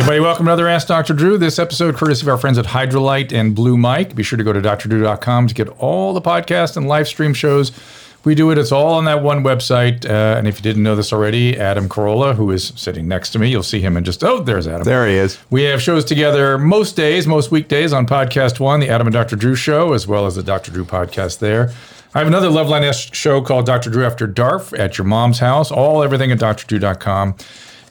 [0.00, 1.12] Everybody, welcome to another Ask Dr.
[1.12, 1.36] Drew.
[1.36, 4.14] This episode, courtesy of our friends at Hydralyte and Blue Mic.
[4.14, 7.70] Be sure to go to drdrew.com to get all the podcast and live stream shows.
[8.24, 10.06] We do it, it's all on that one website.
[10.06, 13.38] Uh, and if you didn't know this already, Adam Carolla, who is sitting next to
[13.38, 14.84] me, you'll see him in just, oh, there's Adam.
[14.84, 15.38] There he is.
[15.50, 19.36] We have shows together most days, most weekdays on Podcast One, the Adam and Dr.
[19.36, 20.72] Drew Show, as well as the Dr.
[20.72, 21.72] Drew podcast there.
[22.14, 23.90] I have another Loveline show called Dr.
[23.90, 25.70] Drew After Dark at your mom's house.
[25.70, 27.36] All everything at drdrew.com.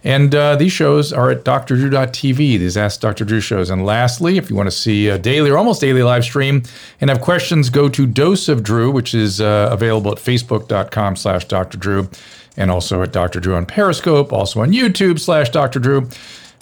[0.03, 3.25] And uh, these shows are at drdrew.tv, these Ask Dr.
[3.25, 3.69] Drew shows.
[3.69, 6.63] And lastly, if you want to see a daily or almost daily live stream
[7.01, 11.45] and have questions, go to Dose of Drew, which is uh, available at facebook.com slash
[11.45, 11.77] Dr.
[11.77, 12.09] Drew
[12.55, 13.39] and also at Dr.
[13.39, 15.79] Drew on Periscope, also on YouTube slash Dr.
[15.79, 16.09] Drew.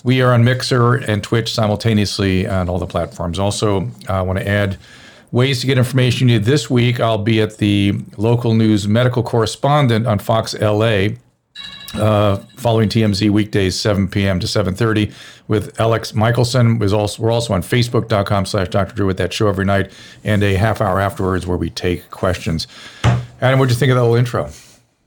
[0.04, 3.40] We are on Mixer and Twitch simultaneously on all the platforms.
[3.40, 4.78] Also, I want to add
[5.32, 7.00] ways to get information you need this week.
[7.00, 11.10] I'll be at the local news medical correspondent on Fox LA
[11.94, 14.40] uh, following TMZ weekdays 7 p.m.
[14.40, 15.14] to 7:30
[15.48, 16.80] with Alex Michelson.
[16.80, 18.96] Was also we're also on Facebook.com slash Dr.
[18.96, 19.92] Drew with that show every night
[20.24, 22.68] and a half hour afterwards where we take questions.
[23.42, 24.50] Adam, what'd you think of the whole intro?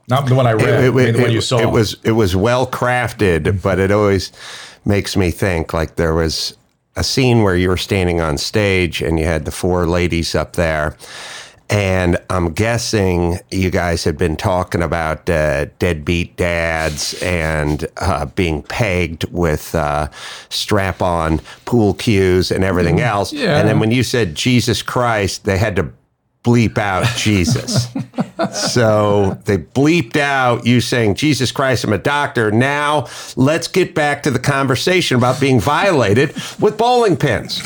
[0.08, 1.58] Not the one I read, I mean, the one you saw.
[1.58, 4.32] It was it was well crafted, but it always
[4.84, 6.56] makes me think like there was
[6.96, 10.54] a scene where you were standing on stage and you had the four ladies up
[10.54, 10.96] there.
[11.70, 18.64] And I'm guessing you guys had been talking about uh, deadbeat dads and uh, being
[18.64, 20.08] pegged with uh,
[20.48, 23.32] strap on pool cues and everything else.
[23.32, 23.56] Yeah.
[23.56, 25.92] And then when you said Jesus Christ, they had to
[26.42, 27.86] bleep out Jesus.
[28.52, 32.50] so they bleeped out you saying, Jesus Christ, I'm a doctor.
[32.50, 33.06] Now
[33.36, 37.62] let's get back to the conversation about being violated with bowling pins.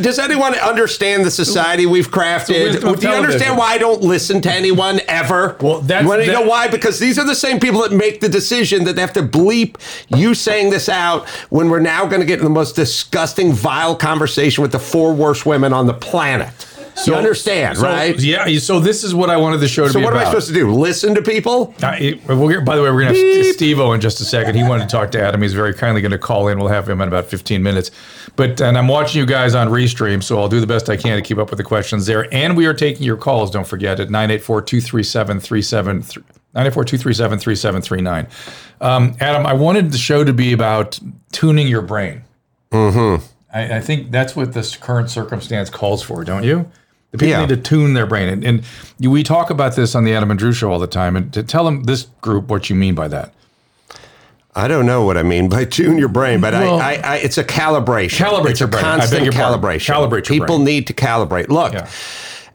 [0.00, 2.80] Does anyone understand the society we've crafted?
[3.00, 5.56] Do you understand why I don't listen to anyone ever?
[5.60, 6.68] Well, that's- you want to that- know why?
[6.68, 9.76] Because these are the same people that make the decision that they have to bleep
[10.08, 13.96] you saying this out when we're now going to get in the most disgusting, vile
[13.96, 16.66] conversation with the four worst women on the planet.
[17.04, 18.18] You understand, So- right?
[18.18, 18.46] Yeah.
[18.58, 20.24] So this is what I wanted the show to So be So what am I
[20.24, 20.72] supposed to do?
[20.72, 21.74] Listen to people?
[21.82, 24.20] Uh, it- we'll get- by the way, we're going to have Steve O in just
[24.20, 24.54] a second.
[24.54, 25.42] He wanted to talk to Adam.
[25.42, 26.58] He's very kindly going to call in.
[26.58, 27.90] We'll have him in about 15 minutes.
[28.36, 31.16] But and I'm watching you guys on Restream, so I'll do the best I can
[31.16, 32.32] to keep up with the questions there.
[32.34, 33.50] And we are taking your calls.
[33.50, 36.22] Don't forget at 984-237-37
[36.54, 38.26] 984-237-3739.
[38.80, 40.98] Um, Adam, I wanted the show to be about
[41.32, 42.22] tuning your brain.
[42.72, 43.24] Mm-hmm.
[43.54, 46.70] I, I think that's what this current circumstance calls for, don't you?
[47.16, 47.40] People Yeah.
[47.40, 48.28] need to tune their brain.
[48.28, 48.62] And, and
[49.12, 51.16] we talk about this on the Adam and Drew show all the time.
[51.16, 53.32] And to tell them this group what you mean by that.
[54.54, 57.16] I don't know what I mean by tune your brain, but Well- I, I, I,
[57.16, 58.24] it's a calibration.
[58.24, 58.84] Calibrate it's your a brain.
[58.84, 59.60] I constant your pardon.
[59.60, 59.94] calibration.
[59.94, 60.64] Calibrate your People brain.
[60.64, 61.48] need to calibrate.
[61.48, 61.88] Look, Yeah.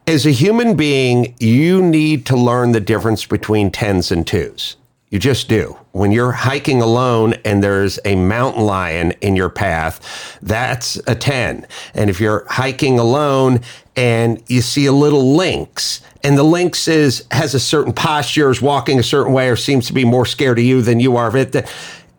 [0.08, 4.78] as a human being, you need to learn the difference between tens and twos.
[5.12, 5.76] You just do.
[5.92, 11.68] When you're hiking alone and there's a mountain lion in your path, that's a 10.
[11.94, 13.60] And if you're hiking alone
[13.96, 18.62] and you see a little lynx and the lynx is has a certain posture, is
[18.62, 21.28] walking a certain way, or seems to be more scared of you than you are
[21.28, 21.68] of it,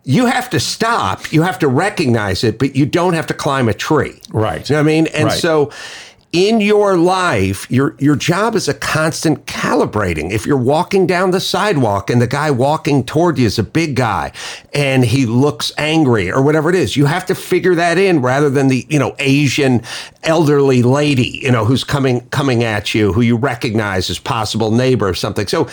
[0.03, 1.31] you have to stop.
[1.31, 4.19] You have to recognize it, but you don't have to climb a tree.
[4.29, 4.69] Right.
[4.69, 5.07] You know what I mean?
[5.07, 5.39] And Right.
[5.39, 5.71] so
[6.33, 10.31] in your life, your your job is a constant calibrating.
[10.31, 13.95] If you're walking down the sidewalk and the guy walking toward you is a big
[13.95, 14.31] guy
[14.73, 18.49] and he looks angry or whatever it is, you have to figure that in rather
[18.49, 19.83] than the, you know, Asian
[20.23, 25.07] elderly lady, you know, who's coming coming at you, who you recognize as possible neighbor
[25.07, 25.45] or something.
[25.45, 25.69] So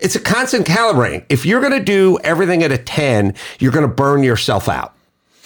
[0.00, 1.24] it's a constant calibrating.
[1.30, 4.94] If you're going to do everything at a 10, you're going to burn yourself out.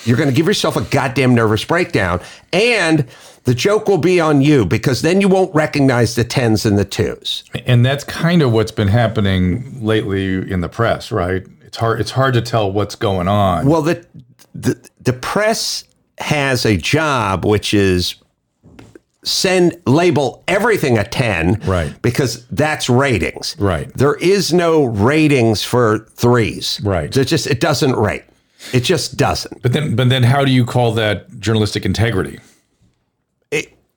[0.04, 2.20] You're going to give yourself a goddamn nervous breakdown.
[2.52, 3.06] And
[3.49, 6.85] the joke will be on you because then you won't recognize the tens and the
[6.85, 7.45] twos.
[7.65, 11.47] And that's kind of what's been happening lately in the press, right?
[11.62, 11.99] It's hard.
[11.99, 13.67] It's hard to tell what's going on.
[13.67, 14.05] Well, the,
[14.55, 15.85] the, the press
[16.19, 18.17] has a job, which is
[19.25, 21.95] send label everything a 10 Right.
[22.03, 23.91] because that's ratings Right.
[23.95, 27.15] there is no ratings for threes Right.
[27.17, 28.25] it just it doesn't rate
[28.73, 32.39] it just doesn't but then, but then, how do you call that journalistic integrity?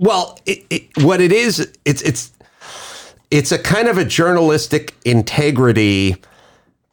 [0.02, 2.34] Well, it, it, what it is, it's it's
[3.30, 6.16] it's a kind of a journalistic integrity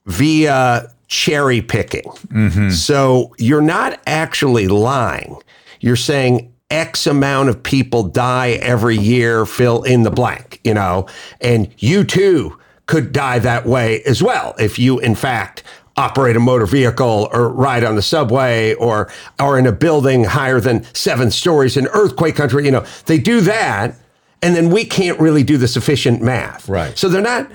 [0.04, 2.02] via cherry picking.
[2.02, 2.70] Mm-hmm.
[2.70, 5.38] So you're not actually lying.
[5.80, 11.06] You're saying X amount of people die every year, fill in the blank, you know,
[11.40, 15.62] and you too could die that way as well if you, in fact,
[15.98, 19.10] operate a motor vehicle or ride on the subway or
[19.40, 22.64] are in a building higher than seven stories in earthquake country.
[22.64, 23.96] You know, they do that.
[24.40, 26.68] And then we can't really do the sufficient math.
[26.68, 26.96] Right.
[26.96, 27.50] So they're not,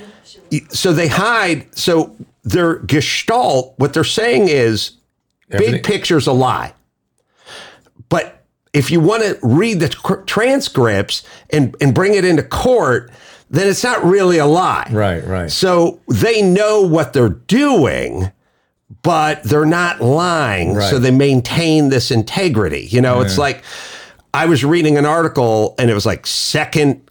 [0.69, 1.73] so they hide.
[1.77, 2.13] So
[2.43, 4.91] their gestalt, what they're saying is
[5.49, 6.73] Everything- big picture's a lie.
[8.09, 8.43] But
[8.73, 9.89] if you want to read the
[10.25, 13.09] transcripts and, and bring it into court,
[13.53, 14.87] then it's not really a lie.
[14.91, 15.51] Right, right.
[15.51, 18.31] So they know what they're doing,
[19.03, 20.73] but they're not lying.
[20.73, 20.89] Right.
[20.89, 22.87] So they maintain this integrity.
[22.89, 23.63] You know, it's like
[24.33, 27.07] I was reading an article and it was like second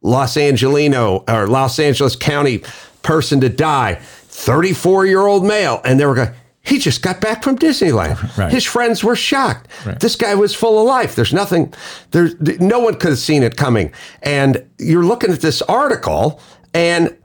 [0.00, 2.62] Los Angelino or Los Angeles County
[3.02, 5.80] person to die, 34 year old male.
[5.84, 6.30] And they were going,
[6.62, 8.36] he just got back from Disneyland.
[8.36, 8.52] Right.
[8.52, 9.68] His friends were shocked.
[10.00, 11.14] This guy was full of life.
[11.16, 11.72] There's nothing,
[12.10, 13.92] there's no one could have seen it coming.
[14.22, 16.40] And you're looking at this article
[16.74, 17.16] and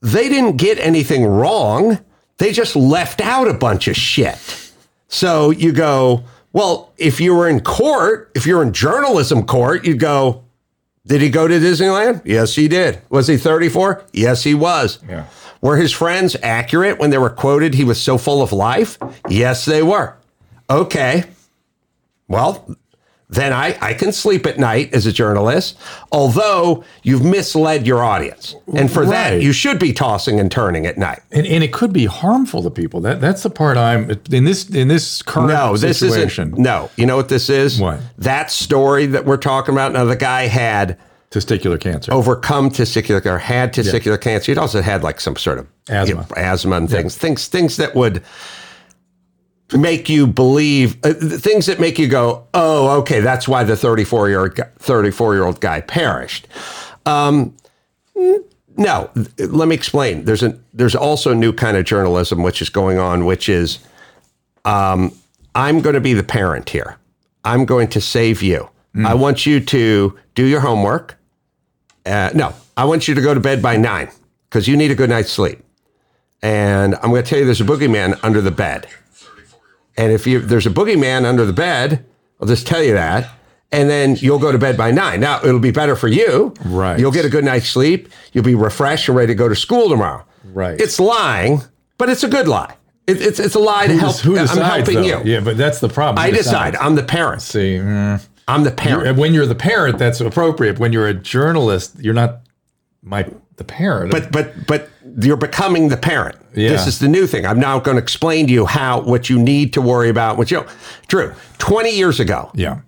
[0.00, 2.00] they didn't get anything wrong.
[2.38, 4.72] They just left out a bunch of shit.
[5.08, 10.00] So you go, well, if you were in court, if you're in journalism court, you'd
[10.00, 10.44] go,
[11.06, 12.22] did he go to Disneyland?
[12.24, 13.00] Yes, he did.
[13.08, 14.04] Was he 34?
[14.12, 14.98] Yes, he was.
[15.08, 15.26] Yeah.
[15.62, 18.98] Were his friends accurate when they were quoted he was so full of life?
[19.28, 20.16] Yes, they were.
[20.68, 21.24] Okay.
[22.28, 22.76] Well,
[23.28, 25.78] then I, I can sleep at night as a journalist,
[26.10, 28.56] although you've misled your audience.
[28.74, 31.20] And for that, you should be tossing and turning at night.
[31.30, 33.00] And, and it could be harmful to people.
[33.00, 36.48] That that's the part I'm in this in this current No, this situation.
[36.48, 36.62] isn't.
[36.62, 37.80] No, you know what this is?
[37.80, 38.00] What?
[38.18, 39.92] That story that we're talking about.
[39.92, 40.98] Now, the guy had
[41.30, 42.12] Testicular cancer.
[42.12, 44.50] overcome testicular or had testicular cancer.
[44.50, 46.08] He'd also had like some sort of Asthma.
[46.08, 48.22] you know, asthma and things, things, things that would
[49.72, 54.28] make you believe uh, things that make you go, oh, okay, that's why the 34
[54.28, 56.48] year old 34 year old guy perished.
[57.06, 57.54] Um,
[58.76, 60.24] no, let me explain.
[60.24, 63.78] There's a there's also a new kind of journalism which is going on, which is
[64.64, 65.12] um,
[65.54, 66.96] I'm going to be the parent here.
[67.44, 68.68] I'm going to save you.
[69.06, 71.16] I want you to do your homework.
[72.06, 74.10] Uh, no, I want you to go to bed by nine
[74.48, 75.60] because you need a good night's sleep.
[76.42, 78.86] And I'm going to tell you there's a boogeyman under the bed.
[79.96, 82.04] And if you there's a boogeyman under the bed,
[82.40, 83.28] I'll just tell you that.
[83.72, 85.20] And then you'll go to bed by nine.
[85.20, 86.54] Now it'll be better for you.
[86.64, 86.98] Right.
[86.98, 88.08] You'll get a good night's sleep.
[88.32, 90.24] You'll be refreshed and ready to go to school tomorrow.
[90.44, 90.80] Right.
[90.80, 91.60] It's lying,
[91.98, 92.74] but it's a good lie.
[93.06, 94.16] It, it's it's a lie to Who help.
[94.16, 95.02] who I'm helping though?
[95.02, 95.20] you.
[95.24, 96.18] Yeah, but that's the problem.
[96.24, 96.76] I Who decide.
[96.76, 97.42] I'm the parent.
[97.42, 99.18] See, mm, I'm the you're- parent.
[99.18, 100.78] when you're the parent, that's appropriate.
[100.78, 102.40] When you're a journalist, you're not
[103.02, 103.26] my
[103.56, 104.10] the parent.
[104.12, 104.88] But but but
[105.20, 106.36] you're becoming the parent.
[106.54, 106.70] Yeah.
[106.70, 107.46] This is the new thing.
[107.46, 110.36] I'm now going to explain to you how what you need to worry about.
[110.38, 110.64] What you
[111.08, 112.80] Drew, 20 years ago, yeah,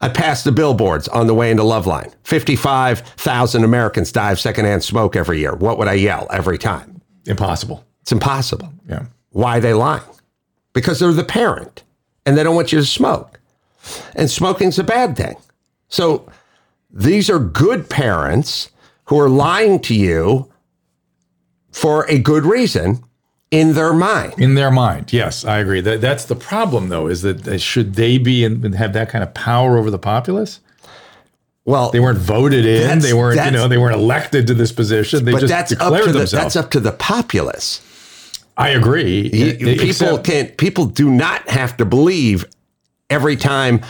[0.00, 2.12] I passed the billboards on the way into Loveline.
[2.24, 5.54] 55,000 Americans die of secondhand smoke every year.
[5.54, 7.00] What would I yell every time?
[7.28, 7.84] impossible.
[8.02, 8.72] It's impossible.
[8.88, 10.02] Yeah, Why are they lying?
[10.72, 11.82] Because they're the parent
[12.24, 13.35] and they don't want you to smoke.
[14.14, 15.36] And smoking's a bad thing.
[15.88, 16.28] So
[16.90, 18.70] these are good parents
[19.04, 20.50] who are lying to you
[21.70, 23.02] for a good reason
[23.50, 24.34] in their mind.
[24.38, 25.80] in their mind, yes, I agree.
[25.80, 29.32] That that's the problem, though, is that should they be and have that kind of
[29.34, 30.60] power over the populace?
[31.64, 33.00] Well, They weren't voted in.
[33.00, 35.24] They weren't, you know, they weren't elected to this position.
[35.24, 36.54] They but just that's up declared to the, themselves.
[36.54, 37.82] that's up to the populace.
[38.56, 39.28] I agree.
[39.32, 42.44] You- people except- can't people do not have to believe
[43.10, 43.80] every time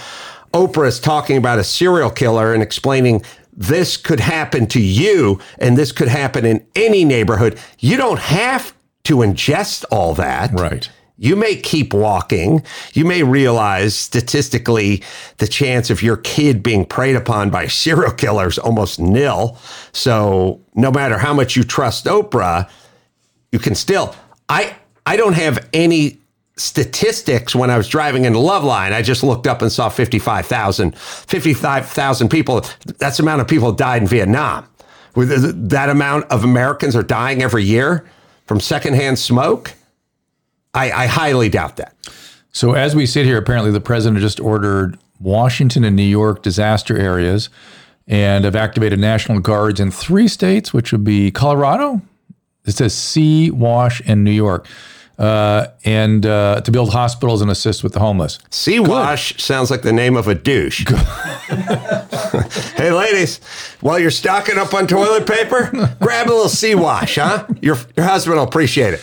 [0.53, 5.77] Oprah is talking about a serial killer and explaining this could happen to you and
[5.77, 7.59] this could happen in any neighborhood.
[7.79, 10.53] You don't have to ingest all that.
[10.53, 10.89] Right.
[11.19, 12.63] You may keep walking.
[12.93, 15.03] You may realize statistically
[15.39, 19.59] the chance of your kid being preyed upon by serial killers almost nil.
[19.93, 22.69] So no matter how much you trust Oprah,
[23.51, 24.15] you can still
[24.51, 26.19] I I don't have any
[26.57, 28.93] statistics when I was driving into Loveline.
[28.93, 32.65] I just looked up and saw 55,000 55,000 people.
[32.99, 34.67] That's the amount of people died in Vietnam.
[35.15, 38.07] With that amount of Americans are dying every year
[38.47, 39.73] from secondhand smoke.
[40.75, 41.95] I, I highly doubt that.
[42.53, 46.97] So as we sit here, apparently the president just ordered Washington and New York disaster
[46.97, 47.49] areas
[48.07, 52.01] and have activated national guards in three states, which would be Colorado.
[52.65, 54.67] It says C, Wash, and New York,
[55.19, 58.39] uh, and uh, to build hospitals and assist with the homeless.
[58.51, 60.85] Sea Wash sounds like the name of a douche.
[62.77, 63.39] Hey, ladies,
[63.81, 65.71] while you're stocking up on toilet paper,
[66.01, 67.47] grab a little sea wash, huh?
[67.63, 69.01] Your, your husband will appreciate it.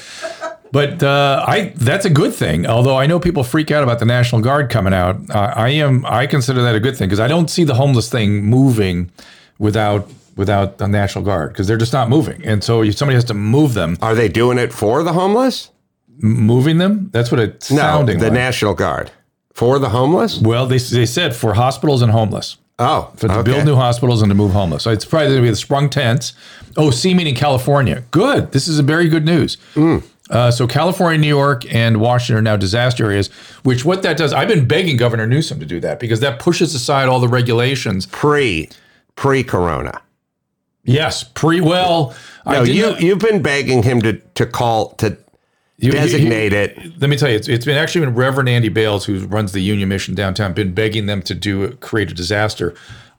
[0.72, 2.66] But uh, I that's a good thing.
[2.66, 6.06] Although I know people freak out about the National Guard coming out, uh, I am
[6.06, 9.12] I consider that a good thing because I don't see the homeless thing moving
[9.60, 13.26] without without the National Guard because they're just not moving, and so if somebody has
[13.26, 13.98] to move them.
[14.02, 15.70] Are they doing it for the homeless?
[16.20, 17.10] Moving them?
[17.12, 18.34] That's what it's No, sounding the like.
[18.34, 19.12] National Guard.
[19.54, 20.40] For the homeless?
[20.40, 22.58] well, they, they said for hospitals and homeless.
[22.80, 23.52] Oh, For to okay.
[23.52, 24.82] build new hospitals and to move homeless.
[24.84, 26.34] So it's probably going to be the sprung tents.
[26.76, 28.04] Oh, Seaman in California.
[28.10, 28.52] Good.
[28.52, 29.58] This is a very good news.
[30.30, 33.28] Uh, so California, New York, and Washington are now disaster areas.
[33.62, 36.74] Which what that does, I've been begging Governor Newsom to do that because that pushes
[36.74, 38.08] aside all the regulations.
[38.08, 38.70] pre
[39.16, 40.02] pre corona.
[40.84, 42.16] Yes, pre well.
[42.46, 45.16] No, you not- you've been begging him to to call to
[45.88, 46.78] you- you- designate it.
[47.00, 49.62] Let me tell you, it's, it's been actually been Reverend Andy Bales, who runs the
[49.62, 52.74] Union Mission downtown, been begging them to do create a disaster.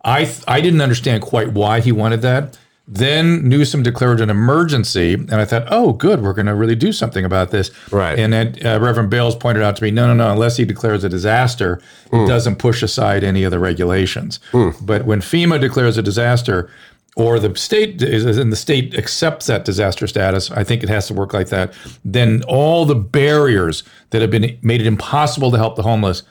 [0.04, 2.58] I I didn't understand quite why he wanted that.
[2.86, 6.92] Then Newsom declared an emergency, and I thought, oh, good, we're going to really do
[6.92, 7.70] something about this.
[7.90, 8.18] Right.
[8.18, 11.02] And then uh, Reverend Bales pointed out to me, no, no, no, unless he declares
[11.02, 11.80] a disaster,
[12.12, 14.38] it doesn't push aside any of the regulations.
[14.82, 16.68] But when FEMA declares a disaster,
[17.16, 21.06] or the state is and the state accepts that disaster status, I think it has
[21.08, 21.72] to work like that.
[22.04, 26.22] Then all the barriers that have been made it impossible to help the homeless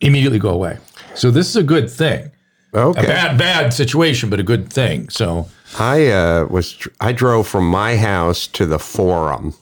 [0.00, 0.78] immediately go away.
[1.14, 2.30] So this is a good thing.
[2.74, 3.06] A Okay.
[3.06, 5.08] bad, bad situation, but a good thing.
[5.08, 9.54] So I uh, was I drove from my house to the forum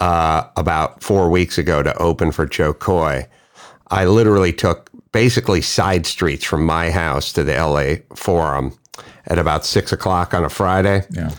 [0.00, 3.26] uh, about four weeks ago to open for Jo Koy.
[3.90, 8.76] I literally took basically side streets from my house to the LA forum
[9.28, 11.04] at about six o'clock on a Friday.
[11.10, 11.30] yeah,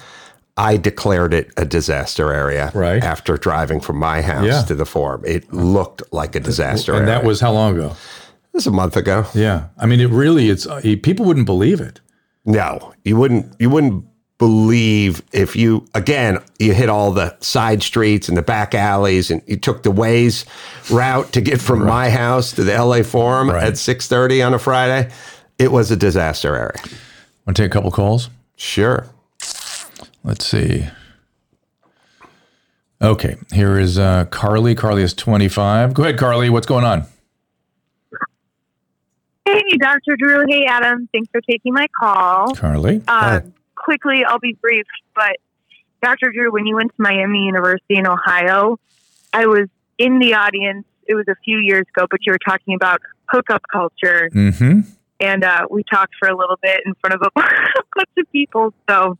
[0.58, 3.02] I declared it a disaster area Right.
[3.04, 4.62] after driving from my house Yeah.
[4.64, 5.24] to the forum.
[5.26, 7.20] It looked like a disaster and area.
[7.20, 7.88] that was how long ago?
[7.92, 9.26] It was a month ago.
[9.34, 12.02] Yeah, I mean, it really it's uh, people wouldn't believe it.
[12.46, 13.54] No, you wouldn't.
[13.60, 14.06] You wouldn't
[14.38, 19.42] believe if you again you hit all the side streets and the back alleys, and
[19.48, 20.46] you took the Waze
[20.90, 23.64] route to get from my house to the LA Forum Right.
[23.64, 25.10] at six thirty on a Friday.
[25.58, 26.82] It was a disaster area.
[27.50, 28.30] Want to take a couple calls?
[28.58, 29.08] Sure.
[30.24, 30.88] Let's see.
[33.02, 34.76] Okay, here is uh, Carly.
[34.76, 35.96] Carly is 25.
[35.96, 36.52] Go ahead, Carly.
[36.52, 37.08] What's going on?
[39.48, 40.16] Hey, Dr.
[40.16, 40.46] Drew.
[40.48, 41.10] Hey, Adam.
[41.12, 42.54] Thanks for taking my call.
[42.54, 43.02] Carly.
[43.08, 45.38] Um, quickly, I'll be brief, but
[46.04, 46.32] Dr.
[46.32, 48.78] Drew, when you went to Miami University in Ohio,
[49.34, 50.86] I was in the audience.
[51.08, 54.82] It was a few years ago, but you were talking about hookup culture, Mm-hmm.
[55.20, 58.74] And uh, we talked for a little bit in front of a bunch of people.
[58.90, 59.18] So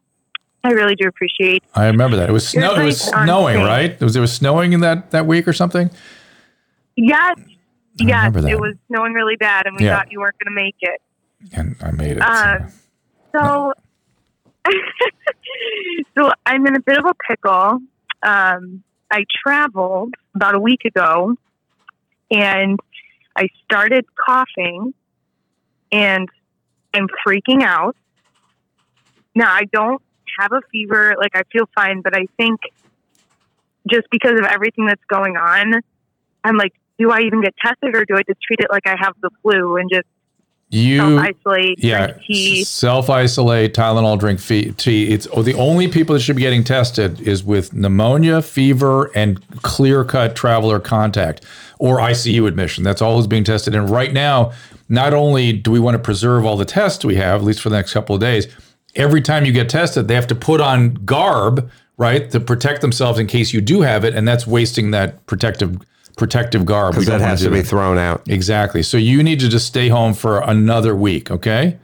[0.64, 1.64] I really do appreciate.
[1.76, 2.30] I remember that.
[2.30, 2.76] It was snow.
[2.76, 3.92] It was snowing, right?
[3.92, 5.90] It was it was snowing in that that week or something.
[6.96, 7.36] Yes,
[7.98, 9.98] yes, it was snowing really bad, and we Yeah.
[9.98, 11.02] thought you weren't going to make it.
[11.54, 12.22] And I made it.
[12.22, 12.74] Uh, so-
[13.32, 13.74] So,
[16.18, 17.80] so I'm in a bit of a pickle.
[18.24, 21.36] Um, I traveled about a week ago,
[22.32, 22.80] and
[23.36, 24.94] I started coughing,
[25.92, 26.28] and
[26.94, 27.96] I'm freaking out.
[29.36, 30.02] Now I don't
[30.40, 32.60] have a fever; like I feel fine, but I think
[33.90, 35.82] just because of everything that's going on,
[36.44, 38.96] I'm like, do I even get tested, or do I just treat it like I
[39.00, 40.08] have the flu and just
[40.72, 42.14] you self isolate, yeah,
[42.64, 45.12] self isolate, Tylenol, drink fe- tea.
[45.12, 49.44] It's oh, the only people that should be getting tested is with pneumonia, fever, and
[49.64, 51.44] clear cut traveler contact
[51.80, 52.84] or ICU admission.
[52.84, 53.74] That's all who's being tested.
[53.74, 54.52] And right now,
[54.90, 57.70] not only do we want to preserve all the tests we have, at least for
[57.70, 58.48] the next couple of days,
[58.96, 63.20] every time you get tested, they have to put on garb, right, to protect themselves
[63.20, 65.78] in case you do have it, and that's wasting that protective
[66.18, 66.92] protective garb.
[66.94, 67.68] Because that don't wanna has to be that.
[67.68, 68.28] thrown out.
[68.28, 68.84] Exactly.
[68.84, 71.78] So you need to just stay home for another week, okay?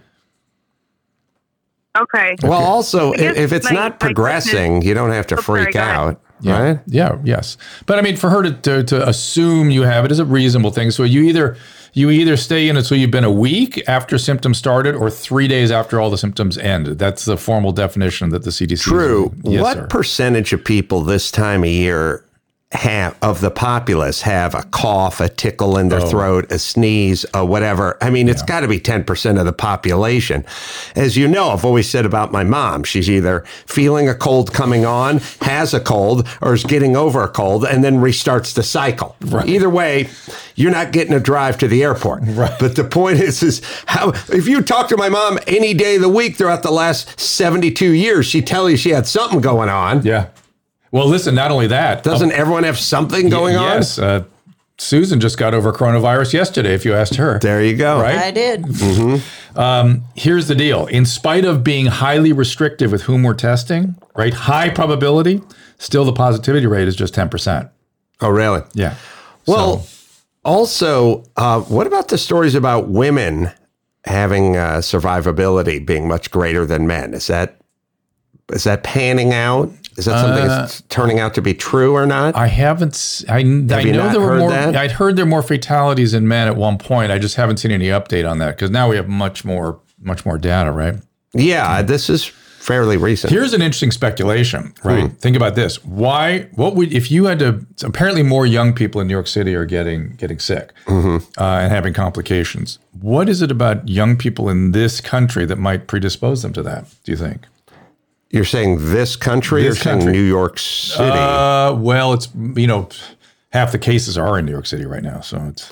[1.97, 2.35] Okay.
[2.43, 5.71] Well, also, I if it's my- not my progressing, you don't have to Oh, freak
[5.71, 6.61] go out, Yeah.
[6.61, 6.79] right?
[6.87, 7.15] Yeah.
[7.23, 7.55] Yes.
[7.85, 10.71] But I mean, for her to, to to assume you have it is a reasonable
[10.71, 10.91] thing.
[10.91, 11.55] So you either
[11.95, 15.47] you either stay in it until you've been a week after symptoms started, or three
[15.47, 16.87] days after all the symptoms end.
[16.87, 18.81] That's the formal definition that the CDC.
[18.81, 19.33] True.
[19.43, 19.87] Yes, what sir.
[19.87, 22.24] percentage of people this time of year
[22.71, 26.09] have of the populace have a cough, a tickle in their Oh.
[26.09, 27.95] throat, a sneeze, a whatever?
[28.01, 30.43] I mean, it's got to be 10% of the population.
[30.95, 34.83] As you know, I've always said about my mom, she's either feeling a cold coming
[34.83, 39.15] on, has a cold, or is getting over a cold and then restarts the cycle.
[39.21, 39.47] Right.
[39.47, 40.09] Either way,
[40.55, 42.23] you're not getting a drive to the airport.
[42.25, 42.51] Right.
[42.59, 46.01] But the point is, is how if you talk to my mom any day of
[46.01, 50.01] the week throughout the last 72 years, she'd tell you she had something going on.
[50.03, 50.27] Yeah.
[50.95, 51.35] Well, listen.
[51.35, 53.63] Not only that, Doesn't everyone have something going on?
[53.79, 53.99] Yes.
[53.99, 54.23] Uh,
[54.77, 56.73] Susan just got over coronavirus yesterday.
[56.73, 57.99] If you asked her, There you go.
[58.01, 58.17] Right?
[58.17, 58.65] I did.
[59.57, 64.33] Um, here's the deal: in spite of being highly restrictive with whom we're testing, right,
[64.33, 65.41] high probability,
[65.79, 67.69] still the positivity rate is just ten percent.
[68.21, 68.61] Oh, really?
[68.73, 68.95] Yeah.
[69.45, 69.89] Well, So-
[70.45, 73.51] also, uh, what about the stories about women
[74.05, 77.13] having uh, survivability being much greater than men?
[77.13, 77.59] Is that
[78.53, 79.71] is that panning out?
[79.97, 82.35] Is that something that's uh, turning out to be true or not?
[82.35, 83.23] I haven't.
[83.29, 83.61] I, I you
[83.93, 84.49] know there were more.
[84.49, 84.75] that?
[84.75, 87.11] I'd heard there were more fatalities in men at one point.
[87.11, 90.25] I just haven't seen any update on that because now we have much more, much
[90.25, 90.95] more data, right?
[91.33, 92.25] yeah, this is
[92.65, 93.31] fairly recent.
[93.31, 94.87] Here's an interesting speculation, hmm.
[94.87, 95.11] right?
[95.19, 95.83] Think about this.
[95.83, 96.49] Why?
[96.55, 97.65] What would if you had to?
[97.83, 101.17] Apparently, more young people in New York City are getting getting sick mm-hmm.
[101.41, 102.79] uh, and having complications.
[102.99, 106.85] What is it about young people in this country that might predispose them to that?
[107.03, 107.47] Do you think?
[108.29, 110.13] You're saying this country This or saying country.
[110.13, 111.03] New York City?
[111.03, 112.89] Uh, well, it's you know,
[113.51, 115.71] half the cases are in New York City right now, so it's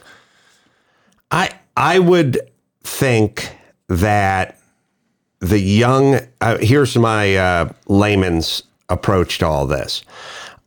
[1.32, 2.40] I I would
[2.84, 3.56] think
[3.90, 4.60] that
[5.40, 6.20] the young.
[6.40, 10.04] Uh, here's my uh, layman's approach to all this.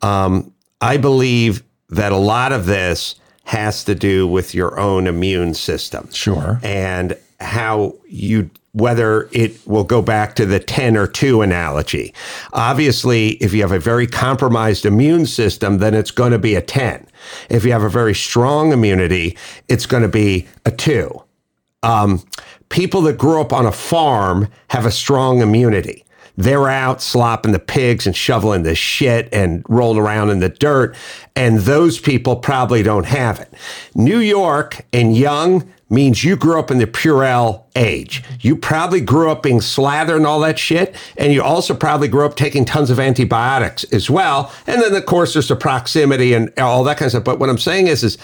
[0.02, 3.14] Um, I believe that a lot of this
[3.44, 6.60] has to do with your own immune system sure.
[6.62, 12.12] and how you whether it will go back to the 10 or 2 analogy.
[12.52, 16.60] Obviously, if you have a very compromised immune system, then it's going to be a
[16.60, 17.06] 10.
[17.48, 19.34] If you have a very strong immunity,
[19.66, 21.10] it's going to be a 2.
[21.82, 22.22] Um,
[22.68, 26.04] people that grew up on a farm have a strong immunity.
[26.36, 30.94] They're out slopping the pigs and shoveling the shit and rolling around in the dirt.
[31.34, 33.54] And those people probably don't have it.
[33.94, 38.22] New York and young means you grew up in the Purell age.
[38.40, 40.96] You probably grew up being slathered and all that shit.
[41.16, 44.52] And you also probably grew up taking tons of antibiotics as well.
[44.66, 47.24] And then, of course, there's the proximity and all that kind of stuff.
[47.24, 48.18] But what I'm saying is, is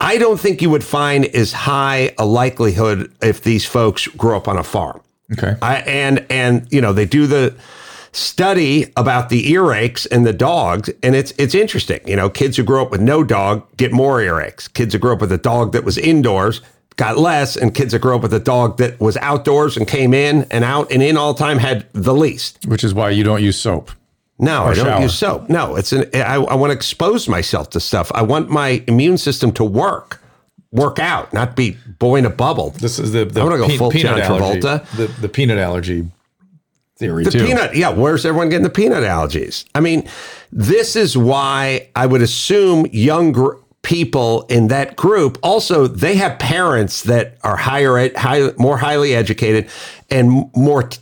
[0.00, 4.48] I don't think you would find as high a likelihood if these folks grew up
[4.48, 5.00] on a farm.
[5.32, 5.54] Okay.
[5.62, 7.54] I, and and you know they do the
[8.12, 12.00] study about the earaches and the dogs, and it's it's interesting.
[12.06, 14.72] You know, kids who grow up with no dog get more earaches.
[14.72, 16.60] Kids who grew up with a dog that was indoors
[16.96, 20.12] got less, and kids that grew up with a dog that was outdoors and came
[20.12, 22.66] in and out and in all the time had the least.
[22.66, 23.90] Which is why you don't use soap.
[24.38, 25.02] No, I don't shower.
[25.02, 25.48] use soap.
[25.48, 26.08] No, it's an.
[26.14, 28.10] I, I want to expose myself to stuff.
[28.14, 30.20] I want my immune system to work,
[30.72, 32.70] work out, not be blowing a bubble.
[32.70, 34.60] This is the, the I wanna go full peanut John allergy.
[34.60, 34.96] Travolta.
[34.96, 36.08] The, the peanut allergy
[37.00, 37.44] theory The too.
[37.46, 37.88] peanut, yeah.
[37.88, 39.64] Where's everyone getting the peanut allergies?
[39.74, 40.08] I mean,
[40.52, 46.38] this is why I would assume young gr- people in that group also they have
[46.38, 49.68] parents that are higher, ed, high, more highly educated,
[50.10, 50.98] and more t-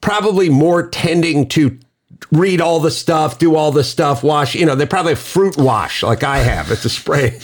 [0.00, 1.78] probably more tending to
[2.32, 4.56] read all the stuff, do all the stuff, wash.
[4.56, 6.70] You know, they probably fruit wash like I have.
[6.72, 7.38] It's a spray.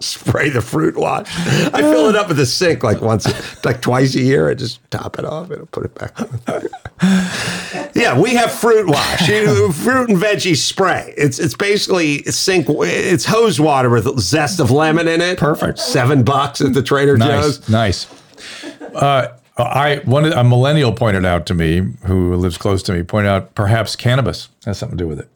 [0.00, 1.26] Spray the fruit wash.
[1.36, 3.26] I fill it up at the sink like once,
[3.64, 4.50] like twice a year.
[4.50, 6.62] I just top it off and I'll put it back.
[7.94, 11.14] Yeah, we have fruit wash, fruit and veggie spray.
[11.16, 12.66] It's it's basically sink.
[12.68, 15.38] It's hose water with zest of lemon in it.
[15.38, 15.78] Perfect.
[15.78, 17.68] Seven bucks at the Trader Joe's.
[17.70, 18.94] Nice, nice.
[18.94, 23.28] Uh, I one a millennial pointed out to me who lives close to me pointed
[23.30, 25.28] out perhaps cannabis has something to do with it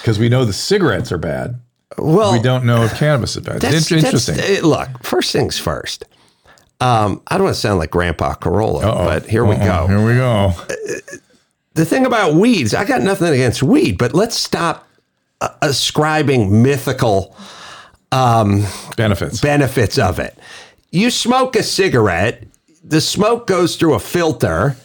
[0.00, 1.60] because we know the cigarettes are bad.
[1.96, 3.60] Well, We don't know if cannabis is bad.
[3.60, 4.36] That's, It's interesting.
[4.36, 6.04] that's- eh, look, first things first.
[6.80, 9.86] Um, I don't want to sound like Grandpa Carolla, but here we Uh-oh, go.
[9.88, 10.52] Here we go.
[11.74, 14.86] the thing about weeds, I got nothing against weed, but let's stop
[15.40, 17.34] uh, ascribing mythical
[18.96, 19.40] Benefits.
[19.40, 20.38] benefits of it.
[20.90, 22.44] You smoke a cigarette,
[22.84, 24.76] the smoke goes through a filter.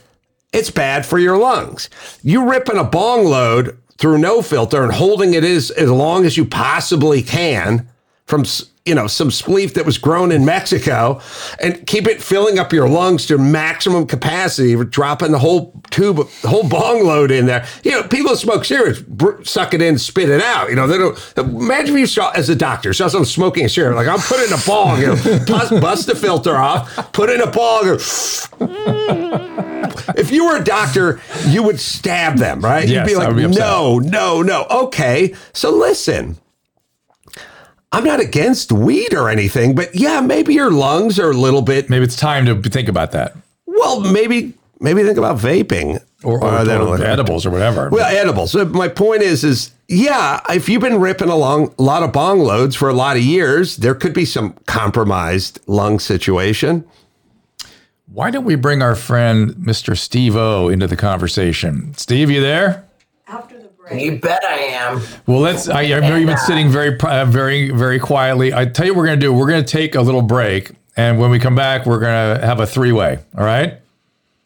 [0.51, 1.89] It's bad for your lungs.
[2.23, 6.37] You ripping a bong load through no filter and holding it as, as long as
[6.37, 7.87] you possibly can
[8.25, 8.45] from
[8.85, 11.21] you know some spleef that was grown in Mexico
[11.59, 16.49] and keep it filling up your lungs to maximum capacity, dropping the whole tube, the
[16.49, 17.65] whole bong load in there.
[17.83, 19.01] You know, people smoke cigarettes
[19.49, 20.69] suck it in, spit it out.
[20.69, 21.17] You know, they don't.
[21.37, 24.47] Imagine if you saw as a doctor saw someone smoking a cigarette, like I'm putting
[24.47, 27.99] in a bong, you know, bust, bust the filter off, put in a bong.
[30.17, 32.87] if you were a doctor, you would stab them, right?
[32.87, 34.65] Yes, You'd be like, would be no, no, no.
[34.69, 36.37] Okay, so listen.
[37.91, 41.91] I'm not against weed or anything, but yeah, maybe your lungs are a little bit.
[41.91, 43.35] Maybe it's time to think about that.
[43.67, 47.89] Well, maybe maybe think about vaping Or, or, or edibles or whatever.
[47.89, 48.55] Well, edibles.
[48.55, 52.75] My point is, is yeah, if you've been ripping along a lot of bong loads
[52.75, 56.85] for a lot of years, there could be some compromised lung situation.
[58.11, 59.97] Why don't we bring our friend Mr.
[59.97, 61.93] Steve O into the conversation?
[61.95, 62.85] Steve, you there?
[63.93, 65.01] You bet I am.
[65.27, 65.67] Well, let's.
[65.67, 68.53] I, I know you've been sitting very, uh, very, very quietly.
[68.53, 69.33] I tell you, what we're going to do.
[69.33, 72.45] We're going to take a little break, And when we come back, we're going to
[72.45, 73.19] have a three way.
[73.37, 73.79] All right.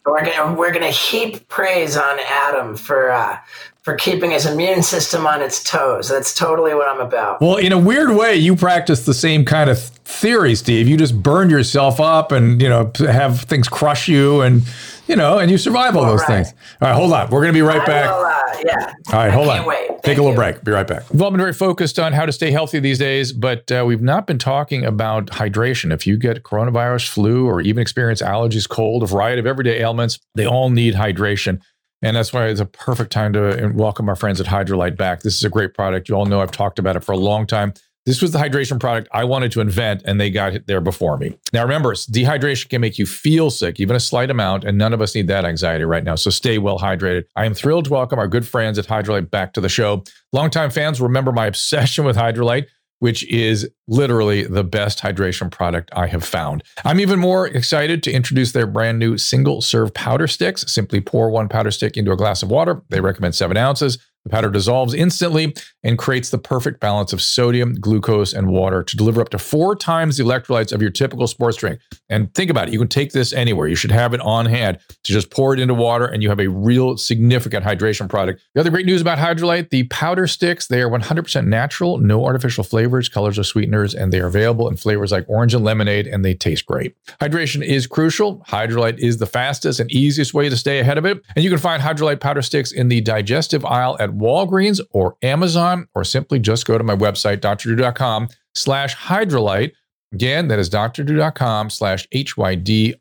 [0.05, 3.37] We're gonna we're gonna heap praise on Adam for uh,
[3.81, 6.07] for keeping his immune system on its toes.
[6.07, 7.41] That's totally what I'm about.
[7.41, 10.87] Well, in a weird way, you practice the same kind of theory, Steve.
[10.87, 14.63] You just burn yourself up and you know have things crush you and
[15.07, 16.45] you know, and you survive all, those right.
[16.45, 16.53] things.
[16.81, 17.29] All right, hold on.
[17.29, 18.09] We're going to be right I back.
[18.09, 18.93] Will, uh, yeah.
[19.13, 19.65] All right, hold on.
[19.65, 19.87] Wait.
[20.03, 20.35] Take a little you.
[20.35, 20.63] break.
[20.63, 21.09] Be right back.
[21.11, 24.01] We've all been very focused on how to stay healthy these days, but uh, we've
[24.01, 25.93] not been talking about hydration.
[25.93, 30.19] If you get coronavirus, flu, or even experience allergies, cold, a variety of everyday ailments,
[30.35, 31.61] they all need hydration.
[32.01, 35.21] And that's why it's a perfect time to welcome our friends at Hydralyte back.
[35.21, 36.09] This is a great product.
[36.09, 37.73] You all know I've talked about it for a long time.
[38.07, 41.17] This was the hydration product I wanted to invent, and they got it there before
[41.17, 41.37] me.
[41.51, 45.01] Now, remember, dehydration can make you feel sick, even a slight amount, and none of
[45.01, 46.15] us need that anxiety right now.
[46.15, 47.25] So stay well hydrated.
[47.35, 50.05] I am thrilled to welcome our good friends at Hydralyte back to the show.
[50.31, 52.67] Longtime fans remember my obsession with Hydralyte
[52.99, 56.63] which is literally the best hydration product I have found.
[56.83, 60.71] I'm even more excited to introduce their brand new single serve powder sticks.
[60.71, 62.81] Simply pour one powder stick into a glass of water.
[62.89, 63.99] They recommend seven ounces.
[64.27, 68.97] The powder dissolves instantly and creates the perfect balance of sodium, glucose, and water to
[68.97, 71.79] deliver up to four times the electrolytes of your typical sports drink.
[72.09, 73.69] And think about it, you can take this anywhere.
[73.69, 76.41] You should have it on hand to just pour it into water and you have
[76.41, 78.41] a real significant hydration product.
[78.53, 82.65] The other great news about Hydralyte, the powder sticks, they are 100% natural, no artificial
[82.65, 86.25] flavors, colors, or sweeteners, and they are available in flavors like orange and lemonade, and
[86.25, 86.97] they taste great.
[87.21, 88.43] Hydration is crucial.
[88.49, 91.23] Hydralyte is the fastest and easiest way to stay ahead of it.
[91.37, 95.88] And you can find Hydralyte powder sticks in the digestive aisle at Walgreens or Amazon,
[95.95, 99.71] or simply just go to my website, drdrew.com slash hydralyte.
[100.13, 102.97] Again, that is drdrew.com slash H-Y-D-R-A-L-Y-T-E.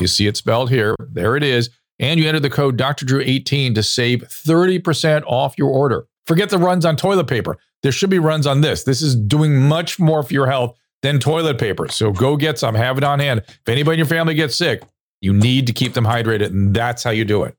[0.00, 0.94] You see it spelled here.
[0.98, 1.70] There it is.
[1.98, 6.06] And you enter the code DrDrew18 to save 30% off your order.
[6.26, 7.56] Forget the runs on toilet paper.
[7.82, 8.84] There should be runs on this.
[8.84, 11.88] This is doing much more for your health than toilet paper.
[11.88, 13.42] So go get some, have it on hand.
[13.46, 14.82] If anybody in your family gets sick,
[15.20, 17.56] you need to keep them hydrated, and that's how you do it.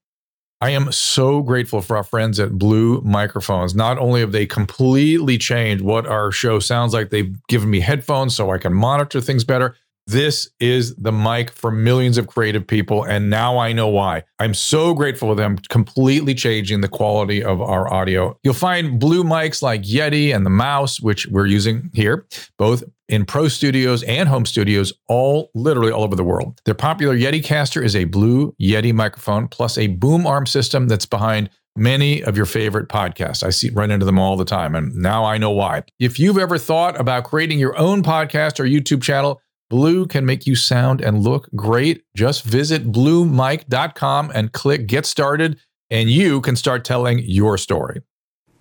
[0.62, 3.74] I am so grateful for our friends at Blue Microphones.
[3.74, 8.36] Not only have they completely changed what our show sounds like, they've given me headphones
[8.36, 9.78] so I can monitor things better.
[10.06, 13.06] This is the mic for millions of creative people.
[13.06, 14.24] And now I know why.
[14.39, 18.38] I'm so grateful for them completely changing the quality of our audio.
[18.43, 22.26] You'll find blue mics like Yeti and the Mouse, which we're using here,
[22.58, 26.62] both in pro studios and home studios, all literally all over the world.
[26.65, 31.50] Their popular Yeticaster is a blue Yeti microphone plus a boom arm system that's behind
[31.76, 33.43] many of your favorite podcasts.
[33.43, 35.84] I see run into them all the time, and now I know why.
[36.00, 40.48] If you've ever thought about creating your own podcast or YouTube channel, Blue can make
[40.48, 42.04] you sound and look great.
[42.15, 45.60] Just visit bluemic.com and click get started,
[45.91, 48.02] and you can start telling your story.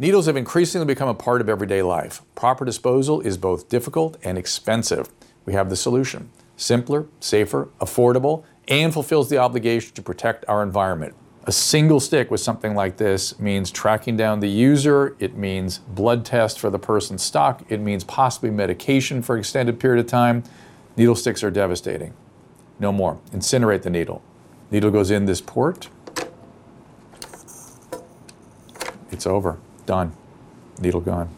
[0.01, 2.23] Needles have increasingly become a part of everyday life.
[2.37, 5.09] Proper disposal is both difficult and expensive.
[5.45, 11.15] We have the solution simpler, safer, affordable, and fulfills the obligation to protect our environment.
[11.45, 16.25] A single stick with something like this means tracking down the user, it means blood
[16.25, 20.43] test for the person's stock, it means possibly medication for extended period of time.
[20.97, 22.13] Needle sticks are devastating.
[22.79, 23.19] No more.
[23.33, 24.23] Incinerate the needle.
[24.71, 25.89] Needle goes in this port.
[29.11, 29.59] It's over.
[29.89, 30.13] Done.
[30.83, 31.31] Needle gone.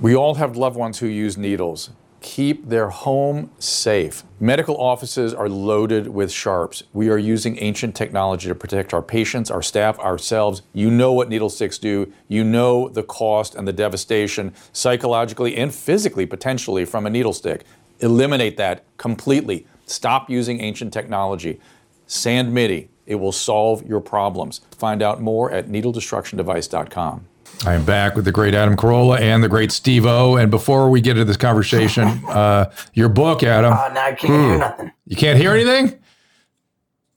[0.00, 1.90] We all have loved ones who use needles.
[2.20, 4.24] Keep their home safe.
[4.40, 6.82] Medical offices are loaded with sharps.
[6.92, 10.62] We are using ancient technology to protect our patients, our staff, ourselves.
[10.72, 12.12] You know what needle sticks do.
[12.26, 17.62] You know the cost and the devastation psychologically and physically, potentially, from a needle stick.
[18.00, 19.68] Eliminate that completely.
[19.86, 21.60] Stop using ancient technology.
[22.08, 24.62] Sand MIDI, it will solve your problems.
[24.76, 27.26] Find out more at needledestructiondevice.com.
[27.66, 30.36] I am back with the great Adam Carolla and the great Steve O.
[30.36, 33.72] And before we get into this conversation, uh, your book, Adam.
[33.72, 34.48] Oh, now I can't hmm.
[34.48, 34.92] hear nothing.
[35.06, 35.98] You can't hear anything?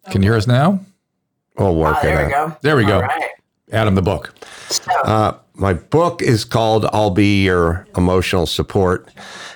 [0.10, 0.80] Can you hear us now?
[1.58, 2.58] We'll work oh, there we go.
[2.62, 3.02] There we go.
[3.02, 3.30] Right.
[3.72, 4.34] Adam, the book.
[5.04, 9.10] Uh, my book is called I'll Be Your Emotional Support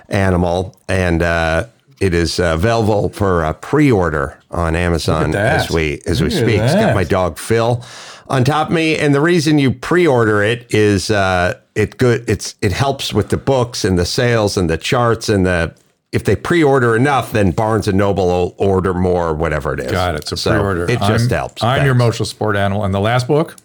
[0.10, 1.66] Animal, and uh,
[2.00, 6.60] it is uh, available for a pre-order on Amazon as we as we speak.
[6.60, 7.84] It's got my dog Phil
[8.28, 12.28] on top of me, and the reason you pre-order it is uh, it good.
[12.30, 15.76] It's it helps with the books and the sales and the charts and the.
[16.12, 19.92] If they pre-order enough, then Barnes and Noble will order more, whatever it is.
[19.92, 20.26] Got it.
[20.30, 20.90] So, so pre-order.
[20.90, 21.62] It just I'm, helps.
[21.62, 21.86] I'm Thanks.
[21.86, 22.86] your emotional support animal.
[22.86, 23.58] And the last book.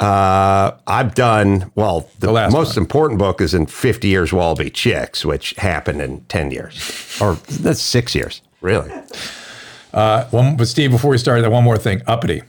[0.00, 2.08] Uh, I've done well.
[2.20, 2.84] The, the most one.
[2.84, 7.18] important book is in Fifty Years We'll All Be Chicks, which happened in ten years,
[7.20, 8.92] or that's six years, really.
[9.92, 12.42] Uh, one, but Steve, before we start, that one more thing, uppity.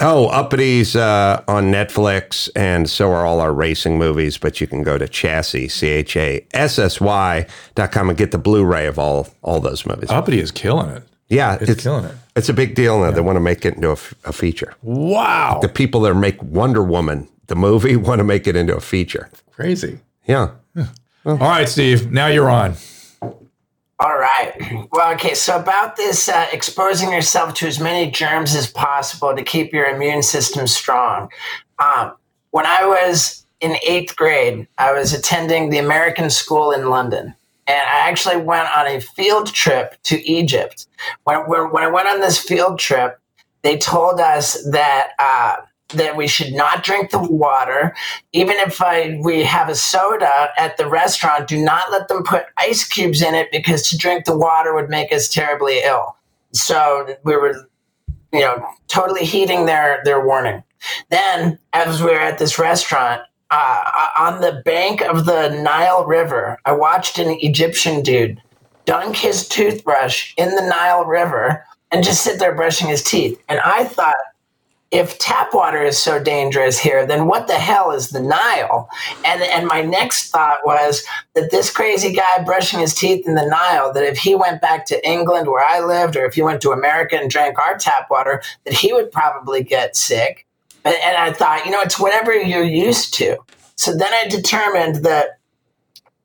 [0.00, 4.38] Oh, Uppity's uh, on Netflix, and so are all our racing movies.
[4.38, 8.16] But you can go to Chassy, C H A S S Y dot com and
[8.16, 10.08] get the Blu-ray of all all those movies.
[10.10, 11.02] Uppity is killing it.
[11.28, 12.14] Yeah, It's, killing it.
[12.36, 13.10] It's a big deal now.
[13.10, 14.74] They want to make it into a, f- a feature.
[14.82, 15.58] Wow.
[15.60, 19.30] The people that make Wonder Woman the movie want to make it into a feature.
[19.50, 19.98] Crazy.
[20.26, 20.52] Yeah.
[21.24, 22.12] All right, Steve.
[22.12, 22.74] Now you're on.
[24.00, 24.86] All right.
[24.92, 25.34] Well, okay.
[25.34, 29.86] So about this, uh, exposing yourself to as many germs as possible to keep your
[29.86, 31.28] immune system strong.
[31.80, 32.14] Um,
[32.50, 37.34] when I was in eighth grade, I was attending the American School in London,
[37.68, 40.88] and I actually went on a field trip to Egypt.
[41.24, 43.20] When, when, I went on this field trip,
[43.62, 45.10] they told us that.
[45.18, 45.56] Uh,
[45.94, 47.94] that we should not drink the water.
[48.34, 52.44] Even if I, we have a soda at the restaurant, do not let them put
[52.58, 56.14] ice cubes in it because to drink the water would make us terribly ill.
[56.52, 57.70] So we were,
[58.34, 60.62] you know, totally heeding their, their warning.
[61.08, 66.58] Then, as we were at this restaurant, uh, on the bank of the Nile River,
[66.64, 68.40] I watched an Egyptian dude
[68.84, 73.40] dunk his toothbrush in the Nile River and just sit there brushing his teeth.
[73.48, 74.16] And I thought,
[74.90, 78.88] if tap water is so dangerous here, then what the hell is the Nile?
[79.24, 83.44] And and my next thought was that this crazy guy brushing his teeth in the
[83.46, 86.62] Nile, that if he went back to England where I lived, or if he went
[86.62, 90.46] to America and drank our tap water, that he would probably get sick.
[90.88, 93.36] And, and I thought, you know, it's whatever you're used to.
[93.76, 95.38] So then I determined that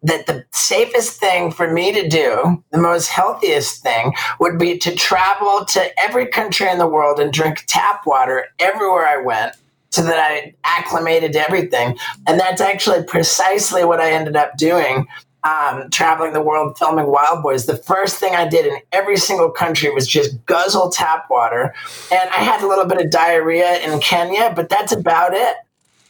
[0.06, 4.94] that the safest thing for me to do, the most healthiest thing, would be to
[4.96, 9.56] travel to every country in the world and drink tap water everywhere I went
[9.92, 11.98] so that I acclimated to everything.
[12.28, 15.08] And that's actually precisely what I ended up doing.
[15.44, 19.90] Um, traveling the world filming Wildboyz, the first thing I did in every single country
[19.90, 21.74] was just guzzle tap water.
[22.14, 25.58] And I had a little bit of diarrhea in Kenya, but that's about it.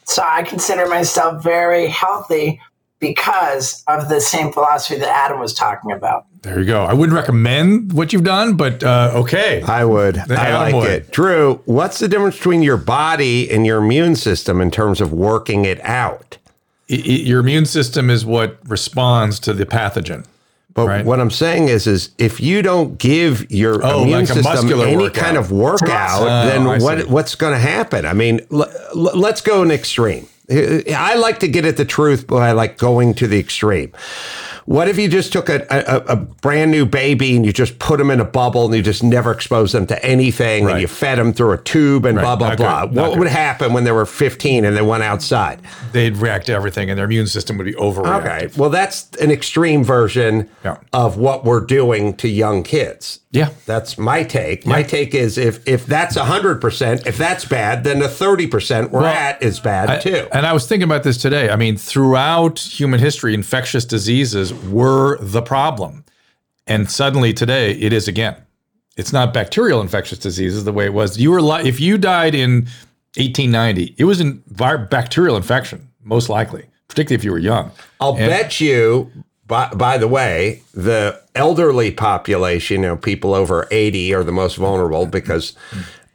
[0.06, 2.62] So I consider myself very healthy
[3.00, 6.26] because of the same philosophy that Adam was talking about.
[6.43, 6.84] There you go.
[6.84, 9.62] I wouldn't recommend what you've done, but uh, okay.
[9.63, 10.17] I would.
[10.17, 10.91] I Adam like would.
[10.91, 11.12] it.
[11.12, 15.65] Drew, what's the difference between your body and your immune system in terms of working
[15.65, 16.38] it out?
[16.89, 20.26] I- I- your immune system is what responds to the pathogen.
[20.76, 21.06] But Right.
[21.06, 24.98] what I'm saying is, is if you don't give your Oh, immune like system any
[24.98, 25.13] workout.
[25.13, 28.06] kind of workout, Oh, then what what's going to happen?
[28.08, 28.63] I mean, l-
[28.96, 30.26] l- let's go an extreme.
[30.49, 33.91] I like to get at the truth, but I like going to the extreme.
[34.65, 37.97] What if you just took a, a, a brand new baby and you just put
[37.97, 40.71] them in a bubble and you just never exposed them to anything Right.
[40.73, 42.23] and you fed them through a tube and Right.
[42.23, 42.86] blah, blah, Not blah?
[42.86, 42.95] good.
[42.95, 43.19] Not What good.
[43.19, 45.60] would happen when they were 15 and they went outside?
[45.91, 48.25] They'd react to everything, and their immune system would be overreactive.
[48.25, 48.49] Okay.
[48.56, 50.77] Well, that's an extreme version Yeah.
[50.93, 53.19] of what we're doing to young kids.
[53.34, 53.50] Yeah.
[53.65, 54.65] That's my take.
[54.65, 59.13] My take is if if that's 100%, if that's bad, then the 30% we're Well,
[59.13, 60.28] at is bad I- too.
[60.32, 61.50] And I was thinking about this today.
[61.50, 66.06] I mean, throughout human history, infectious diseases were the problem.
[66.67, 68.36] And suddenly today it is again.
[68.98, 71.17] It's not bacterial infectious diseases the way it was.
[71.17, 72.67] You were li- if you died in
[73.17, 77.72] 1890, it was in vi- bacterial infection, most likely, particularly if you were young.
[78.00, 79.12] I'll bet you
[79.48, 84.56] by, by the way, the elderly population, you know, people over 80 are the most
[84.56, 85.56] vulnerable because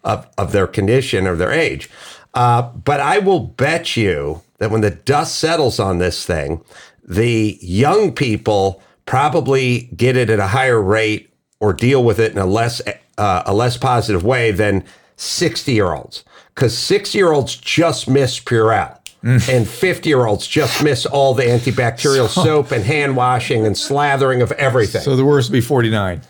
[0.05, 1.91] of, of their condition or their age.
[2.35, 6.63] Uh, but I will bet you that when the dust settles on this thing,
[7.03, 12.39] the young people probably get it at a higher rate or deal with it in
[12.39, 12.81] a less
[13.17, 14.85] uh, a less positive way than
[15.17, 16.23] 60 year olds
[16.55, 18.98] because 60 year olds just miss Purell.
[19.23, 19.49] Mm.
[19.49, 24.43] And 50 year olds just miss all the antibacterial soap and hand washing and slathering
[24.43, 25.03] of everything.
[25.03, 26.23] So the worst would be 49.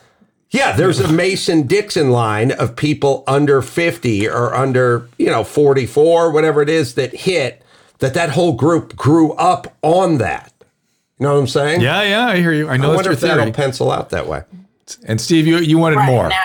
[0.51, 6.31] Yeah, there's a Mason Dixon line of people under 50 or under, you know, 44,
[6.33, 7.62] whatever it is that hit
[7.98, 10.53] that that whole group grew up on that.
[11.18, 11.81] You know what I'm saying?
[11.81, 12.68] Yeah, yeah, I hear you.
[12.68, 14.42] I I know that's wonder your if that'll pencil out that way.
[15.05, 16.29] And Steve, you you wanted more.
[16.29, 16.44] Now,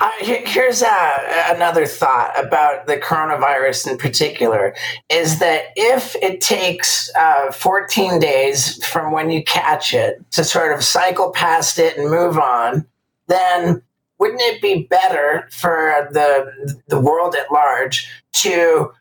[0.00, 4.74] uh, here's uh, another thought about the coronavirus in particular
[5.10, 10.72] is that if it takes uh, 14 days from when you catch it to sort
[10.72, 12.86] of cycle past it and move on,
[13.28, 13.82] then
[14.18, 18.92] wouldn't it be better for the the world at large to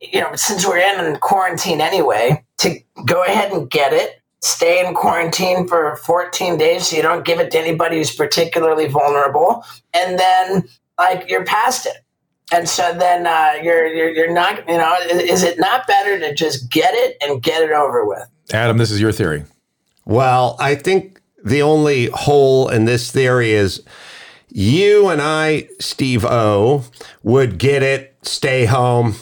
[0.00, 4.94] you know since we're in quarantine anyway to go ahead and get it stay in
[4.94, 10.18] quarantine for 14 days so you don't give it to anybody who's particularly vulnerable and
[10.18, 11.96] then like you're past it
[12.52, 16.18] and so then uh, you're, you're you're not you know is, is it not better
[16.18, 19.44] to just get it and get it over with Adam, this is your theory.
[20.04, 23.82] Well, I think the only hole in this theory is
[24.48, 26.84] you and I, Steve O,
[27.22, 29.14] would get it, stay home,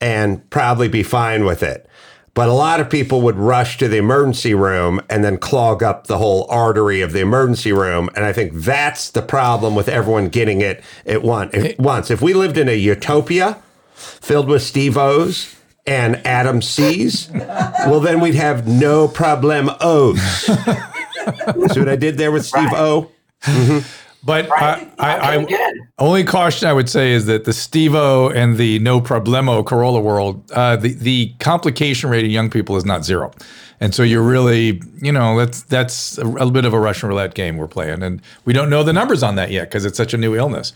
[0.00, 1.85] and probably be fine with it.
[2.36, 6.06] But a lot of people would rush to the emergency room and then clog up
[6.06, 8.10] the whole artery of the emergency room.
[8.14, 11.54] And I think that's the problem with everyone getting it at once.
[11.54, 12.10] If, once.
[12.10, 13.56] if we lived in a utopia
[13.94, 20.20] filled with Steve O's and Adam C's, well, then we'd have no problem O's.
[20.42, 23.10] See what I did there with Steve O?
[23.44, 24.05] Mm-hmm.
[24.26, 24.92] But Right?
[24.98, 28.80] I, I, I only caution I would say is that the Steve O and the
[28.80, 33.30] no problemo Carolla world, uh, the the complication rate in young people is not zero,
[33.80, 37.34] and so you're really, you know, that's that's a, a bit of a Russian roulette
[37.34, 40.12] game we're playing, and we don't know the numbers on that yet because it's such
[40.12, 40.72] a new illness.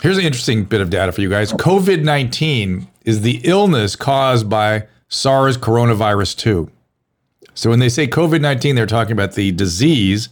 [0.00, 1.52] Here's an interesting bit of data for you guys.
[1.52, 6.70] COVID 19 is the illness caused by SARS coronavirus 2.
[7.52, 10.30] So when they say COVID 19, they're talking about the disease.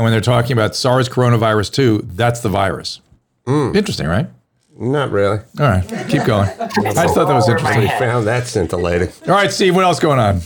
[0.00, 3.02] And when they're talking about SARS coronavirus 2, that's the virus.
[3.46, 4.30] Interesting, right?
[4.78, 5.40] Not really.
[5.58, 6.48] All right, keep going.
[6.48, 7.82] I just thought that was interesting.
[7.82, 7.98] head.
[7.98, 9.12] Found that scintillating.
[9.28, 10.40] All right, Steve, what else going on?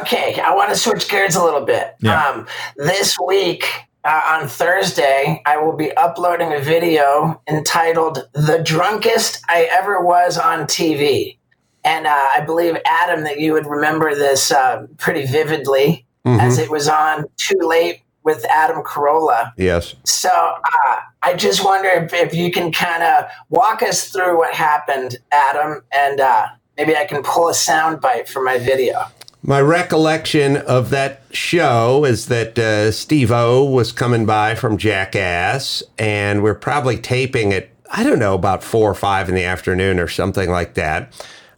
[0.00, 1.94] Okay, I want to switch gears a little bit.
[2.00, 2.26] Yeah.
[2.26, 2.46] Um,
[2.78, 3.66] this week
[4.04, 10.38] uh, on Thursday, I will be uploading a video entitled "The Drunkest I Ever Was
[10.38, 11.36] on TV,"
[11.84, 16.70] and uh, I believe Adam that you would remember this uh, pretty vividly, as it
[16.70, 19.52] was on Too Late with Adam Carolla.
[19.56, 19.94] Yes.
[20.04, 24.54] So uh, I just wonder if, if you can kind of walk us through what
[24.54, 29.06] happened, Adam, and uh, maybe I can pull a sound bite for my video.
[29.42, 35.82] My recollection of that show is that uh, Steve O was coming by from Jackass,
[35.96, 40.00] and we're probably taping it, I don't know, about four or five in the afternoon
[40.00, 41.12] or something like that.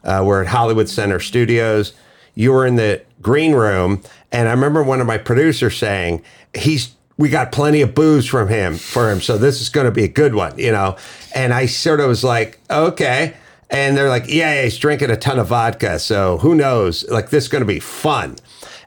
[0.04, 1.94] Uh, we're at Hollywood Center Studios.
[2.34, 6.22] You were in the green room, and I remember one of my producers saying,
[6.54, 9.90] He's we got plenty of booze from him for him, so this is going to
[9.90, 10.96] be a good one, you know.
[11.34, 13.34] And I sort of was like, okay.
[13.68, 17.06] And they're like, yeah, yeah, he's drinking a ton of vodka, so who knows?
[17.10, 18.36] Like this is going to be fun.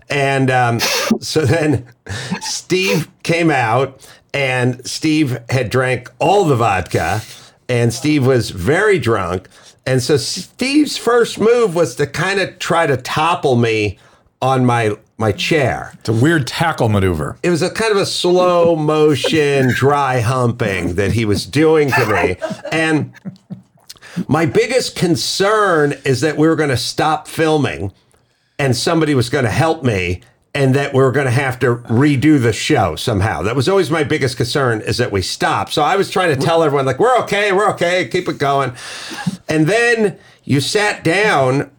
[0.09, 0.79] And um,
[1.19, 1.85] so then
[2.41, 4.03] Steve came out,
[4.33, 7.21] and Steve had drank all the vodka,
[7.69, 9.47] and Steve was very drunk.
[9.85, 13.97] And so Steve's first move was to kind of try to topple me
[14.41, 17.37] on my my chair It's a weird tackle maneuver.
[17.43, 22.05] it was a kind of a slow motion dry humping that he was doing to
[22.07, 22.35] me
[22.71, 23.13] and
[24.27, 27.93] my biggest concern is that we were going to stop filming
[28.59, 30.21] and somebody was going to help me
[30.55, 33.41] and that we are going to have to redo the show somehow.
[33.41, 36.39] That was always my biggest concern is that we stop so i was trying to
[36.39, 38.73] tell everyone like we're okay we're okay keep it going.
[39.47, 41.71] And then you sat down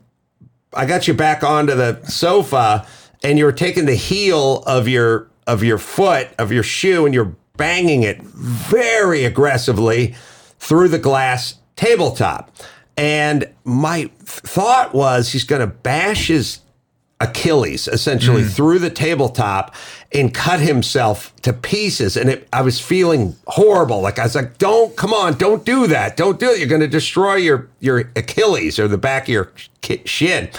[0.72, 2.86] I got you back onto the sofa
[3.22, 7.14] and you were taking the heel of your of your foot of your shoe and
[7.14, 10.14] you're banging it very aggressively
[10.58, 12.50] through the glass tabletop.
[12.96, 16.60] And my thought was he's going to bash his
[17.24, 18.50] Achilles essentially mm.
[18.50, 19.74] through the tabletop
[20.12, 22.16] and cut himself to pieces.
[22.16, 24.00] And it, I was feeling horrible.
[24.00, 26.58] Like I was like, "Don't come on, don't do that, don't do it.
[26.58, 29.52] You're going to destroy your your Achilles or the back of your
[30.04, 30.50] shin."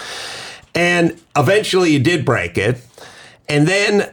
[0.74, 2.84] And eventually, you did break it.
[3.48, 4.12] And then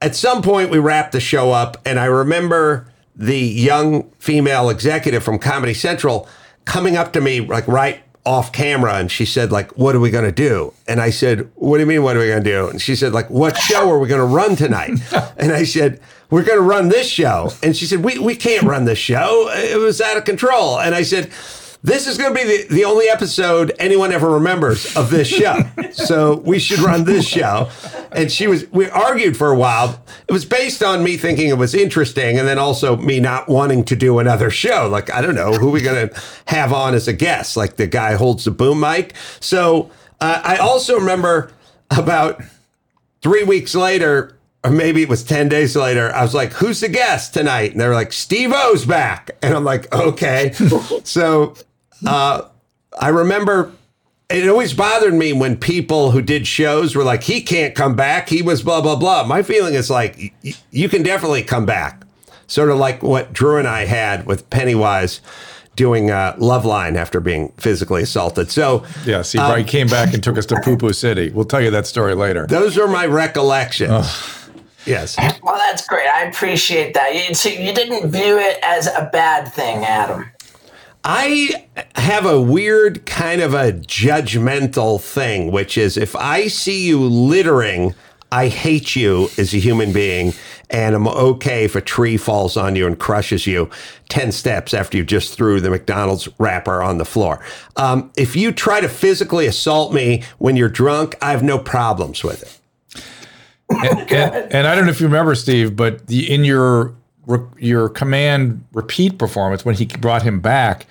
[0.00, 5.22] at some point, we wrapped the show up, and I remember the young female executive
[5.22, 6.28] from Comedy Central
[6.64, 10.10] coming up to me like right off camera and she said like what are we
[10.10, 10.72] going to do?
[10.88, 12.68] And i said what do you mean what are we going to do?
[12.68, 14.98] And she said like what show are we going to run tonight?
[15.36, 17.50] And i said we're going to run this show.
[17.62, 19.50] And she said we, we can't run this show.
[19.52, 20.80] It was out of control.
[20.80, 21.30] And i said
[21.84, 25.58] this is going to be the, the only episode anyone ever remembers of this show.
[25.92, 27.68] so we should run this show.
[28.10, 30.02] And she was, we argued for a while.
[30.26, 33.84] It was based on me thinking it was interesting and then also me not wanting
[33.84, 34.88] to do another show.
[34.88, 37.54] Like, I don't know, who are we going to have on as a guest?
[37.54, 39.12] Like the guy holds the boom mic.
[39.40, 39.90] So
[40.22, 41.52] uh, I also remember
[41.90, 42.40] about
[43.20, 46.88] three weeks later, or maybe it was 10 days later, I was like, who's the
[46.88, 47.72] guest tonight?
[47.72, 49.32] And they're like, Steve O's back.
[49.42, 50.52] And I'm like, okay.
[51.04, 51.54] so
[52.06, 52.42] uh,
[53.00, 53.72] I remember
[54.30, 58.28] it always bothered me when people who did shows were like, he can't come back.
[58.28, 59.24] He was blah, blah, blah.
[59.24, 62.02] My feeling is like, y- you can definitely come back.
[62.46, 65.20] Sort of like what Drew and I had with Pennywise
[65.76, 68.50] doing uh, Loveline after being physically assaulted.
[68.50, 71.30] So Yeah, see, Bright came back and took us to Poo Poo City.
[71.30, 72.46] We'll tell you that story later.
[72.46, 73.90] those are my recollections.
[74.86, 75.16] Yes.
[75.42, 76.06] Well, that's great.
[76.08, 77.14] I appreciate that.
[77.14, 80.26] You, so you didn't view it as a bad thing, Adam.
[81.04, 86.98] I have a weird kind of a judgmental thing, which is if I see you
[87.04, 87.94] littering,
[88.32, 90.32] I hate you as a human being.
[90.70, 93.68] and I'm okay if a tree falls on you and crushes you
[94.08, 97.44] 10 steps after you just threw the McDonald's wrapper on the floor.
[97.76, 102.24] Um, if you try to physically assault me when you're drunk, I have no problems
[102.24, 103.04] with it.
[103.68, 106.94] and, and, and I don't know if you remember, Steve, but the, in your
[107.58, 110.86] your command repeat performance when he brought him back,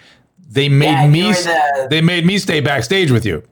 [0.50, 3.44] they made Yeah, me the- they made me stay backstage with you.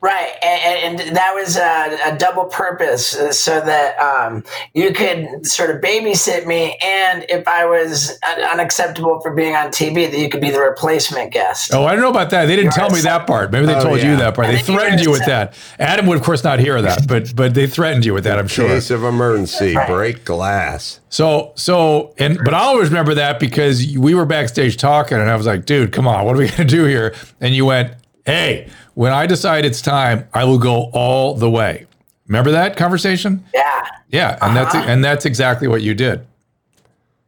[0.00, 5.46] Right, and, and that was a, a double purpose, uh, so that um, you could
[5.46, 8.18] sort of babysit me, and if I was
[8.52, 11.72] unacceptable for being on TV, that you could be the replacement guest.
[11.74, 12.46] Oh, I don't know about that.
[12.46, 13.50] They didn't tell me that part.
[13.50, 14.46] Maybe they Oh, told you that part.
[14.48, 15.54] They I you threatened you with that.
[15.78, 18.38] Adam would, of course, not hear that, but but they threatened you with that.
[18.38, 18.68] I'm sure.
[18.68, 21.00] Case of emergency, break glass.
[21.08, 25.36] So so and but I always remember that because we were backstage talking, and I
[25.36, 27.94] was like, "Dude, come on, what are we gonna do here?" And you went,
[28.26, 31.86] "Hey, when I decide it's time, I will go all the way."
[32.28, 33.44] Remember that conversation?
[33.54, 33.62] Yeah,
[34.08, 34.84] Yeah, and that's Uh-huh.
[34.88, 36.26] and that's exactly what you did.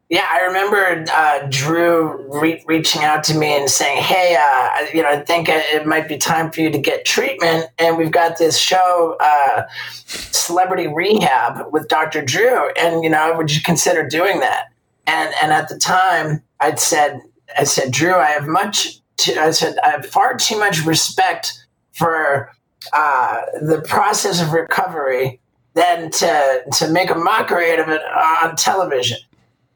[0.08, 0.24] yeah.
[0.30, 5.02] I remember uh, Drew re- reaching out to me and saying, "Hey, uh, I- you
[5.02, 8.38] know, I think it might be time for you to get treatment, and we've got
[8.38, 9.64] this show." Uh,
[10.06, 12.22] celebrity rehab with Dr.
[12.22, 14.66] Drew, and you know, would you consider doing that?
[15.08, 17.20] And and at the time, I'd said,
[17.58, 19.00] I said, Drew, I have much.
[19.36, 22.50] I said, I have far too much respect for
[22.92, 25.40] uh, the process of recovery
[25.74, 29.18] than to to make a mockery out of it on television.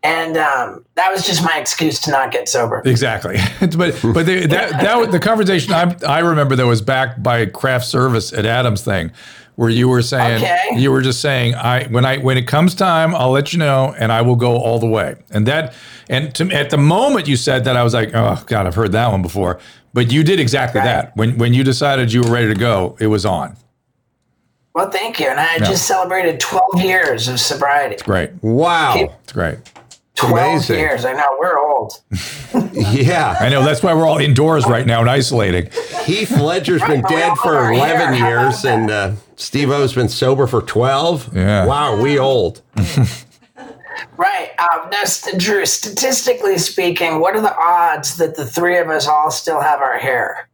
[0.02, 2.82] And um, that was just my excuse to not get sober.
[2.86, 3.36] Exactly.
[3.60, 8.32] but but that that the conversation I I remember that was backed by craft service
[8.32, 9.12] at Adams thing,
[9.60, 10.70] where you were saying Okay.
[10.76, 13.94] you were just saying I when I when it comes time I'll let you know
[13.98, 15.16] and I will go all the way.
[15.30, 15.74] And that
[16.08, 18.92] and to, at the moment you said that I was like oh god I've heard
[18.92, 19.60] that one before.
[19.92, 23.08] But you did exactly that when when you decided you were ready to go it
[23.08, 23.54] was on.
[24.74, 25.26] Well, thank you.
[25.26, 27.96] And I just celebrated 12 years of sobriety.
[28.02, 28.30] Great.
[28.40, 28.94] Wow.
[29.22, 29.58] It's great.
[30.20, 30.78] 12 Amazing.
[30.78, 31.04] years.
[31.04, 32.00] I know we're old.
[32.72, 33.36] Yeah.
[33.38, 35.70] I know that's why we're all indoors right now and isolating.
[36.04, 37.78] Heath Ledger's been Right, but we dead for 11
[38.14, 38.38] hair.
[38.38, 41.36] How about years, and uh, Steve O's been sober for 12.
[41.36, 41.64] Yeah.
[41.66, 42.62] Wow, we old.
[44.16, 44.50] Right.
[44.58, 49.06] Um, now, st- Drew, statistically speaking, what are the odds that the three of us
[49.06, 50.48] all still have our hair?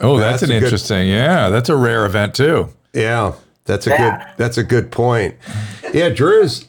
[0.00, 1.08] Oh, that's, That's an a good- interesting.
[1.08, 2.68] Yeah, that's a rare event too.
[2.92, 3.32] Yeah,
[3.64, 4.18] that's a Yeah.
[4.18, 4.26] good.
[4.36, 5.34] That's a good point.
[5.94, 6.66] Yeah, Drew's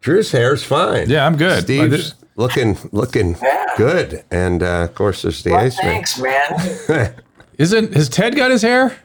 [0.00, 1.08] Drew's hair's fine.
[1.10, 1.62] Yeah, I'm good.
[1.62, 3.66] Steve's looking looking Yeah.
[3.76, 5.84] good, and uh, of course there's the Well, Iceman.
[5.86, 7.14] thanks, man.
[7.58, 8.96] Isn't has Ted got his hair?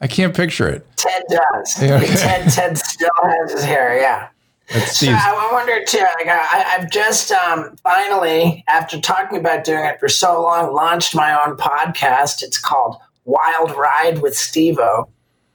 [0.00, 0.86] I can't picture it.
[0.96, 1.82] Ted does.
[1.82, 2.06] Yeah, okay.
[2.14, 3.96] Ted, Ted still has his hair.
[3.98, 4.28] Yeah.
[4.72, 5.18] That's So Steve's.
[5.22, 5.98] I I wonder too.
[5.98, 11.14] Like I, I've just um, finally, after talking about doing it for so long, launched
[11.14, 12.42] my own podcast.
[12.42, 15.08] It's called Wild Ride with Steve O,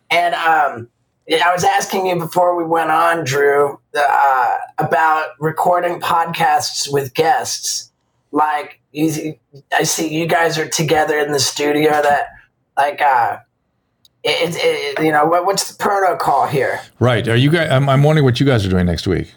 [0.09, 0.87] and um, yeah,
[1.29, 7.91] I was asking you before we went on, Drew, uh, about recording podcasts with guests.
[8.31, 9.37] Like you,
[9.73, 11.91] I see you guys are together in the studio.
[11.91, 12.27] That
[12.77, 13.01] like.
[13.01, 13.39] Uh,
[14.23, 16.81] it, it, it, you know what, what's the protocol here?
[16.99, 17.25] Right.
[17.27, 17.71] Are you guys?
[17.71, 19.33] I'm, I'm wondering what you guys are doing next week.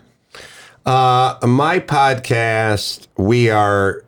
[0.85, 4.05] Uh, my podcast, we are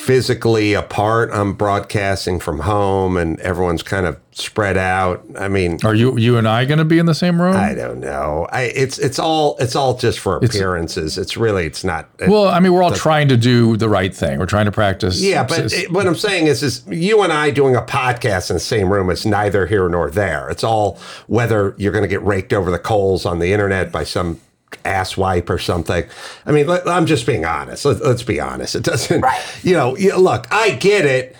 [0.00, 1.30] physically apart.
[1.30, 5.22] I'm broadcasting from home, and everyone's kind of spread out.
[5.38, 7.54] I mean, Are you you and I going to be in the same room?
[7.54, 8.48] I don't know.
[8.50, 11.18] I it's it's all it's all just for appearances.
[11.18, 12.08] It's, really it's not.
[12.26, 14.38] well, I mean, we're all trying to do the right thing.
[14.38, 15.20] We're trying to practice.
[15.20, 18.54] yeah, but it, what I'm saying is, is you and I doing a podcast in
[18.54, 20.48] the same room is neither here nor there.
[20.48, 24.04] It's all whether you're going to get raked over the coals on the internet by
[24.04, 24.40] some
[24.84, 26.04] asswipe or something.
[26.46, 27.84] I mean, let, I'm just being honest.
[27.84, 28.74] Let, let's be honest.
[28.74, 29.20] It doesn't.
[29.20, 29.40] Right.
[29.62, 29.96] You know.
[29.96, 31.36] You, look, I get it.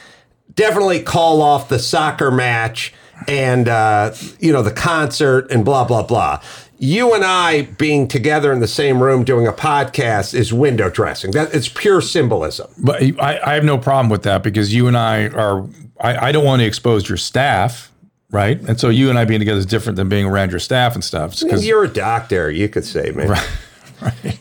[0.55, 2.93] Definitely call off the soccer match
[3.29, 6.41] and uh, you know the concert and blah blah blah.
[6.79, 11.33] You and I being together in the same room doing a podcast is window dressing.
[11.33, 12.71] That it's pure symbolism.
[12.79, 15.67] but I, I have no problem with that because you and I are.
[16.01, 17.90] I, I don't want to expose your staff,
[18.31, 18.61] right?
[18.69, 21.03] And so you and I being together is different than being around your staff and
[21.05, 21.39] stuff.
[21.41, 23.37] Because You're a doctor, you could say, man.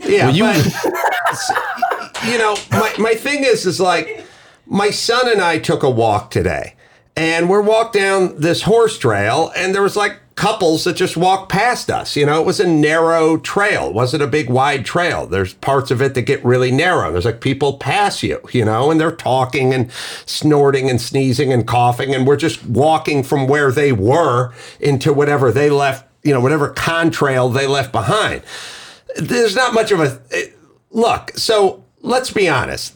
[0.01, 4.25] Yeah, Well, you- but, you know, my, my thing is, is like,
[4.65, 6.75] my son and I took a walk today,
[7.17, 11.51] and we're walked down this horse trail, and there was like couples that just walked
[11.51, 12.15] past us.
[12.15, 13.89] You know, it was a narrow trail.
[13.89, 15.27] It wasn't a big wide trail.
[15.27, 17.11] There's parts of it that get really narrow.
[17.11, 19.91] There's like people pass you, you know, and they're talking and
[20.25, 25.51] snorting and sneezing and coughing, and we're just walking from where they were into whatever
[25.51, 28.41] they left, you know, whatever contrail they left behind
[29.15, 30.47] there's not much of a eh,
[30.91, 31.31] look.
[31.35, 32.95] So let's be honest.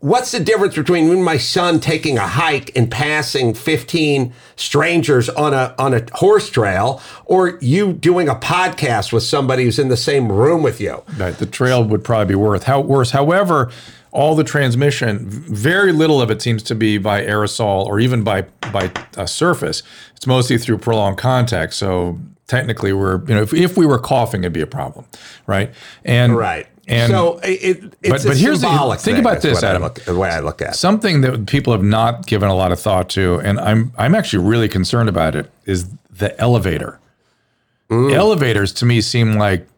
[0.00, 5.74] What's the difference between my son taking a hike and passing 15 strangers on a
[5.78, 10.30] on a horse trail or you doing a podcast with somebody who's in the same
[10.30, 13.10] room with you Right, the trail would probably be worth how worse.
[13.10, 13.70] However,
[14.10, 18.42] all the transmission, very little of it seems to be by aerosol or even by
[18.72, 19.82] by uh, surface.
[20.16, 21.74] It's mostly through prolonged contact.
[21.74, 25.06] So technically, we're you know if, if we were coughing, it'd be a problem,
[25.46, 25.74] right?
[26.04, 29.82] And right and so it, it's but- a but here's the- think about this, Adam.
[29.82, 30.76] look- the way I look at it.
[30.76, 34.44] something that people have not given a lot of thought to, and I'm I'm actually
[34.44, 36.98] really concerned about it, is the elevator.
[37.90, 39.68] Elevators to me seem like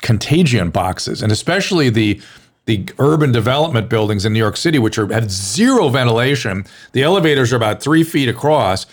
[0.00, 2.20] contagion boxes, and especially the
[2.66, 6.64] the urban development buildings in New York City, which are have zero ventilation.
[6.92, 8.86] The elevators are about three feet across.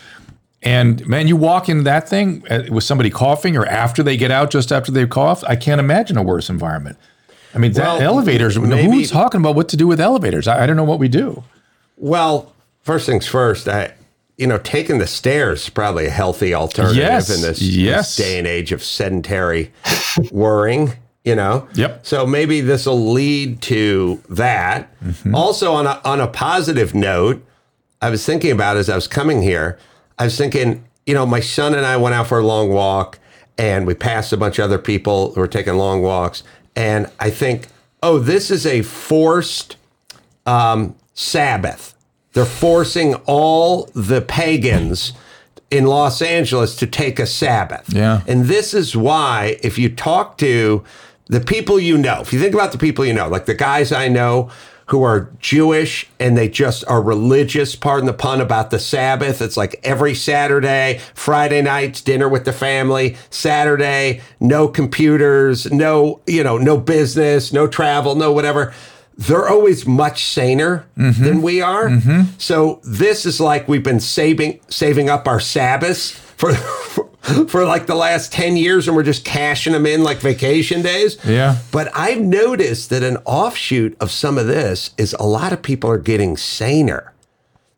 [0.63, 4.31] And man, you walk in that thing uh, with somebody coughing, or after they get
[4.31, 5.43] out, just after they've coughed.
[5.47, 6.97] I can't imagine a worse environment.
[7.53, 8.57] I mean, that Well, elevators.
[8.59, 10.47] maybe- who's talking about what to do with elevators?
[10.47, 11.43] I, I don't know what we do.
[11.97, 13.93] Well, first things first, I,
[14.37, 18.15] you know, taking the stairs is probably a healthy alternative Yes, in this, yes.
[18.15, 19.71] this day and age of sedentary
[20.31, 20.93] worrying.
[21.23, 21.67] You know.
[21.73, 22.05] Yep.
[22.05, 24.89] So maybe this will lead to that.
[25.03, 25.35] Mm-hmm.
[25.35, 27.45] Also, on a on a positive note,
[28.01, 29.77] I was thinking about as I was coming here.
[30.17, 33.19] I was thinking, you know, my son and I went out for a long walk,
[33.57, 36.43] and we passed a bunch of other people who were taking long walks,
[36.77, 37.67] and I think,
[38.03, 39.77] oh, this is a forced
[40.45, 41.95] um, Sabbath.
[42.33, 45.13] They're forcing all the pagans
[45.71, 47.91] in Los Angeles to take a Sabbath.
[47.91, 48.21] Yeah.
[48.27, 50.83] And this is why, if you talk to
[51.25, 53.91] the people you know, if you think about the people you know, like the guys
[53.91, 54.51] I know
[54.87, 59.41] who are Jewish and they just are religious, pardon the pun, about the Sabbath.
[59.41, 66.43] It's like every Saturday, Friday nights, dinner with the family, Saturday, no computers, no, you
[66.43, 68.73] know, no business, no travel, no whatever.
[69.17, 71.23] They're always much saner mm-hmm.
[71.23, 71.89] than we are.
[71.89, 72.35] Mm-hmm.
[72.37, 77.07] So this is like we've been saving saving up our Sabbaths for, for
[77.47, 81.17] for like the last 10 years and we're just cashing them in like vacation days.
[81.25, 81.57] Yeah.
[81.71, 85.89] But I've noticed that an offshoot of some of this is a lot of people
[85.89, 87.13] are getting saner.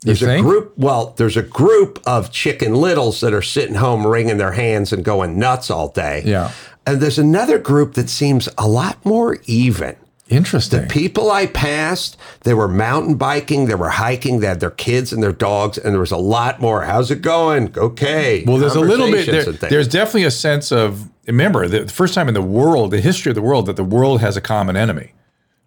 [0.01, 4.37] There's a group, well, there's a group of chicken littles that are sitting home wringing
[4.37, 6.23] their hands and going nuts all day.
[6.25, 6.53] Yeah.
[6.87, 9.97] And there's another group that seems a lot more even.
[10.29, 10.81] Interesting.
[10.81, 15.11] The people I passed, they were mountain biking, they were hiking, they had their kids
[15.11, 16.83] and their dogs, and there was a lot more.
[16.83, 17.75] How's it going?
[17.77, 18.43] Okay.
[18.45, 19.25] Well, there's a little bit.
[19.25, 23.31] There, there's definitely a sense of remember the first time in the world, the history
[23.31, 25.13] of the world, that the world has a common enemy,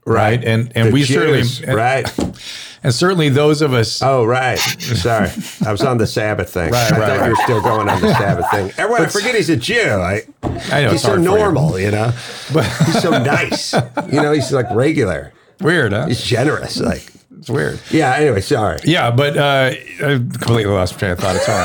[0.06, 0.42] right?
[0.44, 2.18] And and The we Jews, certainly right.
[2.82, 4.02] and certainly those of us.
[4.02, 4.58] Oh, right.
[4.58, 5.30] Sorry,
[5.64, 6.70] I was on the Sabbath thing.
[6.72, 7.24] Right, I right, thought right.
[7.26, 8.72] you were still going on the Sabbath thing.
[8.78, 9.80] Everyone, I forget he's a Jew.
[9.80, 11.24] I, I know he's it's so for you.
[11.24, 12.12] normal, you, know.
[12.52, 13.72] But he's so nice.
[13.72, 15.32] You know, he's like regular.
[15.60, 16.06] Weird, huh?
[16.06, 16.80] He's generous.
[16.80, 17.04] Like,
[17.38, 17.78] It's weird.
[17.90, 18.14] yeah.
[18.16, 18.78] Anyway, sorry.
[18.84, 19.70] Yeah, but uh,
[20.04, 21.36] I completely lost train of thought.
[21.36, 21.56] It's all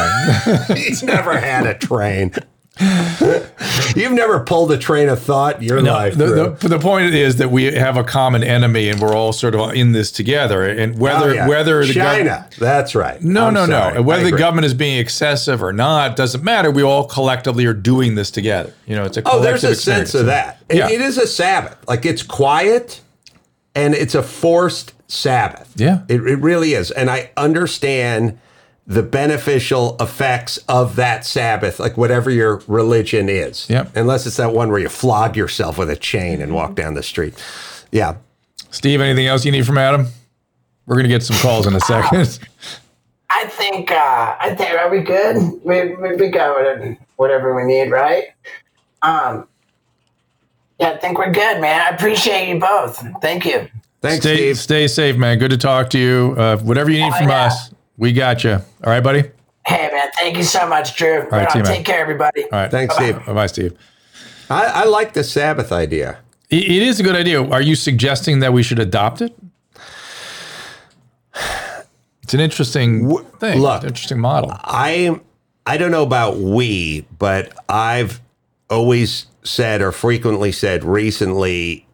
[0.70, 0.78] right.
[0.78, 2.32] He's never had a train.
[3.96, 6.16] You've never pulled a train of thought in your life.
[6.16, 9.56] the, the, the point is that we have a common enemy, and we're all sort
[9.56, 10.64] of in this together.
[10.68, 11.48] And whether Oh, yeah.
[11.48, 13.22] whether the gov- China, that's right.
[13.22, 13.96] No, I'm no, sorry.
[13.96, 14.02] no.
[14.04, 16.70] Whether the government is being excessive or not doesn't matter.
[16.70, 18.74] We all collectively are doing this together.
[18.86, 20.62] You know, it's a Oh, there's collective a sense of that.
[20.70, 20.90] It- Yeah.
[20.90, 21.78] it is a Sabbath.
[21.88, 23.02] Like it's quiet,
[23.74, 25.72] and it's a forced Sabbath.
[25.76, 26.02] Yeah.
[26.10, 26.92] it, it really is.
[26.92, 28.38] And I understand
[28.90, 33.70] the beneficial effects of that Sabbath, like whatever your religion is.
[33.70, 33.96] Yep.
[33.98, 37.04] Unless it's that one where you flog yourself with a chain and walk down the
[37.04, 37.34] street.
[37.92, 38.16] Yeah.
[38.72, 40.08] Steve, anything else you need from Adam?
[40.86, 42.40] We're gonna get some calls in a second.
[43.30, 45.36] I think uh, I think are we good?
[45.66, 48.24] We we, we got whatever, whatever we need, right?
[49.02, 49.48] Um,
[50.80, 51.82] yeah, I think we're good, man.
[51.82, 53.04] I appreciate you both.
[53.22, 53.68] Thank you.
[54.02, 54.58] Thanks, stay, Steve.
[54.60, 55.40] stay safe, man.
[55.40, 56.36] Good to talk to you.
[56.38, 57.46] Uh, whatever you need Oh, from yeah.
[57.48, 58.52] us, we got you.
[58.54, 59.24] All right, buddy.
[59.66, 60.08] Hey, man.
[60.18, 61.22] Thank you so much, Drew.
[61.24, 61.74] All right, see you, man.
[61.74, 62.44] take care, everybody.
[62.44, 62.72] All right.
[62.72, 63.18] Thanks, Steve.
[63.26, 63.74] Bye, bye, Steve.
[64.50, 66.20] I, I like the Sabbath idea.
[66.50, 67.44] It- it is a good idea.
[67.44, 69.36] Are you suggesting that we should adopt it?
[72.24, 73.60] It's an interesting thing.
[73.62, 74.52] look, interesting model.
[74.54, 75.20] I
[75.66, 78.20] I don't know about we, but I've
[78.70, 81.87] always said or frequently said recently,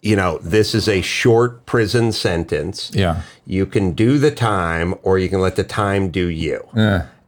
[0.00, 2.90] you know, this is a short prison sentence.
[2.94, 3.22] Yeah.
[3.46, 6.66] You can do the time or you can let the time do you.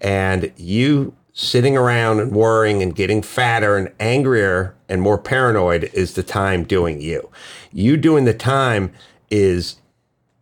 [0.01, 6.15] And you sitting around and worrying and getting fatter and angrier and more paranoid is
[6.15, 7.29] the time doing you.
[7.73, 8.93] You doing the time
[9.31, 9.77] is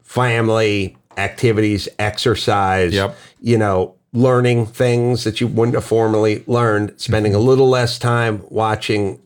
[0.02, 3.16] family, activities, exercise, Yep.
[3.40, 8.42] you know, learning things that you wouldn't have formerly learned, spending a little less time
[8.48, 9.20] watching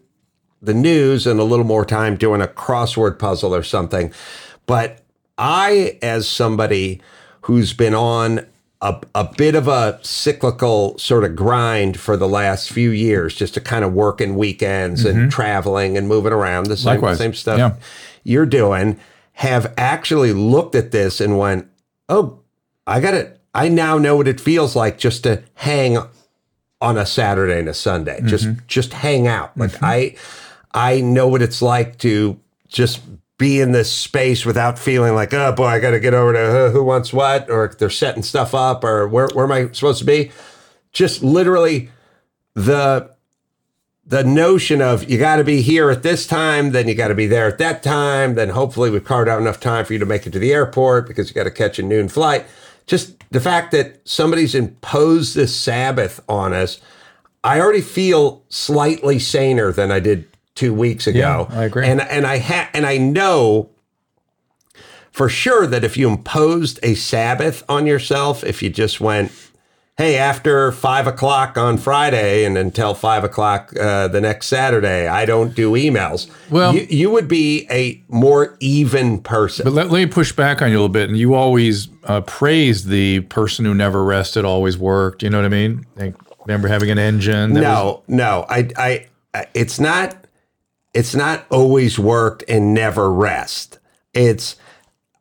[0.62, 4.12] the news and a little more time doing a crossword puzzle or something.
[4.66, 5.00] But
[5.36, 7.00] I, as somebody
[7.42, 8.46] who's been on
[8.80, 13.54] a, a bit of a cyclical sort of grind for the last few years, just
[13.54, 15.28] to kind of working weekends and mm-hmm.
[15.28, 17.18] traveling and moving around the same, Likewise.
[17.18, 17.74] same stuff Yeah.
[18.24, 18.98] you're doing,
[19.34, 21.68] have actually looked at this and went,
[22.08, 22.40] oh,
[22.86, 23.40] I got it.
[23.54, 25.98] I now know what it feels like just to hang
[26.80, 28.20] on a Saturday and a Sunday.
[28.24, 28.60] Just mm-hmm.
[28.66, 29.56] just hang out.
[29.56, 29.84] Like mm-hmm.
[29.84, 30.16] I
[30.74, 33.00] I know what it's like to just
[33.38, 36.70] be in this space without feeling like, oh boy, I got to get over to
[36.70, 40.04] who wants what, or they're setting stuff up, or where where am I supposed to
[40.04, 40.30] be?
[40.92, 41.90] Just literally
[42.54, 43.10] the
[44.04, 47.14] the notion of you got to be here at this time, then you got to
[47.14, 50.06] be there at that time, then hopefully we've carved out enough time for you to
[50.06, 52.44] make it to the airport because you got to catch a noon flight.
[52.86, 56.80] Just the fact that somebody's imposed this Sabbath on us,
[57.44, 61.18] I already feel slightly saner than I did two weeks ago.
[61.50, 61.86] Yeah, I agree.
[61.86, 63.70] And and I ha- and I know
[65.10, 69.30] for sure that if you imposed a Sabbath on yourself, if you just went,
[69.98, 75.26] hey, after five o'clock on Friday and until five o'clock uh, the next Saturday, I
[75.26, 76.30] don't do emails.
[76.50, 79.64] Well- you, you would be a more even person.
[79.64, 81.10] But let, let me push back on you a little bit.
[81.10, 85.22] And you always uh, praised the person who never rested, always worked.
[85.22, 85.84] You know what I mean?
[85.96, 86.14] Like,
[86.46, 87.52] remember having an engine?
[87.52, 88.68] that was- no, no, I,
[89.34, 90.21] I- it's not,
[90.94, 93.78] it's not always worked and never rest.
[94.12, 94.56] It's,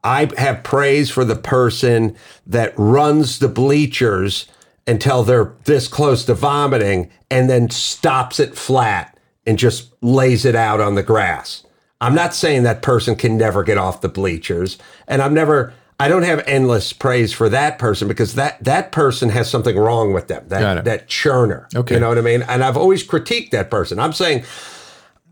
[0.04, 2.16] I have praise for the person
[2.46, 4.48] that runs the bleachers
[4.88, 10.56] until they're this close to vomiting and then stops it flat and just lays it
[10.56, 11.64] out on the grass.
[12.02, 16.08] I'm not saying that person can never get off the bleachers and I'm never I
[16.08, 20.30] don't have endless praise for that person because that that person has something wrong with
[20.30, 20.44] them.
[20.48, 21.74] That that churner.
[21.76, 21.94] Okay.
[21.94, 22.42] You know what I mean?
[22.42, 24.00] And I've always critiqued that person.
[24.00, 24.44] I'm saying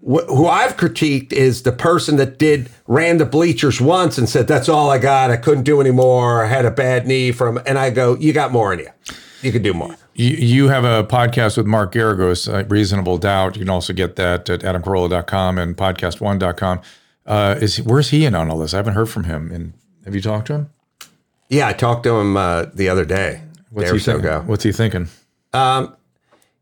[0.01, 4.47] wh- who I've critiqued is the person that did ran the bleachers once and said
[4.47, 5.31] that's all I got.
[5.31, 6.43] I couldn't do anymore.
[6.43, 8.89] I had a bad knee from, and I go, you got more in you.
[9.41, 9.95] You could do more.
[10.15, 13.55] You, you have a podcast with Mark Geragos, uh, Reasonable Doubt.
[13.55, 16.81] You can also get that at adamcarolla.com and podcast1.com.
[17.25, 18.73] Uh, is where's he in on all this?
[18.73, 19.51] I haven't heard from him.
[19.51, 19.73] And
[20.03, 20.69] have you talked to him?
[21.47, 23.43] Yeah, I talked to him uh, the other day.
[23.69, 24.47] What's he so thinking?
[24.47, 25.07] What's he thinking?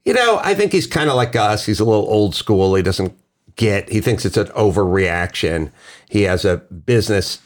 [0.08, 1.66] You know, I think he's kind of like us.
[1.66, 2.76] He's a little old school.
[2.76, 3.14] He doesn't
[3.58, 3.89] get.
[3.89, 5.72] He thinks it's an overreaction.
[6.10, 7.39] He has a business.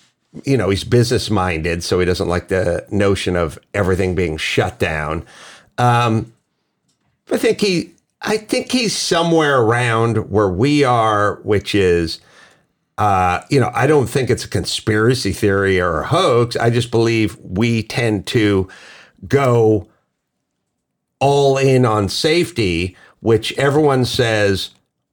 [0.45, 4.79] You know, he's business minded, so he doesn't like the notion of everything being shut
[4.79, 5.25] down.
[5.77, 6.31] Um,
[7.31, 7.91] I think he.
[8.21, 12.19] I think he's somewhere around where we are, which is.
[12.97, 16.55] Uh, you know, I don't think it's a conspiracy theory or a hoax.
[16.55, 18.67] I just believe we tend to
[19.27, 19.87] go
[21.19, 24.71] all in on safety, which everyone says,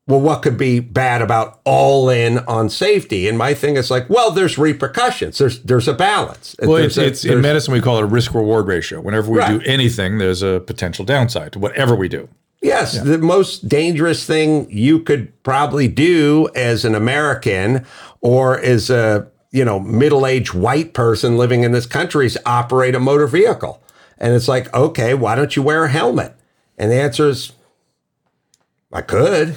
[0.09, 3.29] well, what could be bad about all in on safety?
[3.29, 5.39] And my thing is like, well, there's repercussions.
[5.39, 6.57] There's there's a balance.
[6.61, 9.01] Well, There's it's, a- it's in medicine we call it a risk reward ratio.
[9.01, 12.29] Whenever we do anything, there's a potential downside to whatever we do.
[12.61, 17.87] Yes, the most dangerous thing you could probably do as an American
[18.21, 23.01] or as a you know middle-aged white person living in this country is operate a
[23.01, 23.81] motor vehicle.
[24.17, 26.35] And it's like, okay, why don't you wear a helmet?
[26.77, 27.53] And the answer is,
[28.93, 29.55] I could,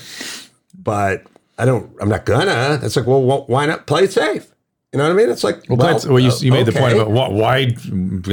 [0.84, 1.24] but
[1.58, 1.92] I don't.
[2.02, 2.80] I'm not gonna.
[2.82, 4.52] It's like, well, wh- why not play it safe?
[4.92, 5.30] You know what I mean?
[5.30, 7.76] It's like, Well, that's, well you, uh, you made the point about wh- why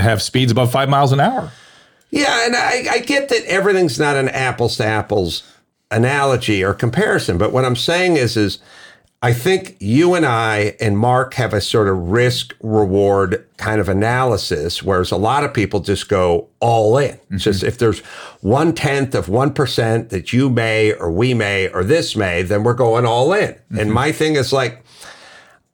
[0.01, 1.53] have speeds above five miles an hour.
[2.11, 5.43] Yeah, and I, I get that everything's not an apples to apples
[5.91, 8.59] analogy or comparison, but what I'm saying is, is
[9.21, 13.89] I think you and I and Mark have a sort of risk reward kind of
[13.89, 17.19] analysis, whereas a lot of people just go all in.
[17.31, 17.99] It's just if there's
[18.43, 22.63] one tenth of one percent that you may or we may or this may, then
[22.63, 23.57] we're going all in.
[23.77, 24.85] And my thing is like,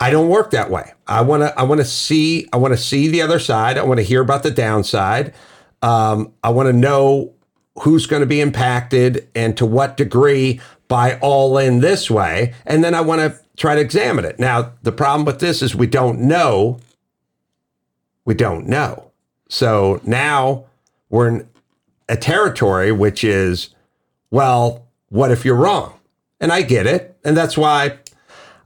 [0.01, 0.95] I don't work that way.
[1.07, 3.77] I want to I want to see I want to see the other side.
[3.77, 5.35] I want to hear about the downside.
[5.83, 7.35] Um, I want to know
[7.81, 12.55] who's going to be impacted and to what degree by all in this way.
[12.67, 14.39] And then I want to try to examine it.
[14.39, 16.79] Now, the problem with this is we don't know.
[18.25, 19.11] We don't know.
[19.49, 20.65] So now
[21.11, 21.49] we're in
[22.09, 23.71] a territory which is,
[24.31, 25.95] well, what if you're wrong?
[26.41, 27.17] And I get it.
[27.25, 27.99] And that's why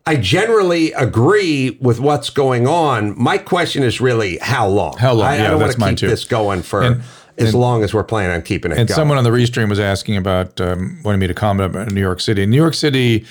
[0.07, 3.21] I generally agree with what's going on.
[3.21, 4.97] My question is really how long?
[4.97, 5.27] How long?
[5.27, 6.09] I, Yeah, I don't want to keep too.
[6.09, 7.03] this going for And-
[7.39, 8.97] as long as we're planning on keeping it And going.
[8.97, 12.21] someone on the restream was asking about um, wanting me to comment about New York
[12.21, 12.45] City.
[12.47, 13.25] New York City,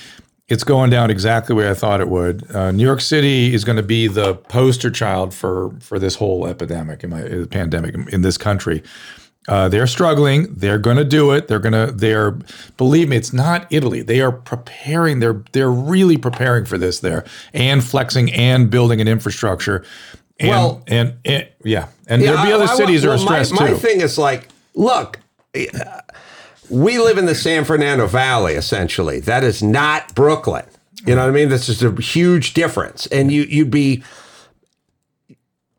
[0.47, 2.49] it's going down exactly where I thought it would.
[2.55, 6.47] Uh, New York City is going to be the poster child for for this whole
[6.47, 8.81] epidemic, in my uh, pandemic in, in this country.
[9.49, 10.53] Uh, they're struggling.
[10.53, 11.47] They're going to do it.
[11.47, 11.93] They're going to.
[11.93, 12.31] They're
[12.75, 14.01] believe me, it's not Italy.
[14.01, 15.19] They are preparing.
[15.19, 19.85] They're they're really preparing for this there and flexing and building an infrastructure.
[20.39, 23.17] And, Well- and, and yeah, and Yeah, there'll be I- other I- cities that well,
[23.17, 23.73] are stressed my, too.
[23.73, 25.19] My thing is like, look,
[25.55, 26.01] uh,
[26.69, 29.19] we live in the San Fernando Valley, essentially.
[29.21, 30.65] That is not Brooklyn.
[31.05, 31.49] You know what I mean?
[31.49, 34.03] This is a huge difference, and you you'd be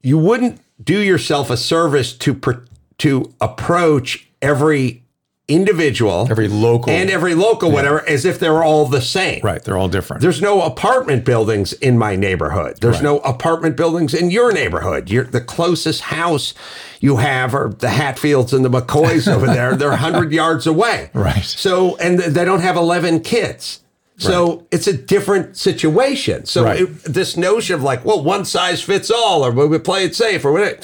[0.03, 2.65] you wouldn't do yourself a service to pr-
[2.99, 5.03] to approach every
[5.49, 9.41] individual, Every local, and every local, whatever, as if they were all the same.
[9.43, 9.63] right?
[9.63, 10.21] They're all different.
[10.23, 12.79] There's no apartment buildings in my neighborhood.
[12.81, 15.11] There's no apartment buildings in your neighborhood.
[15.11, 16.55] You're the closest house
[17.01, 19.75] you have are the Hatfields and the McCoys over there.
[19.77, 21.11] They're 100 yards away.
[21.15, 21.45] Right.
[21.45, 23.81] So, and they don't have 11 kids.
[24.21, 26.45] So it's a different situation.
[26.45, 26.81] So Right.
[26.83, 30.45] it, this notion of like, well, one size fits all, or we play it safe,
[30.45, 30.81] or whatever.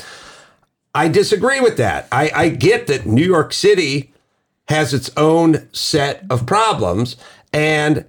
[0.94, 2.06] I disagree with that.
[2.12, 4.12] I, I get that New York City
[4.68, 7.16] has its own set of problems,
[7.52, 8.04] and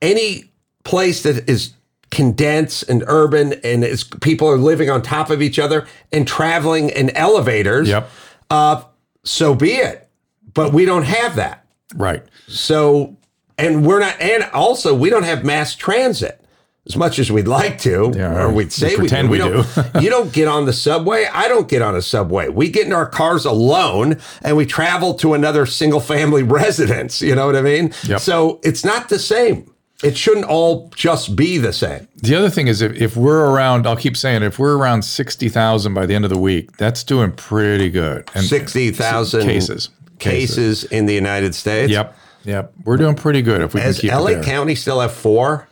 [0.00, 0.50] any
[0.84, 1.72] place that is
[2.10, 6.88] condensed and urban and is people are living on top of each other and traveling
[6.90, 8.08] in elevators, Yep.
[8.50, 8.82] uh,
[9.24, 10.08] so be it.
[10.54, 11.66] But we don't have that.
[11.94, 12.22] Right.
[12.46, 13.16] So,
[13.58, 16.40] and we're not, and also we don't have mass transit
[16.86, 19.32] as much as we'd like to, Yeah, or we we'd say we, pretend do.
[19.32, 19.66] we don't,
[20.02, 21.26] you don't get on the subway.
[21.32, 22.48] I don't get on a subway.
[22.48, 27.20] We get in our cars alone and we travel to another single family residence.
[27.20, 27.92] You know what I mean?
[28.04, 28.20] Yep.
[28.20, 29.70] So it's not the same.
[30.04, 32.06] It shouldn't all just be the same.
[32.16, 35.48] The other thing is if, if we're around, I'll keep saying, if we're around sixty
[35.48, 38.28] thousand by the end of the week, that's doing pretty good.
[38.34, 39.88] And 60,000 cases.
[40.18, 41.90] Cases in the United States.
[41.90, 42.14] Yep.
[42.44, 42.74] Yep.
[42.84, 44.42] We're doing pretty good if we Does can keep LA.
[44.42, 45.66] County still have four?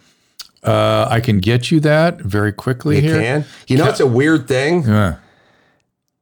[0.64, 3.20] Uh, I can get you that very quickly You here.
[3.20, 3.44] can.
[3.66, 4.82] You know, it's a weird thing.
[4.84, 5.16] Yeah.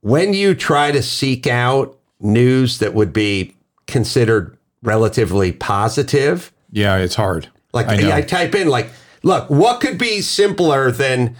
[0.00, 3.54] when you try to seek out news that would be
[3.86, 7.48] considered relatively positive, Yeah, it's hard.
[7.72, 8.16] like I.
[8.16, 8.90] I, type in like,
[9.22, 11.36] look, what could be simpler than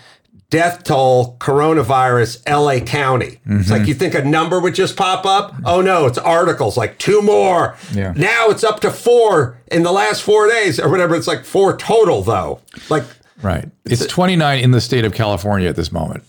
[0.53, 3.26] death toll coronavirus LA County?
[3.26, 3.72] It's Mm-hmm.
[3.72, 5.55] like you think a number would just pop up.
[5.64, 7.76] Oh no, it's articles like two more.
[7.92, 8.12] Yeah.
[8.14, 11.16] Now it's up to four in the last four days or whatever.
[11.16, 12.61] It's like four total though.
[12.90, 13.05] Like
[13.42, 13.68] right.
[13.86, 16.22] It's 29 in the state of California at this moment.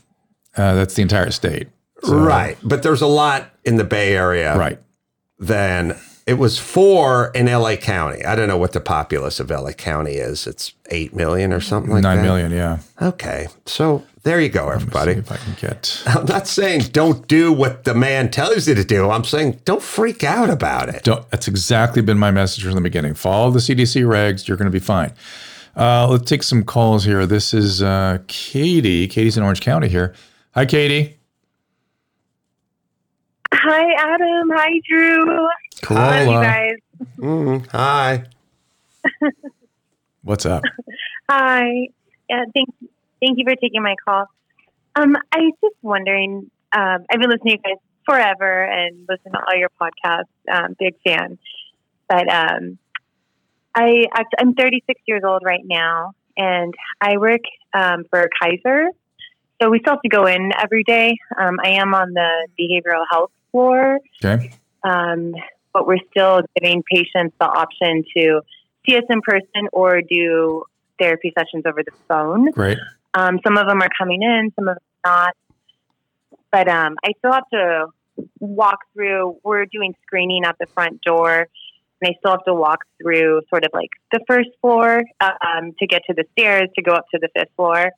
[0.56, 1.68] Uh, that's the entire state.
[2.04, 4.58] So- right, but there's a lot in the Bay Area.
[4.58, 4.80] Right.
[5.40, 8.24] then it was four in LA County.
[8.26, 10.48] I don't know what the populace of LA County is.
[10.48, 12.24] It's eight million or something like Nine that.
[12.24, 12.52] million.
[12.52, 12.80] Yeah.
[13.02, 13.48] Okay.
[13.66, 15.12] So there you go, See everybody.
[15.14, 16.02] if I can get.
[16.08, 19.10] I'm not saying don't do what the man tells you to do.
[19.10, 21.04] I'm saying don't freak out about it.
[21.04, 23.16] Don't, that's exactly been my message from the beginning.
[23.16, 24.48] Follow the CDC regs.
[24.48, 25.14] You're going to be fine.
[25.76, 27.26] Uh, let's take some calls here.
[27.26, 29.08] This is uh, Katie.
[29.08, 30.14] Katie's in Orange County here.
[30.54, 31.18] Hi, Katie.
[33.54, 34.50] Hi, Adam.
[34.56, 35.48] Hi, Drew.
[35.90, 36.44] Love you Carolla.
[36.44, 36.78] guys.
[37.20, 38.24] Mm, hi.
[40.24, 40.64] What's up?
[41.30, 41.88] Hi.
[42.30, 42.70] Yeah, thank
[43.22, 44.26] thank you for taking my call.
[44.96, 46.50] Um, I was just wondering.
[46.72, 50.24] Um, I've been listening to you guys forever and listen to all your podcasts.
[50.52, 51.38] Um, big fan.
[52.10, 52.78] But um,
[53.76, 57.42] I act- I'm 36 years old right now, and I work
[57.74, 58.88] um, for Kaiser.
[59.62, 61.16] So we still have to go in every day.
[61.40, 64.52] Um, I am on the behavioral health floor, Okay.
[64.84, 65.34] um,
[65.74, 68.42] but we're still giving patients the option to
[68.86, 70.64] see us in person or do
[71.00, 72.52] therapy sessions over the phone.
[73.14, 75.36] Um, some of them are coming in, some of them not.
[76.52, 77.88] But um, I still have to
[78.40, 79.38] walk through.
[79.44, 81.48] We're doing screening at the front door,
[82.02, 85.88] and I still have to walk through sort of like the first floor um, to
[85.88, 87.90] get to the stairs to go up to the fifth floor.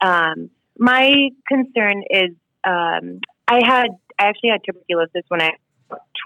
[0.00, 2.30] Um, my concern is
[2.64, 3.88] um, I had
[4.18, 5.50] I actually had tuberculosis when I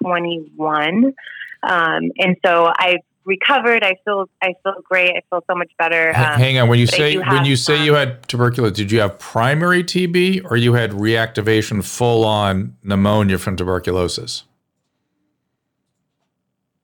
[0.03, 1.15] 21,
[1.63, 3.85] um, and so I've recovered.
[3.85, 5.11] I feel I feel great.
[5.11, 6.09] I feel so much better.
[6.11, 6.69] Um, Hang on.
[6.69, 10.57] When you say when you say you had tuberculosis, did you have primary TB or
[10.57, 14.45] you had reactivation, full on pneumonia from tuberculosis?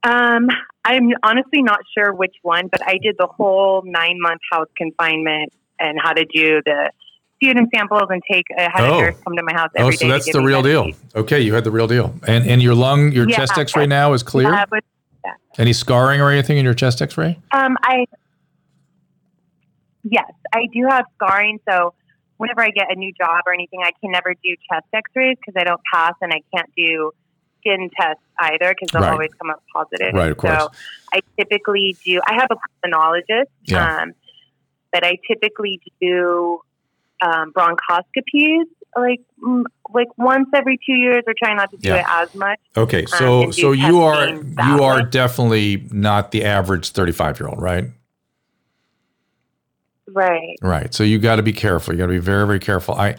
[0.04, 0.48] Um,
[0.84, 5.52] I'm honestly not sure which one, but I did the whole nine month house confinement
[5.80, 6.90] and how to do the
[7.44, 8.46] sputum samples and take.
[8.56, 8.98] I had Oh.
[8.98, 10.90] a nurse come to my house Oh, so to that's the real deal.
[11.14, 12.14] Okay, you had the real deal.
[12.26, 13.36] And and your lung, your Yeah.
[13.38, 14.52] chest X-ray now is clear.
[14.52, 14.84] Uh, but,
[15.56, 17.38] Any scarring or anything in your chest X-ray?
[17.52, 18.06] um, I
[20.02, 21.60] yes, I do have scarring.
[21.68, 21.94] So
[22.38, 25.54] whenever I get a new job or anything, I can never do chest X-rays because
[25.60, 27.12] I don't pass, and I can't do
[27.60, 29.12] skin tests either because they'll Right.
[29.12, 30.12] always come up positive.
[30.12, 30.60] Right, of course.
[30.60, 30.70] So
[31.12, 32.20] I typically do.
[32.28, 34.02] I have a pulmonologist, Yeah.
[34.02, 34.12] um,
[34.92, 36.60] but I typically do
[37.22, 38.64] um, bronchoscopies
[38.96, 39.20] like
[39.92, 41.22] like once every two years.
[41.26, 41.96] We're trying not to do Yeah.
[42.00, 42.58] it as much.
[42.76, 47.48] Okay, Um, so do so you are you are definitely not the average 35 year
[47.48, 47.84] old, right?
[50.08, 50.56] Right.
[50.62, 50.94] Right.
[50.94, 51.94] So you got to be careful.
[51.94, 52.94] You got to be very, very careful.
[52.94, 53.16] I,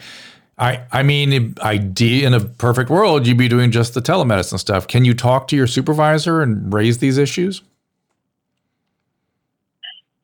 [0.56, 4.86] I, I mean, idea in a perfect world, you'd be doing just the telemedicine stuff.
[4.88, 7.60] Can you talk to your supervisor and raise these issues?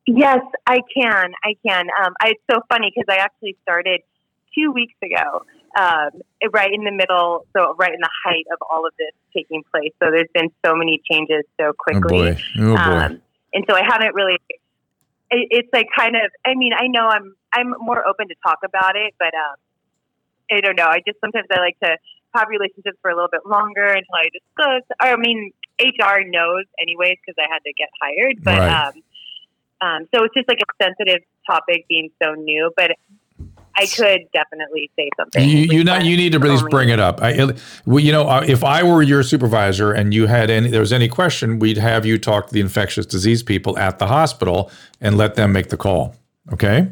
[0.05, 1.31] Yes, I can.
[1.43, 1.87] I can.
[2.03, 4.01] Um, I, it's so funny because I actually started
[4.53, 5.43] two weeks ago,
[5.79, 9.63] um, right in the middle, so right in the height of all of this taking
[9.71, 9.91] place.
[10.03, 12.33] So there's been so many changes so Oh quickly.
[12.33, 12.37] boy.
[12.59, 12.81] Oh boy.
[12.81, 13.21] Um,
[13.53, 14.37] and so I haven't really.
[15.31, 16.31] It, it's like kind of.
[16.45, 17.35] I mean, I know I'm.
[17.53, 19.55] I'm more open to talk about it, but um,
[20.51, 20.87] I don't know.
[20.87, 21.97] I just sometimes I like to
[22.35, 24.83] have relationships for a little bit longer until I discuss.
[24.99, 28.87] I mean, HR knows anyways because I had to get hired, but Right.
[28.87, 28.93] um,
[29.83, 32.71] um, so it's just like a sensitive topic being so new.
[32.75, 32.91] But
[33.75, 35.47] I could definitely say something.
[35.47, 37.21] You, you know, you need to only- bring it up.
[37.21, 37.53] I,
[37.85, 40.93] well, you know, uh, if I were your supervisor and you had any, there was
[40.93, 44.71] any question, we'd have you talk to the infectious disease people at the hospital
[45.01, 46.15] and let them make the call.
[46.51, 46.91] Okay.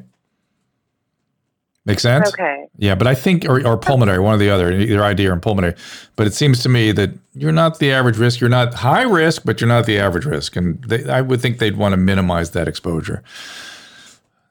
[1.86, 2.30] Make sense?
[2.30, 2.68] Okay.
[2.78, 5.74] Yeah, but I think, or, or pulmonary, one or the other, either ID or pulmonary.
[6.16, 8.40] But it seems to me that you're not the average risk.
[8.40, 10.56] You're not high risk, but you're not the average risk.
[10.56, 13.24] And they, I would think they'd want to minimize that exposure.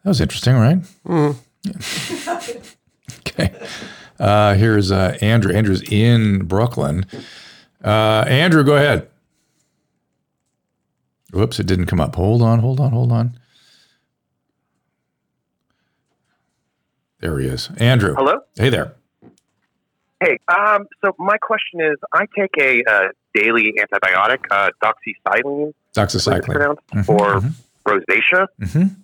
[0.02, 0.78] That was interesting, right?
[3.20, 3.54] okay.
[4.18, 5.54] Uh, here's uh, Andrew.
[5.54, 7.06] Andrew's in Brooklyn.
[7.84, 9.08] Uh, Andrew, go ahead.
[11.32, 12.16] Whoops, it didn't come up.
[12.16, 13.38] Hold on, hold on, hold on.
[17.20, 17.70] There he is.
[17.78, 18.14] Andrew.
[18.14, 18.40] Hello.
[18.56, 18.94] Hey there.
[20.22, 26.76] Hey, um, so my question is, I take a uh, daily antibiotic, uh, doxycycline, Doxycycline.
[26.92, 27.52] Mhm, for mhm.
[27.86, 28.96] rosacea, Mhm.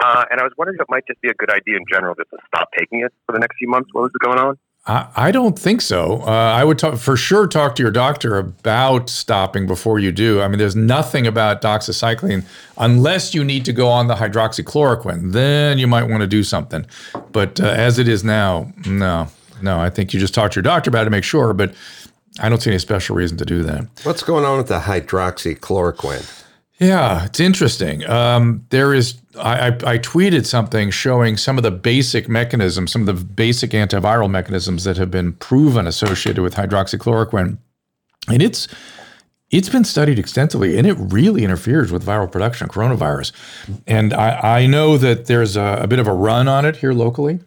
[0.00, 2.14] uh, and I was wondering if it might just be a good idea in general
[2.16, 4.58] just to stop taking it for the next few months while this is going on.
[4.86, 6.22] I, I don't think so.
[6.22, 10.40] Uh, I would talk, for sure talk to your doctor about stopping before you do.
[10.40, 12.44] I mean, there's nothing about doxycycline
[12.78, 15.32] unless you need to go on the hydroxychloroquine.
[15.32, 16.86] Then you might want to do something.
[17.32, 19.28] But uh, as it is now, no,
[19.60, 19.80] no.
[19.80, 21.52] I think you just talk to your doctor about it to make sure.
[21.52, 21.74] But
[22.38, 23.88] I don't see any special reason to do that.
[24.04, 26.44] What's going on with the hydroxychloroquine?
[26.78, 28.06] Yeah, it's interesting.
[28.08, 33.08] Um, there is, I, I, I tweeted something showing some of the basic mechanisms, some
[33.08, 37.56] of the basic antiviral mechanisms that have been proven associated with hydroxychloroquine,
[38.28, 38.68] and it's
[39.50, 43.30] it's been studied extensively, and it really interferes with viral production of coronavirus.
[43.86, 46.92] And I, I know that there's a, a bit of a run on it here
[46.92, 47.40] locally.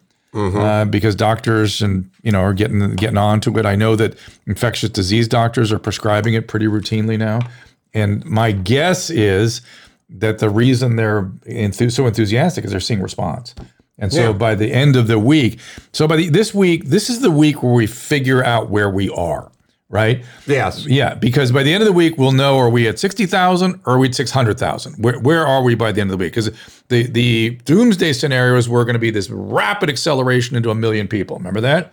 [0.60, 3.66] Uh, because doctors and you know are getting getting onto it.
[3.66, 4.16] I know that
[4.46, 7.40] infectious disease doctors are prescribing it pretty routinely now,
[7.94, 9.60] and my guess is
[10.08, 13.54] that the reason they're enthu- so enthusiastic is they're seeing response.
[13.98, 14.32] And so Yeah.
[14.32, 15.58] by the end of the week,
[15.92, 19.10] so by the, this week, this is the week where we figure out where we
[19.10, 19.52] are,
[19.90, 20.24] right?
[20.46, 20.86] Yes.
[20.86, 23.94] Yeah, because by the end of the week, we'll know are we at 60,000 or
[23.94, 24.94] are we at 600,000?
[25.04, 26.32] Where, where are we by the end of the week?
[26.32, 26.50] Because
[26.88, 31.36] the, the doomsday scenarios were going to be this rapid acceleration into a million people.
[31.36, 31.92] Remember that?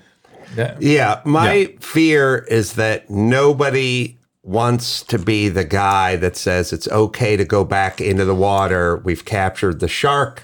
[0.56, 0.76] Yeah.
[0.80, 1.20] Yeah.
[1.26, 1.68] My Yeah.
[1.82, 4.17] fear is that nobody
[4.48, 8.98] wants to be the guy that says it's okay to go back into the water.
[8.98, 10.44] We've captured the shark.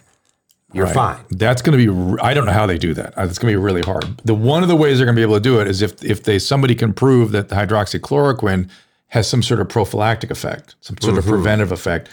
[0.73, 0.93] You're Right.
[0.93, 1.19] fine.
[1.29, 2.21] That's going to be.
[2.21, 3.13] I don't know how they do that.
[3.15, 4.17] It's going to be really hard.
[4.25, 6.03] The one of the ways they're going to be able to do it is if
[6.03, 8.69] if they somebody can prove that the hydroxychloroquine
[9.09, 11.33] has some sort of prophylactic effect, some sort of mm-hmm.
[11.33, 12.09] preventive effect,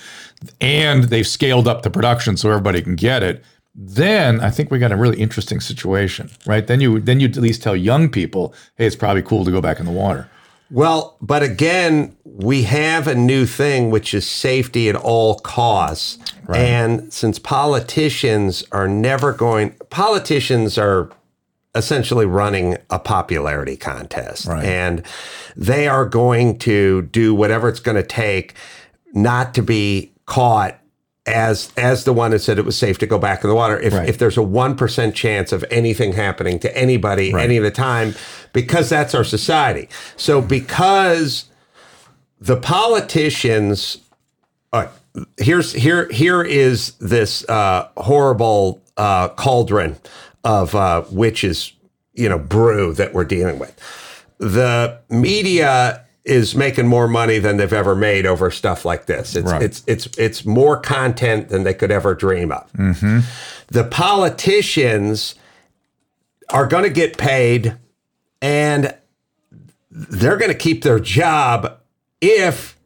[0.60, 3.42] and they've scaled up the production so everybody can get it.
[3.74, 6.66] Then I think we got a really interesting situation, right?
[6.66, 9.62] Then you then you at least tell young people, hey, it's probably cool to go
[9.62, 10.28] back in the water.
[10.70, 16.18] Well, but again, we have a new thing, which is safety at all costs.
[16.48, 21.10] And since politicians are never going, politicians are
[21.76, 24.46] essentially running a popularity contest.
[24.46, 24.64] Right.
[24.64, 25.04] And
[25.56, 28.54] they are going to do whatever it's going to take
[29.12, 30.79] not to be caught
[31.26, 33.78] as as the one that said it was safe to go back in the water.
[33.78, 34.08] If Right.
[34.08, 38.14] if there's a one percent chance of anything happening to anybody any of the time,
[38.52, 39.88] because that's our society.
[40.16, 41.44] So because
[42.40, 43.98] the politicians
[44.72, 44.88] right,
[45.36, 49.96] here's here here is this uh, horrible uh, cauldron
[50.44, 51.72] of uh, witches,
[52.14, 53.76] you know, brew that we're dealing with.
[54.38, 59.34] The media is making more money than they've ever made over stuff like this.
[59.34, 59.62] It's Right.
[59.62, 62.70] it's it's it's more content than they could ever dream of.
[62.74, 63.20] Mm-hmm.
[63.68, 65.34] The politicians
[66.50, 67.76] are going to get paid,
[68.42, 68.94] and
[69.90, 71.78] they're going to keep their job
[72.20, 72.76] if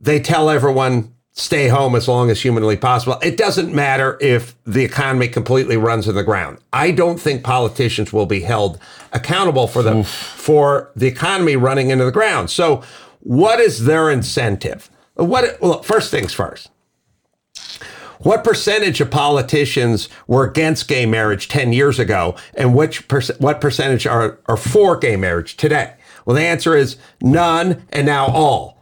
[0.00, 3.18] they tell everyone stay home as long as humanly possible.
[3.22, 6.58] It doesn't matter if the economy completely runs in the ground.
[6.72, 8.78] I don't think politicians will be held
[9.12, 12.50] accountable for the for the economy running into the ground.
[12.50, 12.82] So,
[13.20, 14.90] what is their incentive?
[15.14, 16.70] What well, first things first.
[18.20, 23.60] What percentage of politicians were against gay marriage 10 years ago and which per, what
[23.60, 25.94] percentage are are for gay marriage today?
[26.24, 28.81] Well, the answer is none and now all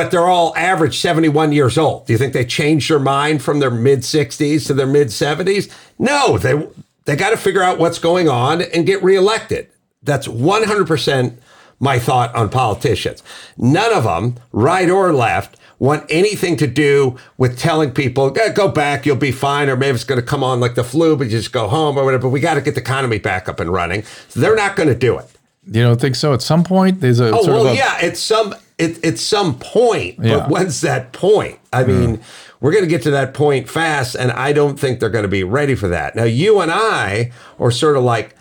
[0.00, 2.06] but they're all average 71 years old.
[2.06, 5.70] Do you think they changed their mind from their mid 60s to their mid 70s?
[5.98, 6.66] No, they
[7.04, 9.68] they got to figure out what's going on and get reelected.
[10.02, 11.36] That's 100%
[11.80, 13.22] my thought on politicians.
[13.58, 19.04] None of them, right or left, want anything to do with telling people, go back,
[19.04, 21.32] you'll be fine, or maybe it's going to come on like the flu, but you
[21.32, 22.22] just go home or whatever.
[22.22, 24.02] But we got to get the economy back up and running.
[24.28, 25.26] So they're not going to do it.
[25.66, 26.32] You don't think so?
[26.32, 27.98] At some point, there's a Oh sort well, of a, yeah.
[28.00, 30.38] At some it, at some point, Yeah.
[30.38, 31.58] but when's that point?
[31.72, 32.20] I mean,
[32.60, 35.28] we're going to get to that point fast, and I don't think they're going to
[35.28, 36.16] be ready for that.
[36.16, 38.34] Now, you and I are sort of like,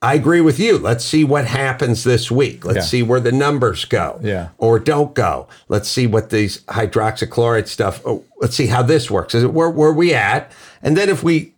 [0.00, 0.76] I agree with you.
[0.78, 2.64] Let's see what happens this week.
[2.64, 2.82] Let's Yeah.
[2.82, 4.48] see where the numbers go, Yeah.
[4.58, 5.46] or don't go.
[5.68, 8.02] Let's see what these hydroxychloride stuff.
[8.04, 9.34] Oh, let's see how this works.
[9.34, 10.52] Is it where where we at?
[10.82, 11.52] And then if we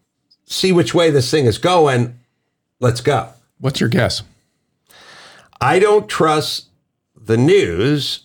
[0.46, 2.14] see which way this thing is going,
[2.78, 3.28] let's go.
[3.58, 4.22] what's your guess?
[5.60, 6.66] I don't trust
[7.26, 8.24] the news.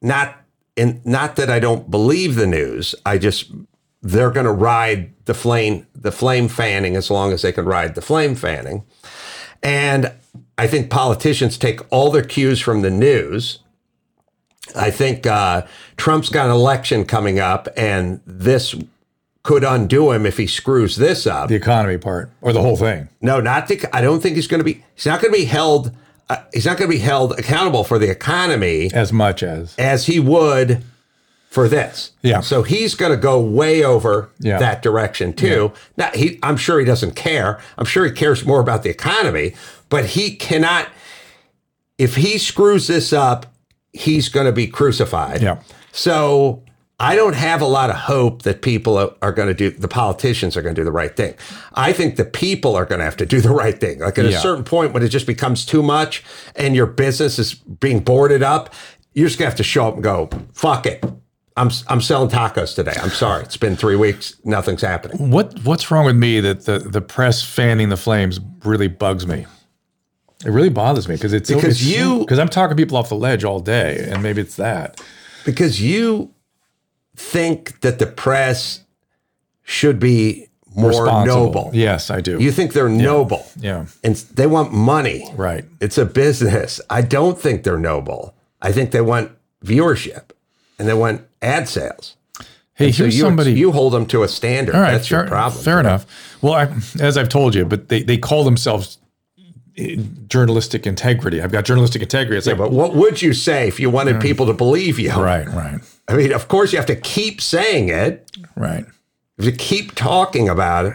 [0.00, 0.36] Not
[0.76, 2.94] in not that I don't believe the news.
[3.04, 3.50] I just
[4.00, 7.94] they're going to ride the flame the flame fanning as long as they can ride
[7.94, 8.84] the flame fanning.
[9.62, 10.12] And
[10.56, 13.60] I think politicians take all their cues from the news.
[14.76, 15.66] I think uh,
[15.96, 18.74] Trump's got an election coming up, and this
[19.42, 21.48] could undo him if he screws this up.
[21.48, 23.08] The economy part or the whole thing?
[23.20, 23.88] No, not the.
[23.96, 24.84] I don't think he's going to be.
[24.94, 25.92] He's not going to be held.
[26.30, 30.06] Uh, he's not going to be held accountable for the economy As much as as
[30.06, 30.84] he would
[31.48, 32.12] for this.
[32.22, 32.40] Yeah.
[32.40, 34.58] So he's going to go way over Yeah.
[34.58, 35.72] that direction too.
[35.96, 37.58] Now he, I'm sure he doesn't care.
[37.78, 39.54] I'm sure he cares more about the economy,
[39.88, 40.88] but he cannot.
[41.96, 43.46] If he screws this up,
[43.92, 45.40] he's going to be crucified.
[45.42, 45.60] Yeah.
[45.90, 46.62] So
[47.00, 50.56] I don't have a lot of hope that people are, going to do, the politicians
[50.56, 51.34] are going to do the right thing.
[51.74, 54.00] I think the people are going to have to do the right thing.
[54.00, 56.24] Like at a certain point when it just becomes too much
[56.56, 58.74] and your business is being boarded up,
[59.14, 61.04] you're just going to have to show up and go, fuck it.
[61.56, 62.94] I'm, I'm selling tacos today.
[63.00, 63.44] I'm sorry.
[63.44, 64.34] It's been three weeks.
[64.44, 65.30] Nothing's happening.
[65.30, 69.44] what what's wrong with me that the the press fanning the flames really bugs me?
[70.46, 73.42] It really bothers me because it's Because you- because I'm talking people off the ledge
[73.42, 75.00] all day, and maybe it's that.
[75.44, 76.32] Because you
[77.18, 78.80] think that the press
[79.64, 81.70] should be more noble.
[81.74, 82.38] Yes, I do.
[82.40, 83.44] You think they're noble.
[83.56, 85.28] yeah, and they want money.
[85.36, 85.64] right.
[85.80, 86.80] It's a business.
[86.88, 88.34] I don't think they're noble.
[88.62, 89.32] I think they want
[89.64, 90.30] viewership
[90.78, 92.16] and they want ad sales.
[92.74, 93.52] Hey, So here's you, somebody.
[93.54, 94.74] you hold them to a standard.
[94.76, 95.62] all right, That's fair, your problem.
[95.64, 96.06] Fair enough.
[96.42, 98.98] Well, I, as I've told you, but they, they call themselves
[99.76, 99.96] eh,
[100.28, 101.42] journalistic integrity.
[101.42, 102.38] I've got journalistic integrity.
[102.38, 105.10] It's like, But what would you say if you wanted people to believe you?
[105.12, 108.30] Right, right, I mean, of course, you have to keep saying it.
[108.56, 108.86] right.
[109.36, 110.94] If you keep talking about it,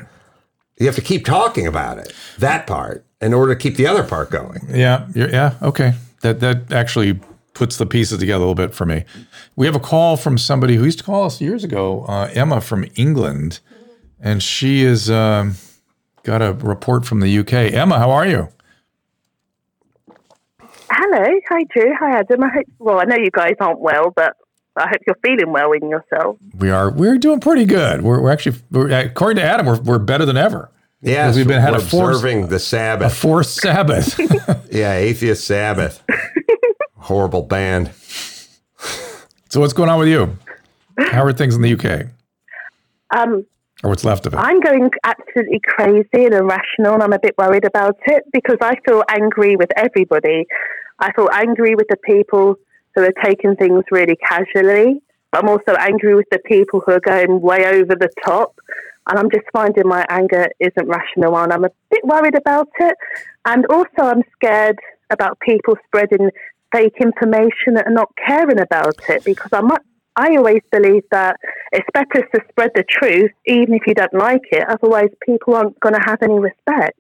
[0.78, 2.14] you have to keep talking about it.
[2.40, 4.60] That part in order to keep the other part going.
[4.70, 5.94] Yeah, you're, yeah, okay.
[6.22, 7.20] That that actually
[7.54, 9.06] puts the pieces together a little bit for me.
[9.56, 12.60] We have a call from somebody who used to call us years ago, uh, Emma
[12.60, 13.60] from England,
[14.20, 15.56] and she is um,
[16.24, 17.54] got a report from the UK.
[17.54, 18.50] Emma, how are you?
[20.92, 22.44] Hello, hi Drew, hi Adam.
[22.44, 22.66] I hope.
[22.80, 24.36] Well, I know you guys aren't well, but
[24.76, 26.38] I hope you're feeling well in yourself.
[26.58, 28.02] We are we're doing pretty good.
[28.02, 30.70] We're, we're actually we're, according to Adam, we're, we're better than ever.
[31.02, 33.14] Yeah, we've been had we're a forced observing the a Sabbath.
[33.16, 34.18] forced Sabbath.
[34.72, 36.02] yeah, Atheist Sabbath.
[36.96, 37.92] Horrible band.
[39.50, 40.38] so what's going on with you?
[40.98, 42.08] How are things in the UK,
[43.16, 43.46] Um,
[43.84, 44.38] or what's left of it?
[44.38, 48.76] I'm going absolutely crazy and irrational, and I'm a bit worried about it because I
[48.88, 50.46] feel angry with everybody.
[51.00, 52.56] I feel angry with the people
[52.96, 55.02] who are taking things really casually.
[55.34, 58.56] I'm also angry with the people who are going way over the top.
[59.08, 62.96] And I'm just finding my anger isn't rational and I'm a bit worried about it.
[63.46, 64.80] And also, I'm scared
[65.10, 66.30] about people spreading
[66.74, 69.82] fake information and not caring about it because I'm not,
[70.16, 71.38] I always believe that
[71.72, 74.66] it's better to spread the truth, even if you don't like it.
[74.70, 76.98] Otherwise, people aren't going to have any respect.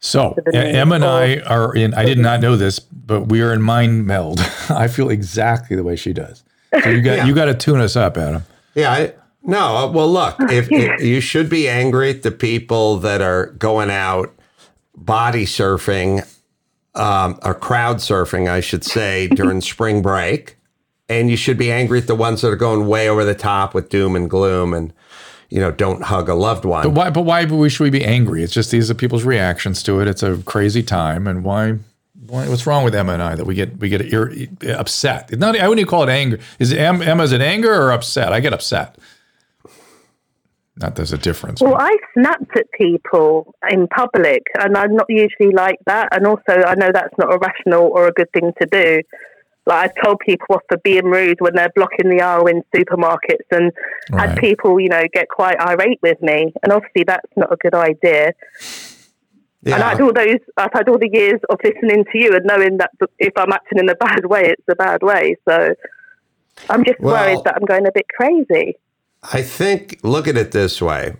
[0.00, 1.94] So the E- Emma and I are in.
[1.94, 4.40] I did not know this, but we are in mind meld.
[4.68, 6.44] I feel exactly the way she does.
[6.82, 7.26] So you got Yeah.
[7.26, 8.44] you got to tune us up, Adam.
[8.74, 8.92] Yeah.
[8.92, 9.12] I,
[9.42, 9.76] no.
[9.76, 13.90] uh, Well, look, if, if you should be angry at the people that are going
[13.90, 14.32] out
[14.94, 16.26] body surfing
[16.94, 20.56] um, or crowd surfing, I should say, during spring break,
[21.08, 23.74] and you should be angry at the ones that are going way over the top
[23.74, 24.92] with doom and gloom and
[25.50, 26.82] you know don't hug a loved one.
[26.82, 27.10] But why?
[27.10, 28.42] But why should we be angry?
[28.42, 30.08] It's just these are people's reactions to it.
[30.08, 31.78] It's a crazy time, and why?
[32.26, 34.32] Why, what's wrong with Emma and I that we get we get ir-
[34.68, 35.30] upset?
[35.30, 35.58] It's not.
[35.58, 36.38] I wouldn't even call it anger.
[36.58, 37.22] Is it Emma?
[37.22, 38.32] Is it anger or upset?
[38.32, 38.96] I get upset.
[40.78, 41.62] Not there's a difference.
[41.62, 46.08] Well, I snapped at people in public, and I'm not usually like that.
[46.12, 49.02] And also, I know that's not a rational or a good thing to do.
[49.66, 53.46] Like I've told people off for being rude when they're blocking the aisle in supermarkets,
[53.50, 53.72] and
[54.10, 54.28] Right.
[54.28, 56.52] had people, you know, get quite irate with me.
[56.62, 58.32] And obviously, that's not a good idea.
[59.64, 62.44] And I had all those, I've had all the years of listening to you and
[62.44, 65.36] knowing that if I'm acting in a bad way, it's a bad way.
[65.48, 65.74] So
[66.70, 68.76] I'm just Well- worried that I'm going a bit crazy.
[69.32, 71.16] I think look at it this way.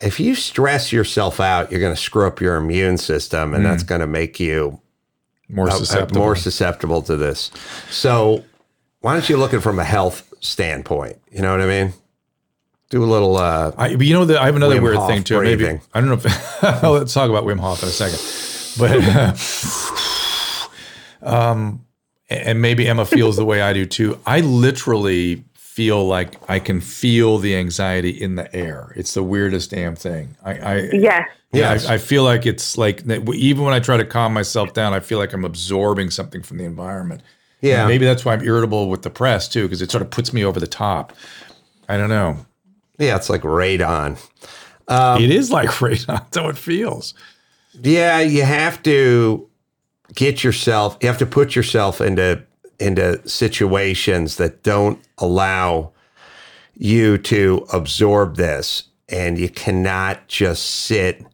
[0.00, 3.82] If you stress yourself out, you're going to screw up your immune system and that's
[3.82, 3.88] mm.
[3.88, 4.80] going to make you
[5.52, 6.20] more uh, uh, susceptible.
[6.20, 7.50] more susceptible to this.
[7.90, 8.44] So,
[9.00, 11.18] why don't you look at it from a health standpoint?
[11.30, 11.92] You know what I mean?
[12.90, 15.08] Do a little uh I, but you know that I have another Wim weird Hof
[15.08, 15.40] thing too.
[15.40, 15.66] Maybe.
[15.94, 16.20] I don't know.
[16.22, 18.20] if Let's talk about Wim Hof in a second.
[18.78, 19.00] But
[21.22, 21.84] um,
[22.28, 24.18] and maybe Emma feels the way I do too.
[24.26, 28.92] I literally feel like I can feel the anxiety in the air.
[28.94, 30.36] It's the weirdest damn thing.
[30.44, 31.24] I, I Yeah.
[31.50, 34.92] yeah, I, I feel like it's like even when I try to calm myself down,
[34.92, 37.22] I feel like I'm absorbing something from the environment.
[37.62, 37.80] Yeah.
[37.80, 40.34] And maybe that's why I'm irritable with the press too, because it sort of puts
[40.34, 41.14] me over the top.
[41.88, 42.44] I don't know.
[42.98, 44.18] yeah, it's like radon.
[44.88, 46.06] Um, it is like radon.
[46.06, 47.14] That's how it feels.
[47.80, 49.48] Yeah, you have to
[50.14, 52.44] get yourself you have to put yourself into
[52.82, 55.92] into situations that don't allow
[56.76, 61.24] you to absorb this and you cannot just sit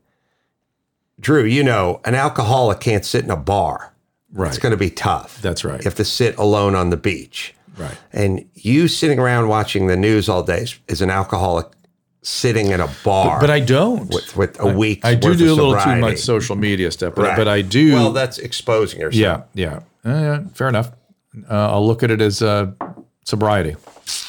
[1.21, 3.93] Drew, you know, an alcoholic can't sit in a bar.
[4.33, 4.49] Right.
[4.49, 5.41] It's going to be tough.
[5.43, 5.81] That's right.
[5.81, 7.55] You have to sit alone on the beach.
[7.77, 7.97] Right.
[8.13, 11.67] And you sitting around watching the news all day is- is an alcoholic
[12.23, 13.41] sitting in a bar.
[13.41, 14.09] But I don't.
[14.15, 15.05] with, with a week.
[15.05, 17.37] I do do a little too much social media stuff, but, Right.
[17.37, 17.95] but I do.
[17.95, 19.45] Well, that's exposing yourself.
[19.55, 20.41] yeah, yeah, Uh, yeah.
[20.55, 20.93] Fair enough.
[21.49, 22.73] Uh, I'll look at it as uh,
[23.25, 23.77] sobriety.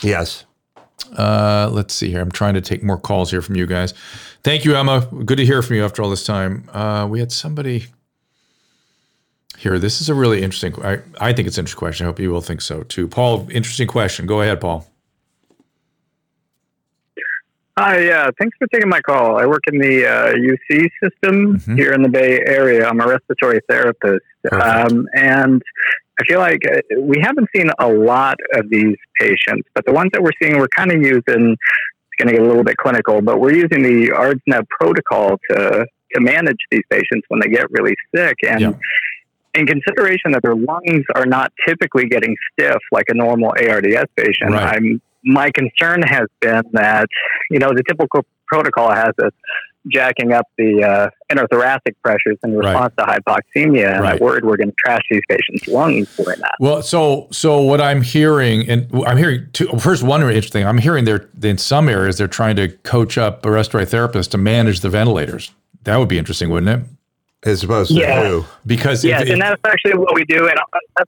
[0.01, 0.45] Yes.
[1.17, 2.21] Uh, let's see here.
[2.21, 3.93] I'm trying to take more calls here from you guys.
[4.43, 5.07] Thank you, Emma.
[5.25, 6.69] Good to hear from you after all this time.
[6.71, 7.87] Uh, we had somebody
[9.57, 9.79] here.
[9.79, 10.73] This is a really interesting.
[10.83, 12.05] I, I think it's an interesting question.
[12.05, 13.07] I hope you will think so too.
[13.07, 14.25] Paul, interesting question.
[14.25, 14.85] Go ahead, Paul.
[17.79, 18.29] Hi, yeah.
[18.37, 19.37] Thanks for taking my call.
[19.37, 21.77] I work in the uh, UC system Mhm.
[21.77, 22.85] here in the Bay Area.
[22.87, 24.25] I'm a respiratory therapist.
[24.51, 25.61] Um, and
[26.19, 30.09] I feel like uh, we haven't seen a lot of these patients, but the ones
[30.13, 31.21] that we're seeing, we're kind of using,
[31.55, 35.85] it's going to get a little bit clinical, but we're using the ARDSNet protocol to,
[36.13, 38.35] to manage these patients when they get really sick.
[38.45, 38.71] And Yeah.
[39.55, 44.51] in consideration that their lungs are not typically getting stiff like a normal ARDS patient,
[44.51, 44.75] Right.
[44.75, 47.07] I'm my concern has been that
[47.51, 49.31] you know the typical protocol has us
[49.87, 52.67] jacking up the uh, intrathoracic pressures in Right.
[52.73, 54.13] response to hypoxemia, and Right.
[54.13, 56.51] I'm worried we're going to trash these patients' lungs doing that.
[56.59, 60.65] Well, so so what I'm hearing, and I'm hearing two, first one really interesting.
[60.65, 64.37] I'm hearing they're in some areas they're trying to coach up a respiratory therapist to
[64.37, 65.51] manage the ventilators.
[65.85, 66.87] That would be interesting, wouldn't it?
[67.49, 68.27] As opposed to Yeah.
[68.27, 68.45] who?
[68.65, 70.49] Because if- Yes, if- and that's actually what we do.
[70.49, 70.59] And
[70.97, 71.03] I,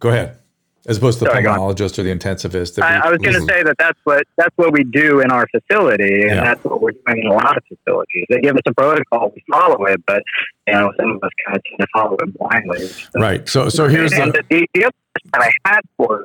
[0.00, 0.36] go ahead,
[0.86, 2.82] as opposed to the Sorry, pulmonologist or the intensivist.
[2.82, 5.30] I, we- I was going to say that that's what that's what we do in
[5.30, 6.44] our facility, and Yeah.
[6.44, 8.24] that's what we're doing in a lot of facilities.
[8.28, 10.22] They give us a protocol, we follow it, but
[10.66, 12.88] you know some of us kind of tend to follow it blindly.
[13.14, 13.48] right.
[13.48, 14.42] So so here's and the.
[14.50, 16.24] the, the other question I had for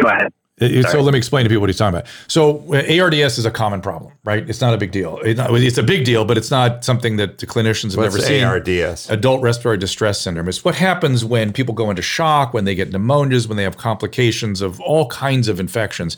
[0.00, 0.32] go ahead.
[0.60, 2.10] So let me explain to people what he's talking about.
[2.26, 4.48] So uh, ARDS is a common problem, right?
[4.48, 5.18] It's not a big deal.
[5.24, 8.14] It's, not, it's a big deal, but it's not something that the clinicians have What's
[8.14, 8.44] never seen.
[8.44, 9.10] ARDS?
[9.10, 10.48] Adult respiratory distress syndrome.
[10.48, 13.76] It's what happens when people go into shock, when they get pneumonias, when they have
[13.76, 16.16] complications of all kinds of infections.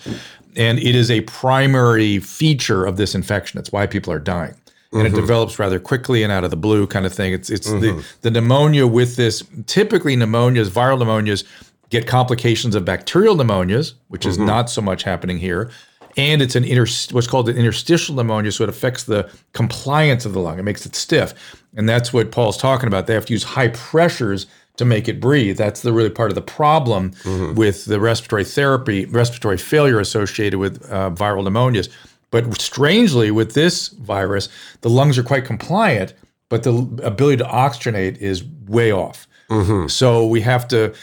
[0.57, 3.61] And it is a primary feature of this infection.
[3.61, 4.55] It's why people are dying.
[4.93, 7.33] And it develops rather quickly and out of the blue kind of thing.
[7.33, 11.45] It's it's the, the pneumonia with this typically pneumonias, viral pneumonias
[11.91, 14.47] get complications of bacterial pneumonias, which is mm-hmm.
[14.47, 15.71] not so much happening here.
[16.17, 20.33] And it's an inter, what's called an interstitial pneumonia, so it affects the compliance of
[20.33, 20.59] the lung.
[20.59, 21.35] It makes it stiff,
[21.77, 23.07] and that's what Paul's talking about.
[23.07, 24.47] They have to use high pressures
[24.77, 25.57] to make it breathe.
[25.57, 27.55] That's the really part of the problem mm-hmm.
[27.55, 31.89] with the respiratory therapy, respiratory failure associated with uh, viral pneumonias.
[32.33, 34.49] But strangely, with this virus,
[34.81, 36.15] the lungs are quite compliant,
[36.49, 36.73] but the
[37.05, 39.29] ability to oxygenate is way off.
[39.51, 39.89] Mm-hmm.
[39.89, 40.95] So we have to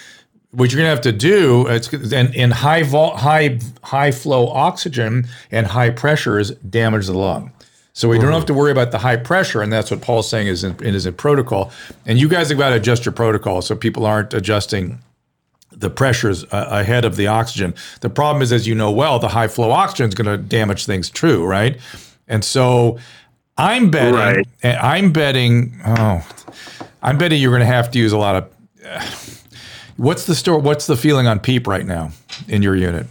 [0.52, 4.48] what you're going to have to do it's and, and high vol, high high flow
[4.49, 7.52] oxygen and high pressures damage the lung
[7.94, 10.48] so we don't have to worry about the high pressure and that's what paul's saying
[10.48, 11.72] is in, is in protocol
[12.06, 14.99] and you guys have got to adjust your protocol so people aren't adjusting
[15.72, 17.74] the pressures uh, ahead of the oxygen.
[18.02, 20.86] The problem is, as you know well, the high flow oxygen is going to damage
[20.86, 21.78] things too, right?
[22.28, 22.98] And so
[23.57, 24.48] I'm betting, Right.
[24.64, 26.28] I'm betting, oh,
[27.02, 28.36] I'm betting you're going to have to use a lot
[28.84, 29.36] of.
[29.98, 30.60] What's the store?
[30.60, 32.11] What's the feeling on PEEP right now
[32.48, 33.07] in your unit?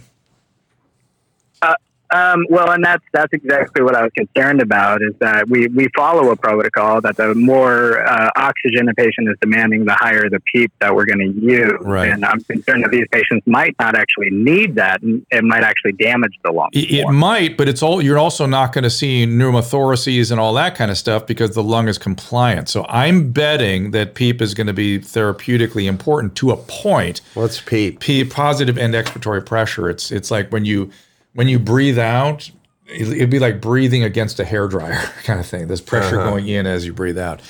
[2.11, 5.01] Um, well, and that's that's exactly what I was concerned about.
[5.01, 9.35] Is that we we follow a protocol that the more uh, oxygen a patient is
[9.41, 11.73] demanding, the higher the PEEP that we're going to use.
[11.81, 12.09] Right.
[12.09, 15.93] And I'm concerned that these patients might not actually need that, and it might actually
[15.93, 16.69] damage the lung.
[16.71, 20.53] It, it might, but it's all you're also not going to see pneumothoraces and all
[20.53, 22.69] that kind of stuff because the lung is compliant.
[22.69, 27.21] So I'm betting that PEEP is going to be therapeutically important to a point.
[27.33, 27.99] What's PEEP?
[27.99, 29.89] P positive end expiratory pressure.
[29.89, 30.91] It's it's like when you
[31.37, 32.49] when you breathe out,
[32.87, 35.67] it- it'd be like breathing against a hair dryer kind of thing.
[35.67, 37.41] There's pressure going in as you breathe out.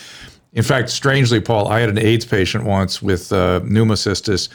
[0.53, 4.49] In fact, strangely, Paul, I had an AIDS patient once with uh, pneumocystis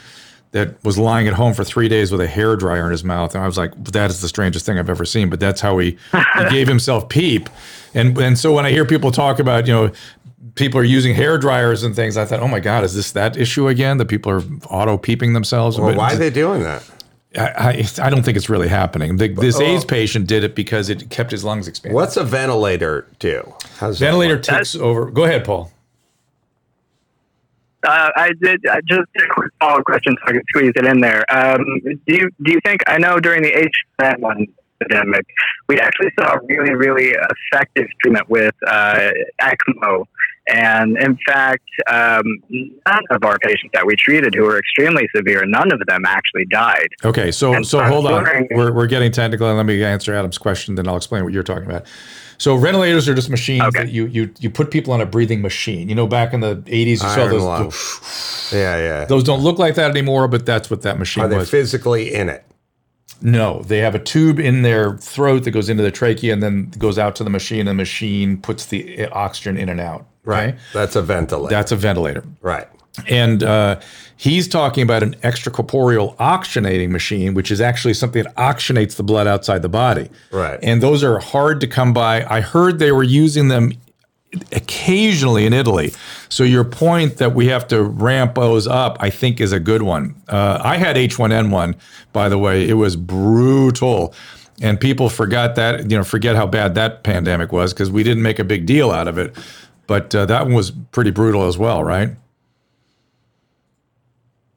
[0.51, 3.33] that was lying at home for three days with a hair dryer in his mouth,
[3.33, 5.79] and I was like, "That is the strangest thing I've ever seen." But that's how
[5.79, 5.97] he,
[6.37, 7.49] he gave himself PEEP,
[7.95, 9.91] and and so when I hear people talk about you know
[10.53, 13.35] people are using hair dryers and things, I thought, "Oh my God, is this that
[13.35, 13.97] issue again?
[13.97, 16.83] That people are auto peeping themselves?" Well, why are they doing that?
[17.35, 19.17] I, I, I don't think it's really happening.
[19.17, 21.95] The, this AIDS patient did it because it kept his lungs expanded.
[21.95, 23.53] What's a ventilator do?
[23.77, 24.43] How's that Ventilator work?
[24.43, 25.09] takes over.
[25.09, 25.71] Go ahead, Paul.
[27.85, 30.85] Uh, I did uh, just a quick follow up question so I can squeeze it
[30.85, 31.25] in there.
[31.35, 33.51] Um, do you do you think I know during the
[34.01, 34.47] H1N1
[34.81, 35.25] epidemic
[35.67, 37.13] we actually saw really really
[37.51, 39.11] effective treatment with uh,
[39.41, 40.05] ECMO,
[40.47, 45.45] and in fact, um, none of our patients that we treated who were extremely severe,
[45.45, 46.87] none of them actually died.
[47.03, 48.25] Okay, so And so hold on.
[48.51, 51.43] We're, we're getting technical, and let me answer Adam's question, then I'll explain what you're
[51.43, 51.85] talking about.
[52.39, 53.83] So ventilators are just machines Okay.
[53.85, 55.87] that you you you put people on a breathing machine.
[55.87, 57.43] You know, back in the 80s, you saw Iron those.
[57.43, 57.71] lung.
[58.59, 59.05] Yeah, yeah.
[59.05, 61.49] Those don't look like that anymore, but that's what that machine Are they was.
[61.49, 62.43] physically in it?
[63.21, 66.71] No, they have a tube in their throat that goes into the trachea and then
[66.77, 67.61] goes out to the machine.
[67.61, 70.05] And the machine puts the uh, oxygen in and out.
[70.25, 70.49] Right.
[70.49, 70.57] okay?
[70.73, 71.49] That's a ventilator.
[71.49, 72.23] That's a ventilator.
[72.41, 72.67] right.
[73.07, 73.79] And uh,
[74.17, 79.25] he's talking about an extracorporeal oxygenating machine, which is actually something that oxygenates the blood
[79.25, 80.09] outside the body.
[80.31, 80.59] Right.
[80.61, 82.23] And those are hard to come by.
[82.25, 83.71] I heard they were using them
[84.51, 85.93] occasionally in Italy.
[86.29, 89.81] So your point that we have to ramp those up, I think, is a good
[89.83, 90.15] one.
[90.27, 91.75] Uh, I had H1N1,
[92.11, 92.67] by the way.
[92.67, 94.13] It was brutal.
[94.61, 98.23] And people forgot that, you know, forget how bad that pandemic was because we didn't
[98.23, 99.35] make a big deal out of it.
[99.87, 102.09] But uh, that one was pretty brutal as well, right?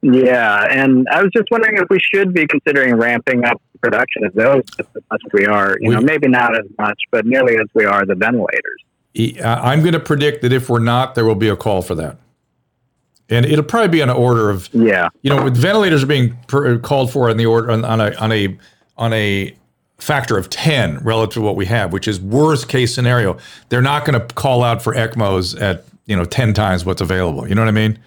[0.01, 4.33] Yeah, and I was just wondering if we should be considering ramping up production of
[4.33, 5.75] those as much as we are.
[5.79, 8.83] You We- know, maybe not as much, but nearly as we are the ventilators.
[9.15, 11.95] I- I'm going to predict that if we're not, there will be a call for
[11.95, 12.17] that.
[13.29, 16.37] And it'll probably be on an order of, Yeah, you know, with ventilators are being
[16.47, 18.57] per, called for in the order on, on a on a
[18.97, 19.53] on a
[19.97, 23.37] factor of 10 relative to what we have, which is worst case scenario.
[23.69, 27.47] They're not going to call out for ECMOs at, you know, 10 times what's available.
[27.49, 27.97] You know what I mean?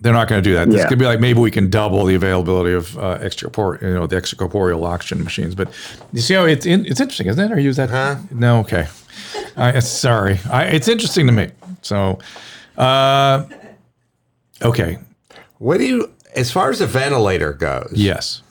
[0.00, 0.68] They're not going to do that.
[0.68, 0.88] This Yeah.
[0.88, 4.16] could be like maybe we can double the availability of uh, extracorporeal, you know, the
[4.16, 5.54] extracorporeal oxygen machines.
[5.54, 5.68] But
[6.12, 7.54] you see how it's in, it's interesting, isn't it?
[7.54, 8.18] Or use that?
[8.32, 8.88] No, okay.
[9.56, 11.50] I, sorry, I, it's interesting to me.
[11.82, 12.18] So,
[12.78, 13.44] uh,
[14.62, 14.98] okay,
[15.58, 18.42] What do you, as far as a ventilator goes, yes,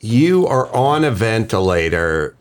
[0.00, 2.34] you are on a ventilator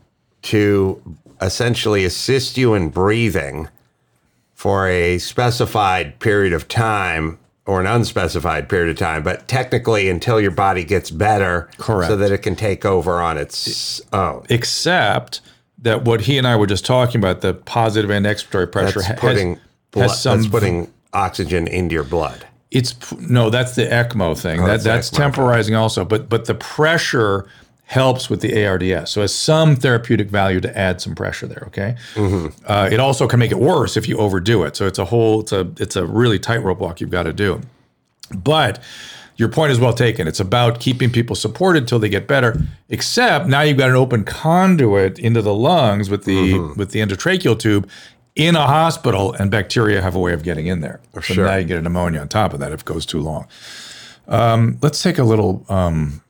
[0.44, 1.02] to
[1.42, 3.68] essentially assist you in breathing
[4.54, 10.40] for a specified period of time or an unspecified period of time, but technically until
[10.40, 12.10] your body gets better, Correct.
[12.10, 14.46] so that it can take over on its own.
[14.50, 15.42] except
[15.80, 19.08] that what he and I were just talking about, the positive end expiratory pressure, That's
[19.08, 19.60] has, putting
[19.92, 20.40] blood, has some.
[20.40, 22.46] that's putting oxygen into your blood.
[22.72, 24.58] it's no, that's the ECMO thing.
[24.58, 27.48] that, Oh, that's the that's ECMO, temporizing also, but but the pressure
[27.86, 29.10] helps with the ARDS.
[29.12, 31.64] So it has some therapeutic value to add some pressure there.
[31.68, 31.96] Okay.
[32.16, 32.48] Mm-hmm.
[32.66, 34.76] Uh, it also can make it worse if you overdo it.
[34.76, 37.62] So it's a whole it's a it's a really tightrope walk you've got to do.
[38.36, 38.82] But
[39.38, 40.28] your point is well taken.
[40.28, 42.60] It's about keeping people supported till they get better.
[42.90, 46.80] Except now you've got an open conduit into the lungs with the Mm-hmm.
[46.80, 47.88] with the endotracheal tube
[48.36, 51.00] in a hospital, and bacteria have a way of getting in there.
[51.16, 51.46] So Sure.
[51.46, 53.48] now you get a pneumonia on top of that if it goes too long.
[54.28, 56.22] Um, let's take a little um,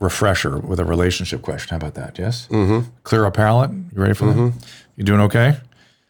[0.00, 1.70] refresher with a relationship question.
[1.70, 2.18] How about that?
[2.18, 2.48] Yes.
[2.50, 2.88] Mm-hmm.
[3.04, 3.70] Clear our palate.
[3.70, 4.52] You ready for that?
[4.96, 5.58] You doing okay,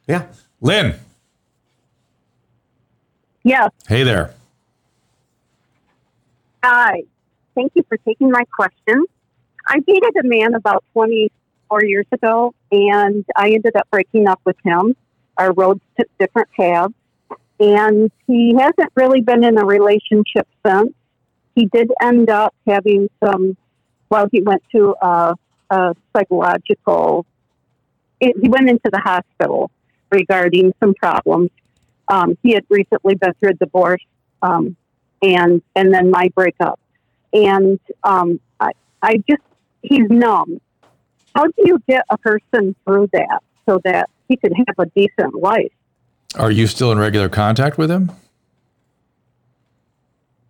[0.09, 0.24] Yeah.
[0.62, 0.94] Lynn?
[3.42, 3.68] Yeah.
[3.88, 4.32] Hey there.
[6.62, 7.03] Hi.
[7.55, 9.05] Thank you for taking my question.
[9.66, 14.57] I dated a man about 24 years ago, and I ended up breaking up with
[14.65, 14.95] him.
[15.37, 16.95] Our roads took different paths.
[17.59, 20.93] and he hasn't really been in a relationship since.
[21.55, 23.57] He did end up having some.
[24.09, 25.35] Well, he went to a,
[25.70, 27.27] a psychological.
[28.19, 29.70] It, he went into the hospital
[30.11, 31.51] regarding some problems.
[32.09, 34.05] Um, he had recently been through a divorce,
[34.43, 34.77] um,
[35.22, 36.80] and and then my breakup,
[37.32, 38.72] and um, I
[39.02, 39.42] I just
[39.82, 40.60] he's numb.
[41.34, 45.34] How do you get a person through that so that he can have a decent
[45.34, 45.72] life?
[46.36, 48.12] Are you still in regular contact with him?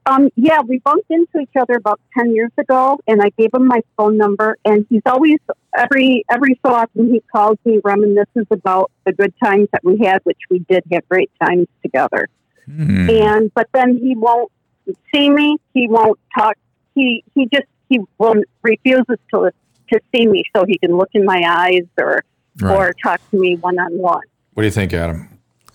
[0.07, 3.67] Um, yeah, we bumped into each other about ten years ago, and I gave him
[3.67, 4.57] my phone number.
[4.65, 5.39] And he's always
[5.77, 10.21] every every so often he calls me, reminisces about the good times that we had,
[10.25, 12.29] which we did have great times together.
[12.67, 13.11] Hmm.
[13.11, 14.51] And but then he won't
[15.15, 15.57] see me.
[15.75, 16.57] He won't talk.
[16.95, 19.51] He he just he will refuses to
[19.93, 22.23] to see me so he can look in my eyes or
[22.61, 22.77] Right.
[22.77, 24.23] or talk to me one on one.
[24.55, 25.29] What do you think, Adam?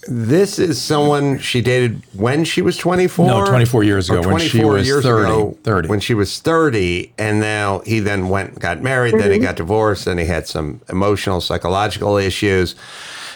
[0.07, 3.25] This is someone she dated when she was 24?
[3.25, 5.87] No, 24 years ago, Or when she 24 was years 30, ago, 30.
[5.87, 7.11] When she was 30.
[7.17, 9.43] And now he then went and got married, then he Mhm.
[9.43, 12.75] got divorced, then he had some emotional, psychological issues.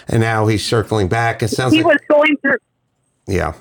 [0.07, 1.41] And now he's circling back.
[1.41, 2.57] It sounds He like, was going through
[3.25, 3.53] yeah.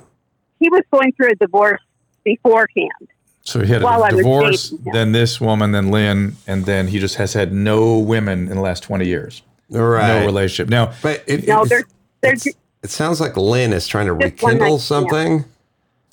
[0.61, 1.81] he was going through a divorce
[2.24, 3.09] beforehand.
[3.43, 6.99] So he had While I a divorce, then this woman, then Lynn, and then he
[6.99, 9.43] just has had no women in the last 20 years.
[9.70, 10.20] Right.
[10.20, 10.69] No relationship.
[10.69, 11.85] Now, But it, No, it, there's
[12.20, 15.45] there's it sounds like Lynn is trying to rekindle something.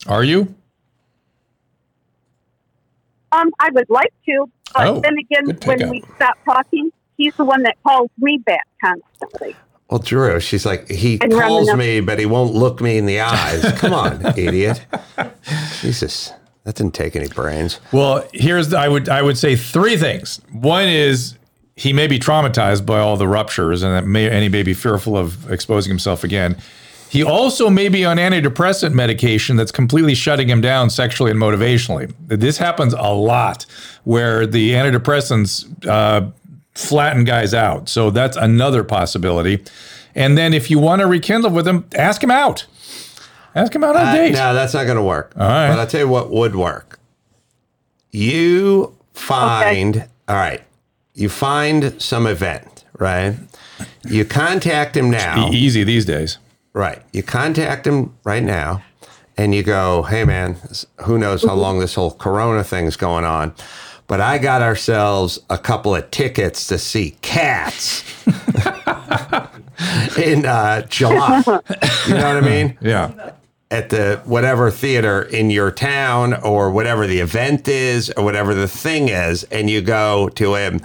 [0.08, 0.54] are you?
[3.32, 5.90] um I would like to, but Oh, then again when pickup.
[5.90, 9.56] we stop talking, he's the one that calls me back constantly.
[9.90, 13.20] Well, Drew, she's like, he And calls me, but he won't look me in the
[13.20, 13.64] eyes.
[13.78, 14.84] Come on, idiot.
[15.82, 16.34] Jesus,
[16.64, 17.80] that didn't take any brains.
[17.92, 20.42] Well, here's the, I would I would say three things.
[20.52, 21.38] One is
[21.76, 24.74] he may be traumatized by all the ruptures, and that may and he may be
[24.74, 26.58] fearful of exposing himself again.
[27.10, 32.14] He also may be on antidepressant medication that's completely shutting him down sexually and motivationally.
[32.28, 33.66] This happens a lot,
[34.04, 36.30] where the antidepressants uh,
[36.76, 37.90] flatten guys out.
[37.90, 39.64] So that's another possibility.
[40.14, 42.66] And then if you want to rekindle with them, ask him out.
[43.56, 44.34] Ask him out on a Uh, date.
[44.34, 45.34] no, that's not going to work.
[45.38, 45.70] All right.
[45.70, 47.00] But I'll tell you what would work.
[48.12, 50.62] You find, all right,
[51.14, 53.36] you find some event, right?
[54.06, 55.50] You contact him now.
[55.52, 56.38] Easy these days.
[56.74, 57.02] Right.
[57.14, 58.84] You contact him right now
[59.38, 60.58] and you go, hey, man,
[61.04, 63.54] who knows how long this whole corona thing's going on.
[64.08, 68.04] But I got ourselves a couple of tickets to see cats
[70.18, 71.44] in uh, July.
[72.08, 72.78] You know what I mean?
[72.82, 73.32] Yeah.
[73.72, 78.68] At the whatever theater in your town or whatever the event is or whatever the
[78.68, 79.44] thing is.
[79.46, 80.82] And you go to him.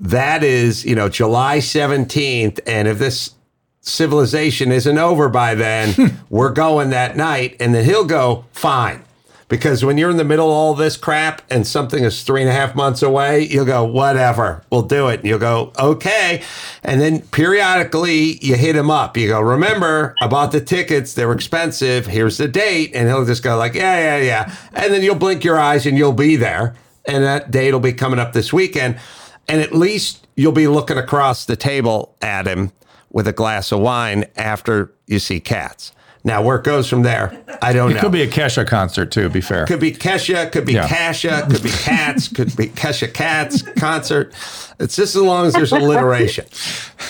[0.00, 2.58] That is, you know, July 17th.
[2.66, 3.34] And if this
[3.80, 7.56] civilization isn't over by then, we're going that night.
[7.60, 9.04] And then he'll go, fine.
[9.50, 12.48] Because when you're in the middle of all this crap and something is three and
[12.48, 15.20] a half months away, you'll go, whatever, we'll do it.
[15.20, 16.42] And you'll go, okay.
[16.84, 19.16] And then periodically you hit him up.
[19.16, 21.14] You go, remember, I bought the tickets.
[21.14, 22.06] They're expensive.
[22.06, 22.92] Here's the date.
[22.94, 24.56] And he'll just go like, yeah, yeah, yeah.
[24.72, 26.76] And then you'll blink your eyes and you'll be there.
[27.04, 29.00] And that date will be coming up this weekend.
[29.48, 32.70] And at least you'll be looking across the table at him
[33.10, 35.90] with a glass of wine after you see cats.
[36.22, 37.98] Now, where it goes from there, I don't It know.
[37.98, 39.30] It could be a Kesha concert too.
[39.30, 39.64] Be fair.
[39.66, 40.86] Could be Kesha, could be Yeah.
[40.86, 44.34] Kasha, could be Cats, could be Kesha Cats concert.
[44.78, 46.44] It's just as long as there's alliteration.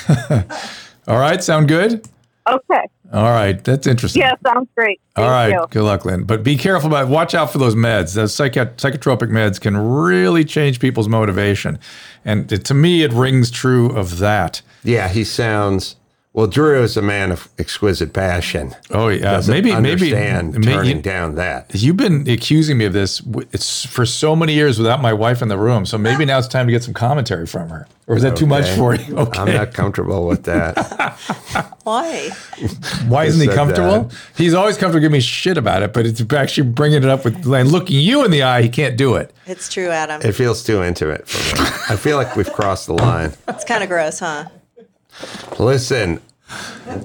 [1.09, 2.07] All right, sound good?
[2.49, 2.85] Okay.
[3.13, 4.23] All right, that's interesting.
[4.23, 5.01] Yeah, sounds great.
[5.17, 5.67] All Thank right, you.
[5.71, 6.23] good luck, Lynn.
[6.23, 7.09] But be careful about.
[7.09, 8.15] Watch out for those meds.
[8.15, 11.81] Those psychi- psychotropic meds can really change people's motivation,
[12.25, 14.63] and it, to me, it rings true of that.
[14.85, 15.97] Yeah, he sounds.
[16.33, 18.77] Well, Drew is a man of exquisite passion.
[18.91, 21.67] Oh yeah, Doesn't maybe maybe understand may- turning you- down that.
[21.75, 23.21] You've been accusing me of this
[23.51, 25.85] it's for so many years without my wife in the room.
[25.87, 27.89] So maybe now it's time to get some commentary from her.
[28.07, 29.17] Or is that too much for you?
[29.19, 29.41] Okay.
[29.41, 31.19] I'm not comfortable with that.
[31.83, 32.29] Why?
[33.09, 34.05] Why isn't he comfortable?
[34.05, 34.17] that.
[34.37, 37.45] He's always comfortable giving me shit about it, but it's actually bringing it up with
[37.53, 38.63] and looking you in the eye.
[38.63, 39.33] He can't do it.
[39.47, 40.23] It's true, Adam.
[40.23, 41.69] It feels too intimate for me.
[41.89, 43.33] I feel like we've crossed the line.
[43.49, 44.45] It's kind of gross, huh?
[45.59, 46.21] Listen,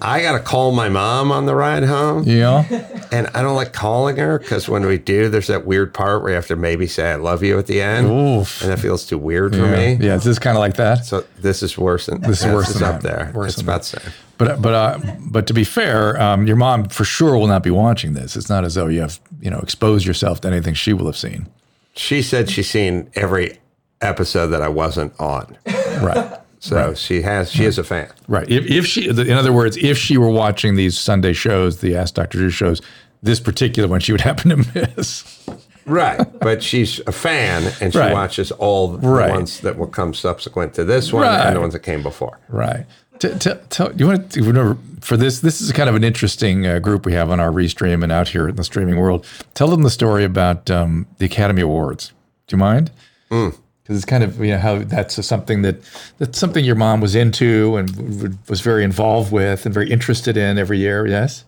[0.01, 2.23] I got to call my mom on the ride home.
[2.25, 2.63] Yeah.
[3.11, 6.31] And I don't like calling her because when we do, there's that weird part where
[6.31, 8.07] you have to maybe say I love you at the end.
[8.07, 8.61] Oof.
[8.61, 9.93] And that feels too weird for me.
[10.01, 11.05] Yeah, it's just kind of like that.
[11.05, 13.17] So this is worse than This is worse than up that.
[13.17, 13.31] there.
[13.35, 14.13] Worse it's about the same.
[14.37, 17.71] But but uh, but to be fair, um, your mom for sure will not be
[17.71, 18.35] watching this.
[18.35, 21.15] It's not as though you have you know exposed yourself to anything she will have
[21.15, 21.47] seen.
[21.95, 23.59] She said she's seen every
[24.01, 25.57] episode that I wasn't on.
[26.01, 26.37] Right.
[26.65, 28.09] So she has she is a fan.
[28.27, 28.49] Right.
[28.49, 32.15] If, if she, in other words, if she were watching these Sunday shows, the Ask
[32.15, 32.37] Dr.
[32.39, 32.81] Drew shows,
[33.21, 34.57] this particular one she would happen to
[34.97, 35.47] miss.
[35.85, 38.11] Right, but she's a fan and she Right.
[38.13, 39.29] watches all the Right.
[39.29, 41.45] ones that will come subsequent to this one Right.
[41.45, 42.39] and the ones that came before.
[42.49, 42.85] Right.
[43.19, 46.65] T- t- tell, you want to, know, for this, this is kind of an interesting
[46.65, 49.25] uh, group we have on our restream and out here in the streaming world.
[49.53, 52.11] Tell them the story about um, the Academy Awards.
[52.47, 52.89] Do you mind?
[53.29, 53.55] Mm.
[53.85, 55.77] Because it's kind of you know how that's something that
[56.17, 59.91] that's something your mom was into and w- w- was very involved with and very
[59.91, 61.05] interested in every year.
[61.05, 61.45] Yes.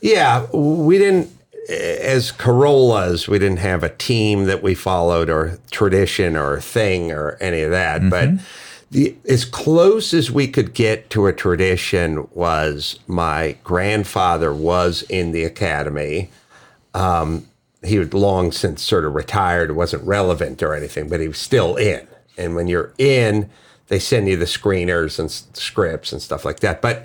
[0.00, 1.30] Yeah, we didn't
[1.68, 7.36] as Carollas, we didn't have a team that we followed or tradition or thing or
[7.40, 8.08] any of that.
[8.08, 8.30] But
[8.90, 15.32] the as close as we could get to a tradition was my grandfather was in
[15.32, 16.30] the academy.
[16.94, 17.46] Um,
[17.82, 21.38] he had long since sort of retired, It wasn't relevant or anything, but he was
[21.38, 22.06] still in.
[22.36, 23.50] And when you're in,
[23.88, 26.80] they send you the screeners and s- scripts and stuff like that.
[26.82, 27.04] But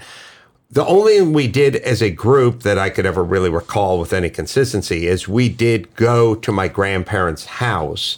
[0.69, 4.11] the only thing we did as a group that I could ever really recall with
[4.13, 8.17] any consistency is we did go to my grandparents' house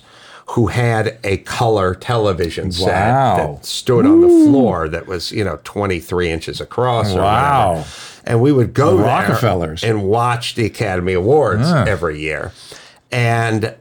[0.52, 3.38] who had a color television set Wow.
[3.38, 7.70] that stood on the floor that was, you know, 23 inches across or Wow.
[7.70, 7.88] whatever.
[8.28, 9.84] And we would go The there Rockefellers.
[9.84, 11.86] and watch the Academy Awards Ah.
[11.88, 12.52] every year.
[13.12, 13.74] And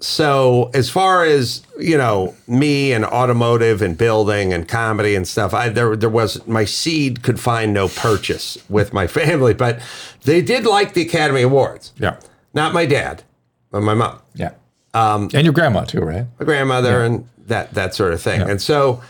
[0.00, 5.52] so as far as you know me and automotive and building and comedy and stuff
[5.52, 9.78] i there there was my seed could find no purchase with my family but
[10.24, 12.16] they did like the academy awards Yeah.
[12.54, 13.24] not my dad
[13.70, 14.52] but my mom Yeah.
[14.94, 16.24] Um, and your grandma too, right?
[16.38, 18.40] my grandmother and that that sort of thing.
[18.40, 19.02] And so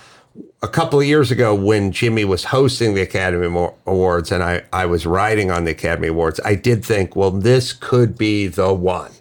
[0.63, 3.47] a couple of years ago when Jimmy was hosting the Academy
[3.87, 7.73] Awards and I, I was writing on the Academy Awards, I did think, well, this
[7.73, 9.13] could be the one.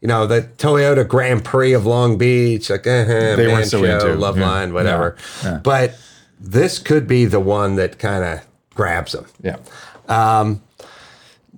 [0.00, 3.04] You know, the Toyota Grand Prix of Long Beach, like uh
[3.36, 4.48] They weren't so into, Love yeah.
[4.48, 5.16] Line, whatever.
[5.42, 5.58] Yeah, yeah.
[5.58, 5.98] But
[6.40, 9.26] this could be the one that kind of grabs them.
[9.42, 9.58] Yeah.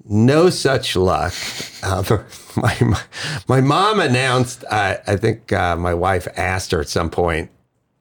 [0.08, 1.34] No such luck.
[1.82, 2.02] Uh,
[2.56, 3.02] my, my
[3.48, 4.64] my mom announced.
[4.68, 7.50] Uh, I think uh, my wife asked her at some point,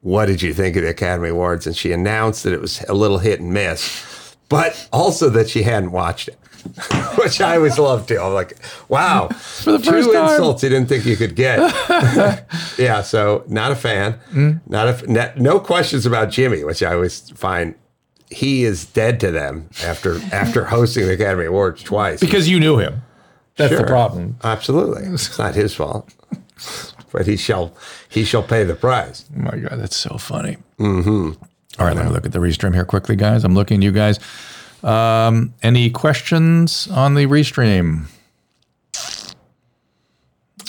[0.02, 2.94] "What did you think of the Academy Awards?" And she announced that it was a
[2.94, 6.38] little hit and miss, but also that she hadn't watched it,
[7.16, 8.22] which I always love to.
[8.22, 8.58] I'm like,
[8.88, 10.30] "Wow, for the first two time.
[10.30, 11.58] insults you didn't think you could get."
[12.78, 14.18] yeah, so not a fan.
[14.32, 14.60] Mm.
[14.68, 17.74] Not a no, no questions about Jimmy, which I always find.
[18.30, 22.18] He is dead to them after after hosting the Academy Awards twice.
[22.18, 23.02] Because you knew him.
[23.56, 24.36] That's the problem.
[24.42, 25.04] Absolutely.
[25.04, 26.08] It's not his fault.
[27.12, 27.74] But he shall
[28.08, 29.24] he shall pay the price.
[29.36, 30.56] Oh my God, that's so funny.
[30.78, 31.32] Mm-hmm.
[31.78, 33.44] All right, let me look at the restream here quickly, guys.
[33.44, 34.18] I'm looking at you guys.
[34.82, 38.06] Um, any questions on the restream?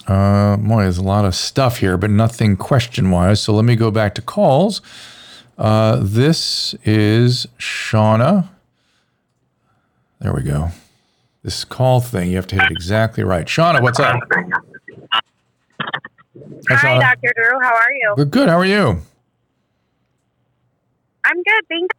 [0.08, 3.42] Uh, boy, there's a lot of stuff here, but nothing question wise.
[3.42, 4.82] So let me go back to calls.
[5.58, 8.50] Uh, this is Shauna.
[10.20, 10.70] There we go.
[11.44, 13.46] This call thing, you have to hit it exactly right.
[13.46, 14.20] Shauna, what's up?
[16.70, 17.00] Hi.
[17.00, 17.34] Dr.
[17.36, 17.60] Drew.
[17.62, 18.14] How are you?
[18.18, 18.50] We're good.
[18.50, 19.02] How are you?
[21.26, 21.68] I'm good.
[21.70, 21.96] Thanks.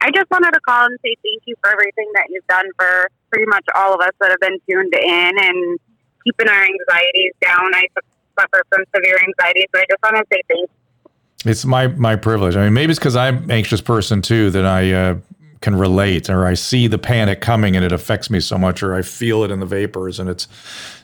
[0.00, 3.08] I just wanted to call and say thank you for everything that you've done for
[3.30, 5.78] pretty much all of us that have been tuned in and
[6.24, 7.72] keeping our anxieties down.
[7.74, 7.84] I
[8.38, 11.50] suffer from severe anxiety, so I just want to say thank you.
[11.50, 12.56] It's my my privilege.
[12.56, 15.16] I mean, maybe it's because I'm an anxious person too that I uh,
[15.60, 18.94] can relate, or I see the panic coming and it affects me so much, or
[18.94, 20.48] I feel it in the vapors and it's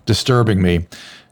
[0.06, 0.86] disturbing me.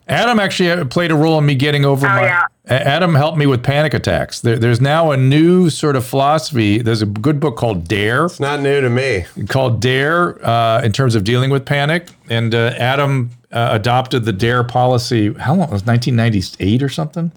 [0.08, 2.22] Adam actually uh, played a role in me getting over Oh, my.
[2.22, 2.42] yeah.
[2.68, 4.40] Adam helped me with panic attacks.
[4.40, 6.78] There, there's now a new sort of philosophy.
[6.78, 8.26] There's a good book called Dare.
[8.26, 9.24] It's not new to me.
[9.48, 14.32] Called Dare uh, in terms of dealing with panic, and uh, Adam uh, adopted the
[14.32, 15.32] Dare policy.
[15.34, 15.68] How long?
[15.68, 17.30] It was 1998 or something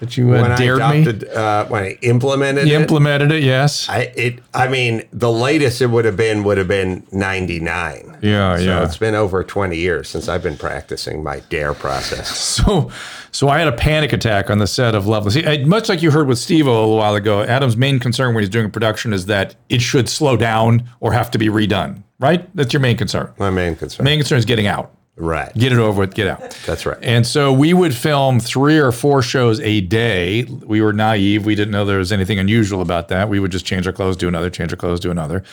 [0.00, 1.02] that you uh, when dared I me.
[1.02, 3.88] adopted, uh, when I implemented You it, implemented it, yes.
[3.88, 8.18] I it I mean the latest it would have been would have been ninety nine.
[8.22, 8.84] Yeah, so yeah.
[8.84, 12.56] it's been over twenty years since I've been practicing my dare process.
[12.60, 12.90] So,
[13.32, 15.46] so I had a panic attack on the set of Loveline.
[15.46, 18.42] I- much like you heard with Steve a little while ago, Adam's main concern when
[18.42, 22.02] he's doing a production is that it should slow down or have to be redone.
[22.18, 22.48] Right?
[22.54, 23.32] That's your main concern.
[23.38, 24.04] My main concern.
[24.04, 24.92] Main concern is getting out.
[25.16, 25.52] Right.
[25.54, 26.14] Get it over with.
[26.14, 26.56] Get out.
[26.66, 26.96] That's right.
[27.02, 30.44] And so we would film three or four shows a day.
[30.44, 31.44] We were naive.
[31.44, 33.28] We didn't know there was anything unusual about that.
[33.28, 35.44] We would just change our clothes, do another, change our clothes, do another.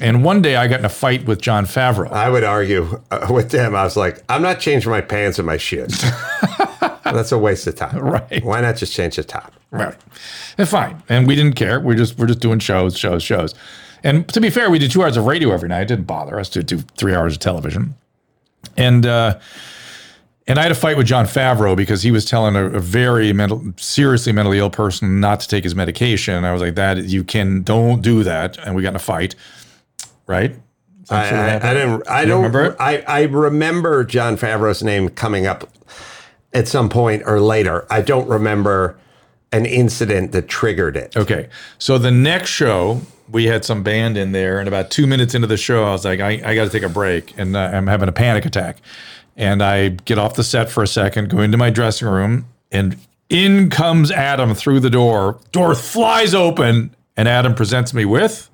[0.00, 2.10] And one day I got in a fight with Jon Favreau.
[2.10, 3.74] I would argue uh, with him.
[3.74, 6.00] I was like, I'm not changing my pants and my shoes.
[7.04, 7.98] That's a waste of time.
[7.98, 8.42] Right.
[8.42, 9.52] Why not just change the top?
[9.70, 9.96] Right.
[10.56, 11.02] And fine.
[11.10, 11.80] And we didn't care.
[11.80, 13.54] We're just we're just doing shows, shows, shows.
[14.02, 15.82] And to be fair, we did two hours of radio every night.
[15.82, 17.94] It didn't bother us to do three hours of television.
[18.76, 19.38] And uh,
[20.46, 23.32] And I had a fight with Jon Favreau because he was telling a, a very
[23.32, 26.44] mental, seriously mentally ill person not to take his medication.
[26.44, 29.36] I was like, "That you can don't do that," and we got in a fight.
[30.26, 30.56] Right?
[31.08, 32.08] I, I, I didn't.
[32.08, 32.76] I You don't remember?
[32.80, 35.68] I, I remember Jon Favreau's name coming up
[36.52, 37.86] at some point or later.
[37.90, 38.98] I don't remember
[39.52, 41.16] an incident that triggered it.
[41.16, 41.48] Okay.
[41.78, 43.00] So the next show,
[43.30, 46.04] we had some band in there, and about two minutes into the show, I was
[46.04, 48.78] like, I, I got to take a break, and uh, I'm having a panic attack.
[49.36, 52.96] And I get off the set for a second, go into my dressing room, and
[53.28, 55.40] in comes Adam through the door.
[55.52, 58.50] Door flies open, and Adam presents me with.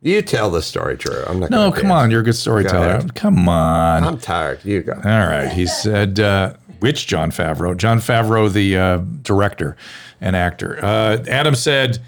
[0.00, 1.24] You tell the story, Drew.
[1.26, 1.50] I'm not.
[1.50, 1.92] No, come dance.
[1.92, 3.02] on, you're a good storyteller.
[3.14, 4.04] Come on.
[4.04, 4.64] I'm tired.
[4.64, 4.92] You go.
[4.92, 5.48] All right.
[5.48, 7.76] He said, uh, which Jon Favreau?
[7.76, 9.76] Jon Favreau, the uh, director
[10.20, 10.78] and actor.
[10.84, 11.98] Uh, Adam said,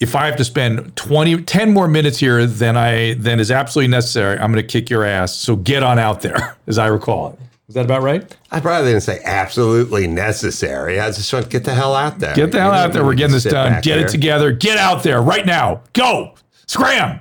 [0.00, 3.88] if I have to spend 20, 10 more minutes here than I than is absolutely
[3.88, 5.34] necessary, I'm going to kick your ass.
[5.34, 7.38] So get on out there, as I recall it.
[7.68, 8.34] Is that about right?
[8.50, 11.00] I probably didn't say absolutely necessary.
[11.00, 12.34] I just want get the hell out there.
[12.34, 13.04] Get the hell You out there.
[13.04, 13.82] We're getting this done.
[13.82, 14.06] Get there.
[14.06, 14.52] it together.
[14.52, 15.82] Get out there right now.
[15.92, 16.34] Go.
[16.66, 17.20] Scram.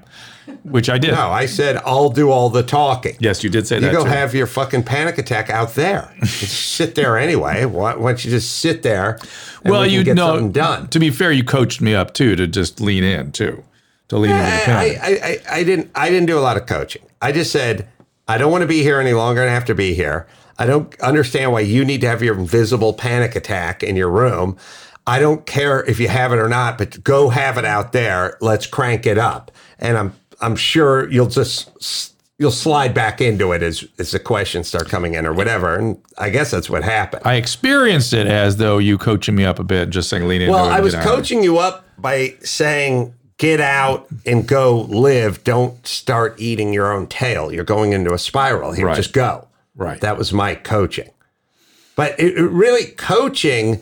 [0.64, 1.12] Which I did.
[1.12, 3.16] No, I said I'll do all the talking.
[3.20, 3.88] Yes, you did say You that.
[3.92, 4.10] You go too.
[4.10, 6.14] have your fucking panic attack out there.
[6.26, 7.66] Sit there anyway.
[7.66, 9.20] Why, why don't you just sit there?
[9.66, 10.88] well, we you get know, something done.
[10.90, 13.64] to be fair, you coached me up too to just lean in too,
[14.10, 15.00] to lean into the I, panic.
[15.02, 15.92] I, I, I didn't.
[15.96, 17.04] I didn't do a lot of coaching.
[17.22, 17.88] I just said
[18.28, 20.28] I don't want to be here any longer and have to be here.
[20.60, 24.58] I don't understand why you need to have your invisible panic attack in your room.
[25.06, 28.38] I don't care if you have it or not, but go have it out there.
[28.42, 29.52] Let's crank it up.
[29.80, 34.68] And I'm I'm sure you'll just you'll slide back into it as as the questions
[34.68, 35.76] start coming in or whatever.
[35.76, 37.24] And I guess that's what happened.
[37.26, 40.54] I experienced it as though you coaching me up a bit, just saying lean into
[40.54, 40.74] Well, it.
[40.74, 45.44] I was out coaching you up by saying, get out and go live.
[45.44, 47.52] Don't start eating your own tail.
[47.52, 48.88] You're going into a spiral here.
[48.88, 48.96] Right.
[48.96, 49.48] Just go.
[49.76, 50.00] Right.
[50.02, 51.10] That was my coaching.
[51.96, 53.82] But it, it really, coaching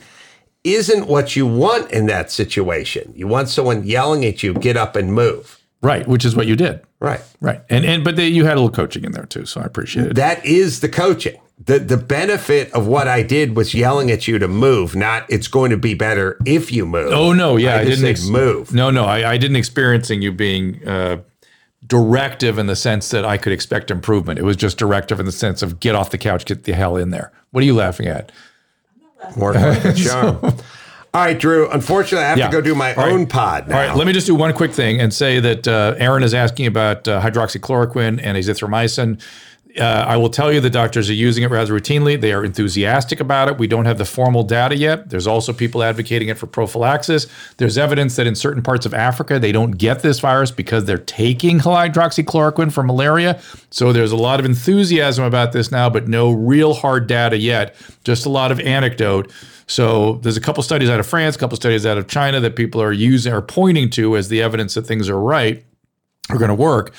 [0.63, 3.13] isn't what you want in that situation.
[3.15, 5.59] You want someone yelling at you, get up and move.
[5.81, 6.81] Right, which is what you did.
[6.99, 7.21] Right.
[7.41, 7.61] Right.
[7.69, 10.07] And and but they, you had a little coaching in there too, so I appreciate
[10.07, 10.15] it.
[10.15, 11.39] That is the coaching.
[11.63, 15.47] The the benefit of what I did was yelling at you to move, not it's
[15.47, 17.13] going to be better if you move.
[17.13, 18.73] Oh no, yeah, I, just didn't said move.
[18.73, 21.21] No, no, I, I didn't experiencing you being uh,
[21.85, 24.39] directive in the sense that I could expect improvement.
[24.39, 26.97] It was just directive in the sense of get off the couch, get the hell
[26.97, 27.31] in there.
[27.51, 28.31] What are you laughing at?
[29.37, 30.39] More like a charm.
[31.15, 31.69] All right, Drew.
[31.71, 32.47] Unfortunately, I have Yeah.
[32.47, 33.13] to go do my All right.
[33.13, 33.77] own pod now.
[33.79, 36.33] All right, let me just do one quick thing and say that uh, Aaron is
[36.33, 39.21] asking about uh, hydroxychloroquine and azithromycin.
[39.79, 42.19] Uh, I will tell you the doctors are using it rather routinely.
[42.19, 43.57] They are enthusiastic about it.
[43.57, 45.09] We don't have the formal data yet.
[45.09, 47.27] There's also people advocating it for prophylaxis.
[47.57, 50.97] There's evidence that in certain parts of Africa, they don't get this virus because they're
[50.97, 53.39] taking hydroxychloroquine for malaria.
[53.69, 57.75] So there's a lot of enthusiasm about this now, but no real hard data yet.
[58.03, 59.31] Just a lot of anecdote.
[59.67, 62.55] So there's a couple studies out of France, a couple studies out of China that
[62.55, 65.63] people are using or pointing to as the evidence that things are right
[66.29, 66.93] are going to work.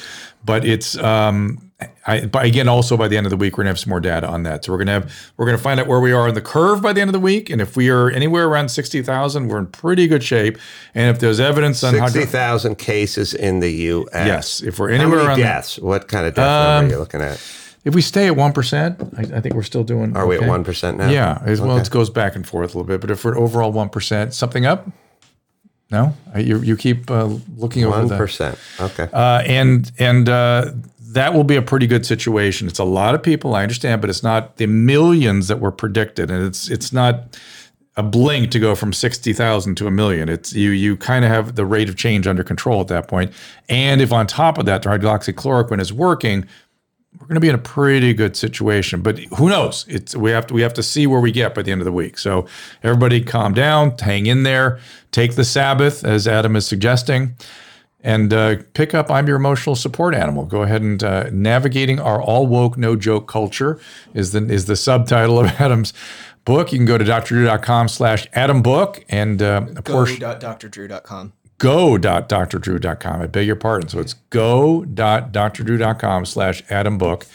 [0.44, 1.58] But it's um,
[2.06, 3.98] I, but again, also by the end of the week, we're gonna have some more
[4.00, 4.64] data on that.
[4.64, 6.92] So we're gonna have we're gonna find out where we are in the curve by
[6.92, 9.66] the end of the week, and if we are anywhere around sixty thousand, we're in
[9.66, 10.56] pretty good shape.
[10.94, 14.26] And if there's evidence on hydro- 60,000 cases in the U.S.
[14.26, 15.78] Yes, if we're How anywhere many around that- deaths?
[15.80, 17.40] What kind of death Um, are you looking at?
[17.86, 20.16] If we stay at one percent, I, I think we're still doing.
[20.16, 21.08] Are we at 1% now?
[21.08, 21.70] Yeah, as well.
[21.72, 21.82] Okay.
[21.82, 24.34] It goes back and forth a little bit, but if we're at overall one percent,
[24.34, 24.88] something up.
[25.88, 28.58] No, you you keep uh, looking over One the percent.
[28.80, 29.08] Okay.
[29.12, 32.66] uh, and and uh, that will be a pretty good situation.
[32.66, 36.28] It's a lot of people, I understand, but it's not the millions that were predicted,
[36.28, 37.38] and it's it's not
[37.96, 40.28] a blink to go from sixty thousand to a million.
[40.28, 43.32] It's you you kind of have the rate of change under control at that point.
[43.68, 46.46] And if on top of that, the hydroxychloroquine is working,
[47.18, 49.02] we're going to be in a pretty good situation.
[49.02, 49.86] But who knows?
[49.88, 51.84] It's we have to we have to see where we get by the end of
[51.84, 52.18] the week.
[52.18, 52.46] So
[52.82, 54.78] everybody, calm down, hang in there,
[55.12, 57.36] take the Sabbath as Adam is suggesting,
[58.00, 59.10] and uh, pick up.
[59.10, 60.44] I'm your emotional support animal.
[60.44, 63.80] Go ahead and uh, navigating our all woke no joke culture
[64.12, 65.94] is the is the subtitle of Adam's
[66.44, 66.70] book.
[66.72, 71.32] You can go to drdrew.com slash Adam book and uh, a portion Go.drdrew.com.
[71.58, 73.22] go.drdrew.com.
[73.22, 73.88] I beg your pardon.
[73.88, 77.26] So it's go.drdrew.com slash Adam book.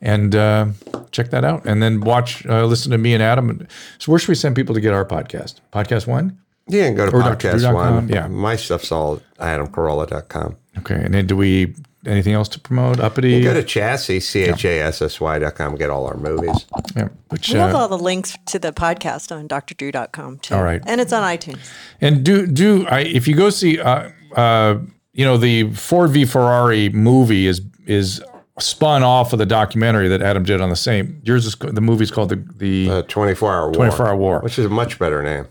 [0.00, 0.66] And uh,
[1.10, 1.64] check that out.
[1.66, 3.66] And then watch, uh, listen to me and Adam.
[3.98, 5.56] So where should we send people to get our podcast?
[5.72, 6.38] Podcast one?
[6.68, 8.08] Yeah, can go to Or podcast one.
[8.08, 8.28] yeah.
[8.28, 10.56] My stuff's all adamcarolla.com.
[10.78, 10.94] Okay.
[10.94, 11.74] And then do we,
[12.08, 12.98] anything else to promote?
[13.00, 13.32] Uppity?
[13.32, 16.66] You go to Chassy, C-H-A-S-S-Y.com, get all our movies.
[16.96, 20.54] Yeah, which, We have uh, all the links to the podcast on drdrew.com too.
[20.54, 20.82] All right.
[20.86, 21.58] And it's on iTunes.
[22.00, 24.78] And do do I if you go see uh uh
[25.12, 28.22] you know the Ford v Ferrari movie is is
[28.58, 31.20] spun off of the documentary that Adam did on the same.
[31.24, 33.74] Yours is the movie's called the the 24 Hour War.
[33.74, 35.46] 24 Hour War, which is a much better name.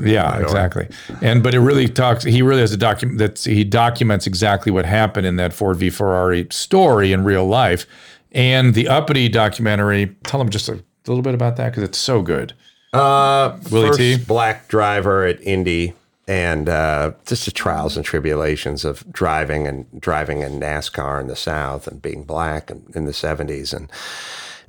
[0.00, 0.88] Yeah, exactly.
[1.22, 2.24] And but it really talks.
[2.24, 5.90] He really has a document that he documents exactly what happened in that Ford v
[5.90, 7.86] Ferrari story in real life,
[8.32, 10.14] and the Uppity documentary.
[10.24, 12.54] Tell them just a little bit about that because it's so good.
[12.92, 14.16] Uh, Willy first T?
[14.16, 15.94] black driver at Indy,
[16.26, 21.36] and uh, just the trials and tribulations of driving and driving in NASCAR in the
[21.36, 23.90] South and being black and in the '70s, and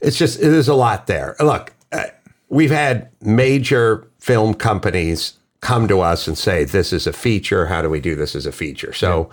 [0.01, 1.35] it's just there's a lot there.
[1.39, 2.05] Look, uh,
[2.49, 7.65] we've had major film companies come to us and say this is a feature.
[7.65, 8.93] How do we do this as a feature?
[8.93, 9.29] So,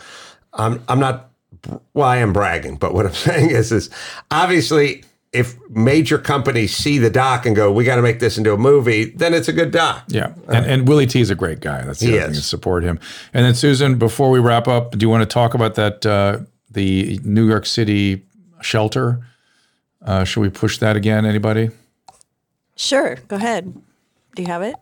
[0.54, 1.30] I'm I'm not
[1.94, 3.90] well, I am bragging, but what I'm saying is, is
[4.30, 8.52] obviously if major companies see the doc and go, we got to make this into
[8.54, 10.04] a movie, then it's a good doc.
[10.08, 11.82] Yeah, and, and Willy T is a great guy.
[11.82, 12.38] That's the He other thing is.
[12.38, 12.98] to support him.
[13.34, 16.38] And then Susan, before we wrap up, do you want to talk about that uh,
[16.70, 18.22] the New York City
[18.62, 19.20] shelter?
[20.02, 21.26] Uh, should we push that again?
[21.26, 21.70] Anybody?
[22.76, 23.74] Sure, go ahead.
[24.38, 24.76] Do you have it?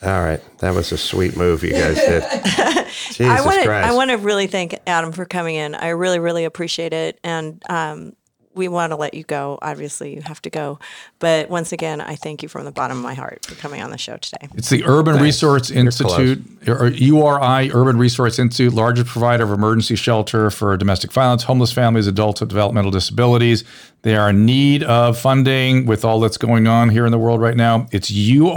[0.00, 2.22] All right, that was a sweet move you guys did.
[2.86, 3.66] Jesus I want to.
[3.66, 3.88] Christ.
[3.88, 5.74] I want to really thank Adam for coming in.
[5.74, 8.12] I really, really appreciate it, and um,
[8.56, 9.58] we want to let you go.
[9.62, 10.78] Obviously, you have to go,
[11.18, 13.90] but once again, I thank you from the bottom of my heart for coming on
[13.90, 14.48] the show today.
[14.54, 20.50] It's the Urban Resource Institute, or URI, Urban Resource Institute, largest provider of emergency shelter
[20.50, 23.64] for domestic violence, homeless families, adults with developmental disabilities.
[24.02, 27.40] They are in need of funding with all that's going on here in the world
[27.40, 27.88] right now.
[27.90, 28.54] It's urinyc.org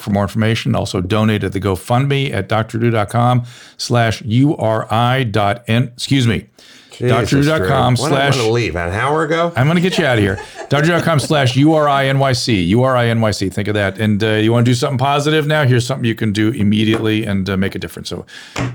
[0.00, 0.74] for more information.
[0.74, 3.44] Also donate at the GoFundMe at drdrew.com
[3.76, 8.04] slash uri.n, excuse me, Jesus, drdrew.com Drew.
[8.04, 9.52] When I slash want to leave an hour ago.
[9.56, 10.42] I'm going to get you out of here.
[10.68, 12.70] Dr.com slash URINYC.
[12.70, 13.52] URINYC.
[13.52, 13.98] Think of that.
[13.98, 15.64] And uh, you want to do something positive now?
[15.64, 18.08] Here's something you can do immediately and uh, make a difference.
[18.08, 18.24] So,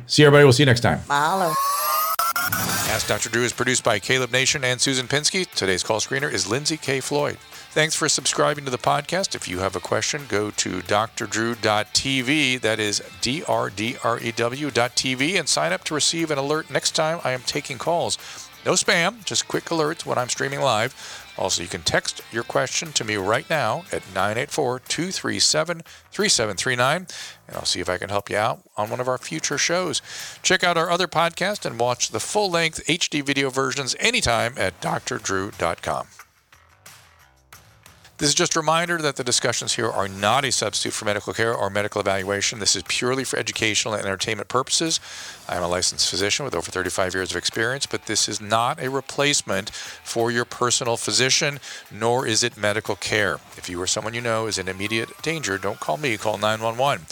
[0.06, 0.44] see everybody.
[0.44, 1.00] We'll see you next time.
[1.08, 1.54] Mahalo.
[2.90, 3.30] Ask Dr.
[3.30, 5.50] Drew is produced by Caleb Nation and Susan Pinsky.
[5.52, 7.00] Today's call screener is Lindsay K.
[7.00, 7.38] Floyd.
[7.72, 9.36] Thanks for subscribing to the podcast.
[9.36, 12.62] If you have a question, go to drdrew.tv.
[12.62, 17.32] That is D-R-D-R-E-W dot TV and sign up to receive an alert next time I
[17.34, 18.18] am taking calls.
[18.66, 20.94] No spam, just quick alerts when I'm streaming live.
[21.38, 27.08] Also, you can text your question to me right now at 984 237 3739,
[27.48, 30.02] and I'll see if I can help you out on one of our future shows.
[30.42, 34.82] Check out our other podcast and watch the full length HD video versions anytime at
[34.82, 36.08] drdrew.com.
[38.18, 41.34] This is just a reminder that the discussions here are not a substitute for medical
[41.34, 42.58] care or medical evaluation.
[42.58, 45.00] This is purely for educational and entertainment purposes.
[45.50, 48.82] I am a licensed physician with over 35 years of experience, but this is not
[48.82, 51.60] a replacement for your personal physician,
[51.92, 53.36] nor is it medical care.
[53.56, 57.06] If you or someone you know is in immediate danger, don't call me, call 911.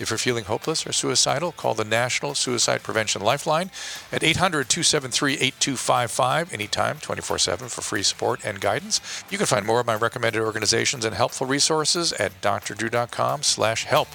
[0.00, 3.70] If you're feeling hopeless or suicidal, call the National Suicide Prevention Lifeline
[4.10, 9.00] at 800 273 8255 anytime, 24 7 for free support and guidance.
[9.28, 14.08] You can find more of my recommended organizations and helpful resources at drdrew.com slash help.